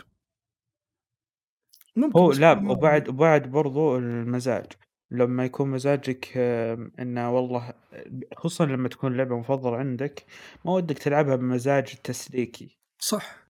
[1.97, 4.67] ممكن هو ما وبعد وبعد برضه المزاج،
[5.11, 6.37] لمّا يكون مزاجك
[6.99, 7.75] إنه والله
[8.37, 10.25] خصوصًا لمّا تكون لعبة مفضلة عندك،
[10.65, 12.79] ما ودك تلعبها بمزاج تسليكي.
[12.99, 13.48] صح.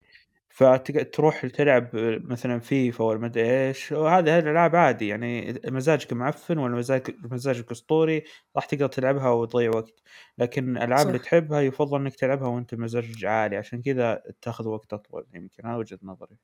[0.59, 1.91] فتق تروح تلعب
[2.25, 7.17] مثلًا فيفا والّا ما أدري إيش، وهذه هذه الألعاب عادي يعني مزاجك معفن والّا مزاجك
[7.25, 8.25] مزاجك أسطوري
[8.57, 10.03] راح تقدر تلعبها وتضيع وقت،
[10.39, 11.19] لكن الألعاب اللي صح.
[11.19, 15.99] تحبها يُفضّل إنك تلعبها وأنت مزاجك عالي عشان كذا تأخذ وقت أطول يمكن، هذا وجهة
[16.03, 16.39] نظري.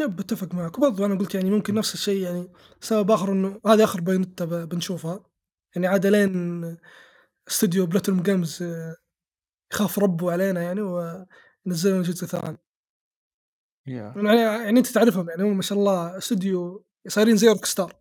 [0.00, 2.48] يب باتفق معاك، وبرضه أنا قُلت يعني ممكن نفس الشيء يعني
[2.80, 5.24] سبب آخر إنه هذه آخر بايونيتا ب بنشوفها،
[5.74, 6.62] يعني عاد ألين
[7.48, 8.64] استوديو بلاتينوم جيمز
[9.72, 12.58] يخاف ربّه علينا يعني وينزّل لنا جزء ثاني.
[13.88, 14.14] ياه!
[14.16, 17.92] يعني يعني أنت تعرفهم يعني هم ما شاء الله استوديو صايرين زي روك ستار.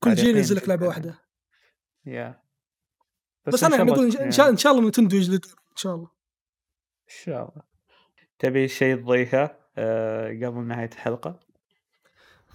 [0.00, 1.08] كل جيل ينزل لك جدًا واحدة.
[2.06, 2.18] يعني.
[2.18, 2.42] ياه!
[3.46, 5.94] بس بس شاء يعني تكون إن شاء يعني إن شاء الله نتندو يجلدون إن شاء
[5.94, 6.10] الله.
[7.08, 7.62] إن شاء الله.
[8.38, 11.40] تبي شيء تضيفه آآ، قبل نهاية الحلقة؟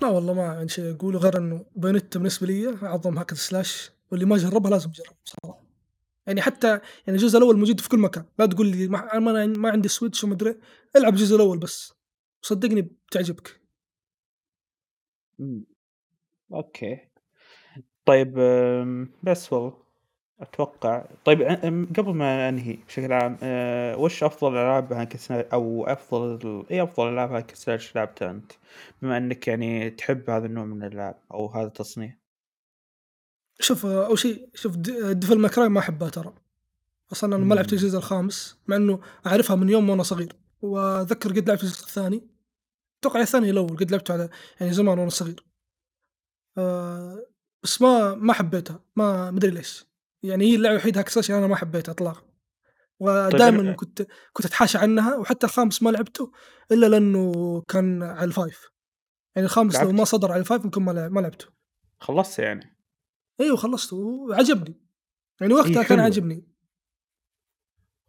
[0.01, 4.25] لا والله ما عندي شيء أقوله غير إنه بايونيتا بالنسبة ليّ أعظم hack slash واللي
[4.25, 5.65] ما جربها لازم يجربها بصراحة.
[6.27, 9.87] يعني حتى يعني الجزء الأول موجود في كل مكان، لا تقول لي ما ما عندي
[9.87, 10.59] Switch وما أدري
[10.95, 11.93] العب الجزء الأول بس،
[12.45, 13.61] صدقني بتعجبك.
[15.39, 15.65] إمم.
[16.53, 16.99] أوكي.
[18.05, 18.33] طيب
[19.23, 19.85] بس والله.
[20.39, 21.41] أتوقع طيب
[21.97, 26.83] قبل ما أنهي بشكل عام آآ، وش أفضل ألعاب hack sla أو أفضل ال إيه
[26.83, 28.51] أفضل ألعاب hack slash لعبتها أنت؟
[29.01, 32.13] بما إنك يعني تحب هذا النوع من الألعاب أو هذا التصنيف.
[33.59, 36.33] شوف أول شيء شوف د Devil May Cry ما أحبها ترى.
[37.11, 37.73] أصلًا أنا ما لعبت.
[37.73, 42.34] الجزء الخامس مع إنه أعرفها من يوم وأنا صغير، وأتذكر قد لعبت الجزء الثاني.
[43.21, 44.29] الثاني يا الأول قد لعبته على
[44.59, 45.45] يعني زمان وأنا صغير.
[46.57, 47.25] آآ،
[47.63, 49.85] بس ما ما حبيتها ما أدري ليش.
[50.23, 52.21] يعني هي اللعبة الوحيدة hack slash أنا ما حبيتها إطلاقًا.
[52.21, 52.27] طيب
[52.99, 56.31] ودائمًا ال كنت كنت أتحاشى عنها وحتى الخامس ما لعبته
[56.71, 58.39] إلا لأنه كان على ال5
[59.35, 61.45] يعني الخامس لو ما؟ صدر على ال5 يمكن ما ما لعبته.
[61.99, 62.77] خلصت يعني؟
[63.41, 64.81] أيوه خلصته وعجبني.
[65.41, 66.41] يعني وقتها كان حلوة.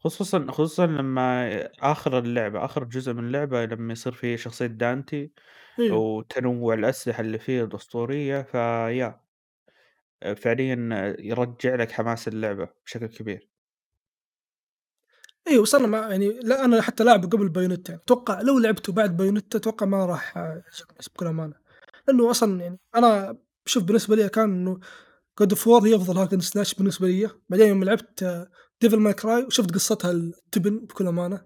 [0.06, 1.48] خصوصًا خصوصًا لمّا
[1.80, 5.32] آخر اللعبة آخر جزء من اللعبة لمّا يصير في شخصية دانتي
[5.78, 6.00] أيوه.
[6.00, 9.24] وتنوع الأسلحة اللي فيه الأسطورية فياه.
[10.22, 13.48] آآ، فعليًا يرجّع لك حماس اللعبة بشكل كبير.
[15.48, 18.92] أيوه بس أنا ما يعني لا أنا حتى لاعبه قبل بايونيتا يعني أتوقع لو لعبته
[18.92, 21.54] بعد بايونيتا أتوقع ما راح يعجبني بكل أمانة.
[22.08, 24.80] لأنه أصلًا يعني أنا شوف بالنسبة لي كان إنه
[25.42, 28.48] God of War هي أفضل hack slash بالنسبة ليّ، بعدين يوم لعبت
[28.84, 31.44] Devil May Cry وشُفت قصتها التبن بكل أمانة،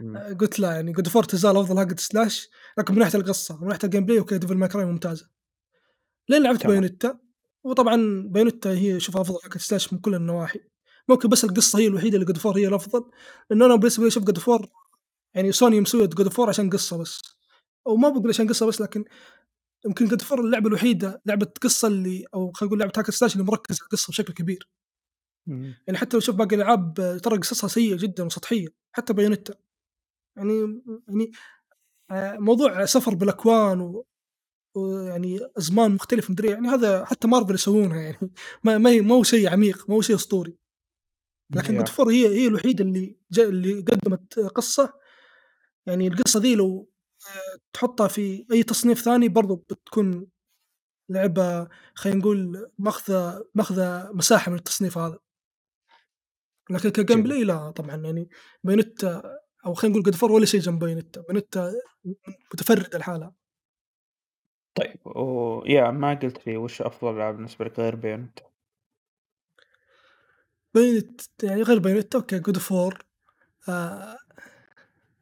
[0.00, 0.16] إمم.
[0.16, 2.48] آآ قُلت لا يعني God of War تزال أفضل hack slash
[2.78, 5.28] لكن من ناحية القصة، من ناحية ال Gameplay أوكي Devil May Cry ممتازة.
[6.28, 6.66] لين لعبت.
[6.66, 7.18] بايونيتا،
[7.64, 10.60] وطبعًا بايونيتا هي أشوفها أفضل hack slash من كل النواحي،
[11.08, 13.10] ممكن بس القصة هي الوحيدة اللي God of War هي الأفضل،
[13.50, 14.66] لأنه أنا بالنسبة لي God of War
[15.34, 17.22] يعني سوني God of War عشان قصة بس،
[17.86, 19.04] أو ما باقول عشان قصة بس لكن
[19.86, 23.32] يمكن God of War اللعبة الوحيدة لعبة قصة اللي أو خلينا نقول لعبة hack slash
[23.32, 24.68] اللي مركزة على القصة بشكل كبير.
[25.48, 25.74] إمم.
[25.86, 29.54] يعني حتى لو شوف باقي الألعاب ترى قصصها سيئة جدًا وسطحية، حتى بايونيتا.
[30.38, 31.32] يعني يعني
[32.10, 34.06] آآ موضوع سفر بالأكوان و
[34.76, 38.18] ويعني أزمان مختلفة مدري يعني هذا حتى مارفل يسوونها يعني
[38.64, 40.56] ما ما هي ما هو شيء عميق، ما هو شيء أسطوري.
[41.56, 44.94] لكن War هي هي الوحيدة اللي ج اللي قدّمت قصة
[45.86, 46.90] يعني القصة ذي لو
[47.28, 50.28] آآ تحطها في أي تصنيف ثاني برضه بتكون
[51.10, 55.18] لعبة خلينا نقول ماخذة ماخذة مساحة من التصنيف هذا،
[56.70, 57.06] لكن جميل.
[57.06, 58.28] ك Gameplay لا طبعًا يعني
[58.64, 61.72] بايونيتا أو خلينا نقول War ولا شيء جنب بايونيتا، بايونيتا
[62.04, 62.12] م
[62.54, 63.34] متفردة لحالها.
[64.74, 68.42] طيب ويا ما قُلت لي وش أفضل ألعاب بالنسبة لك غير بايونيتا؟
[70.74, 72.98] بايونيت يعني غير بايونيتا God of War
[73.68, 74.18] آآ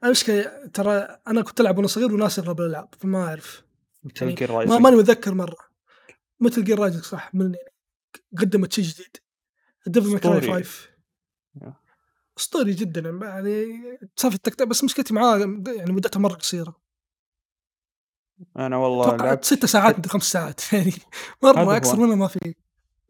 [0.05, 3.63] المشكلة ترى أنا كنت ألعب وأنا صغير وناسي أغلب الألعاب، فما أعرف
[4.07, 5.69] Metal يعني Gear ما ماني متذكر مرة.
[6.45, 7.73] Metal Gear Rising صح من يعني
[8.39, 9.17] قدّمت شيء جديد.
[9.89, 10.65] Cry أسطوري.
[10.65, 10.89] 5
[11.63, 11.81] ياه!
[12.39, 13.67] أسطوري جدًا يعني
[14.17, 15.39] سالفة التك بس مشكلتي معاه
[15.77, 16.81] يعني مدتها مرة قصيرة.
[18.57, 20.93] أنا والله لعبت 6 ساعات مدري 5 ساعات يعني
[21.45, 22.03] أكثر هو.
[22.03, 22.55] منها ما في.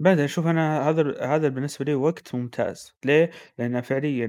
[0.00, 4.26] بعدين شوف أنا هذا هذا بالنسبة لي وقت ممتاز، ليه؟ لأنها فعليًا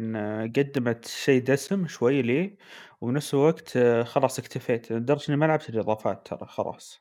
[0.58, 2.58] قدّمت شيء دسم شوي لي،
[3.02, 7.00] وبنفس الوقت خلاص اكتفيت، لدرجة إني ما لعبت الإضافات ترى خلاص،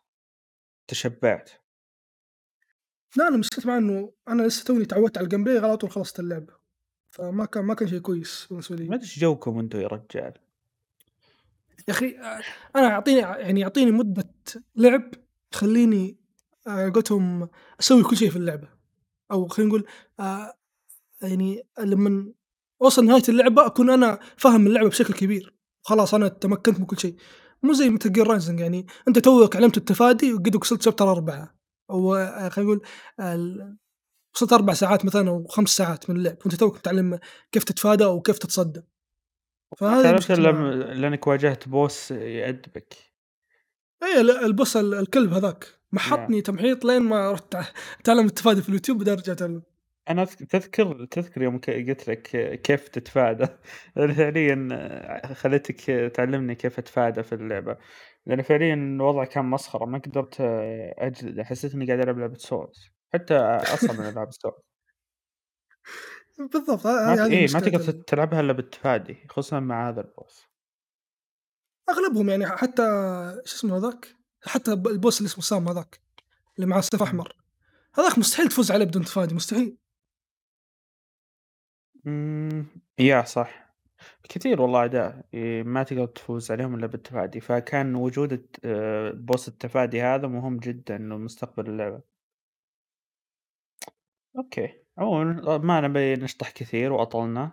[0.88, 1.50] تشبعت.
[3.16, 6.54] لا أنا مشكلتي معاه إنه أنا لسه توني تعودت على الGameplay على طول خلصت اللعبة،
[7.10, 8.86] فما كان ما كان شيء كويس بالنسبة ما لي.
[8.86, 10.32] أدري إيش جوكم أنتم يا رجال؟
[11.88, 12.40] يا أخي أ
[12.76, 14.28] أنا أعطيني يعني أعطيني مدة
[14.76, 15.10] لعب
[15.50, 16.16] تخلّيني
[16.66, 17.48] على قولتهم
[17.80, 18.68] أسوي كل شيء في اللعبة،
[19.30, 19.86] أو خلينا نقول
[20.20, 20.54] آآ
[21.22, 22.32] يعني لمن
[22.82, 27.16] أوصل نهاية اللعبة أكون أنا فاهم اللعبة بشكل كبير، خلاص أنا تمكنت من كل شيء،
[27.62, 31.54] مو زي Metal Gear Rising يعني أنت توك علمت التفادي وقد وصلت Chapter 4
[31.90, 32.14] أو
[32.50, 32.82] خلينا نقول
[34.38, 37.18] وصلت 4 ساعات مثلًا أو 5 ساعات من اللعب وأنت توك متعلم
[37.52, 40.94] كيف تتفادى وكيف تتصدى، ما فهذه تعرفش مشكلتي إلا م معاه.
[40.94, 42.94] لأنك واجهت boss يأدبك.
[44.20, 45.66] ال البوس ال الكلب هذاك!
[45.92, 47.54] محطني تمحيط لين ما رُحت
[48.00, 49.42] أتعلم التفادي في اليوتيوب بعدين رجعت.
[50.10, 52.22] أنا أذك تذكر تذكر يوم قلت لك
[52.62, 53.46] كيف تتفادى
[54.16, 54.68] فعليًا
[55.34, 55.80] خليتك
[56.14, 57.76] تعلمني كيف أتفادى في اللعبة،
[58.26, 60.36] لأن فعليًا الوضع كان مسخرة ما قدرت
[60.98, 63.36] أجلده، حسيت إني قاعد ألعب لعبة Souls حتى
[63.74, 64.62] أصعب من ألعاب الSouls.
[66.38, 70.48] بالضبط هذه إيه ما مشكلة تقدر تلعبها إلا بالتفادي، خصوصًا مع هذا الboss.
[71.90, 72.82] أغلبهم يعني حتى
[73.44, 76.00] شو اسمه هذاك، حتى البوس اللي اسمه سام هذاك،
[76.56, 77.02] اللي معاه سيف إمم.
[77.02, 77.36] أحمر،
[77.94, 79.78] هذاك مستحيل تفوز عليه بدون تفادي مستحيل.
[82.06, 82.66] إمم،
[82.98, 83.74] ياه صح،
[84.28, 90.02] كثير والله أعداء ي ما تقدر تفوز عليهم إلا بالتفادي، فكان وجود آآ boss التفادي
[90.02, 92.17] هذا مهم جدًا لمستقبل اللعبة.
[94.38, 97.50] أوكي، عمومًا ما نبي نشطح كثير وأطلنا،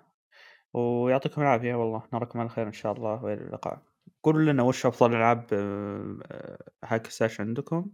[0.74, 3.84] ويعطيكم العافية والله، نراكم على خير إن شاء الله وإلى اللقاء.
[4.24, 7.92] قولوا لنا وش أفضل ألعاب آآ hack slash عندكم،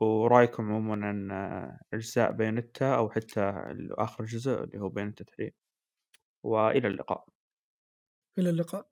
[0.00, 1.32] ورأيكم عمومًا عن
[1.94, 3.40] أجزاء بايونيتا أو حتى
[3.92, 5.52] آخر جزء اللي هو بايونيتا 3
[6.44, 7.26] وإلى اللقاء.
[8.38, 8.88] إلى اللقاء.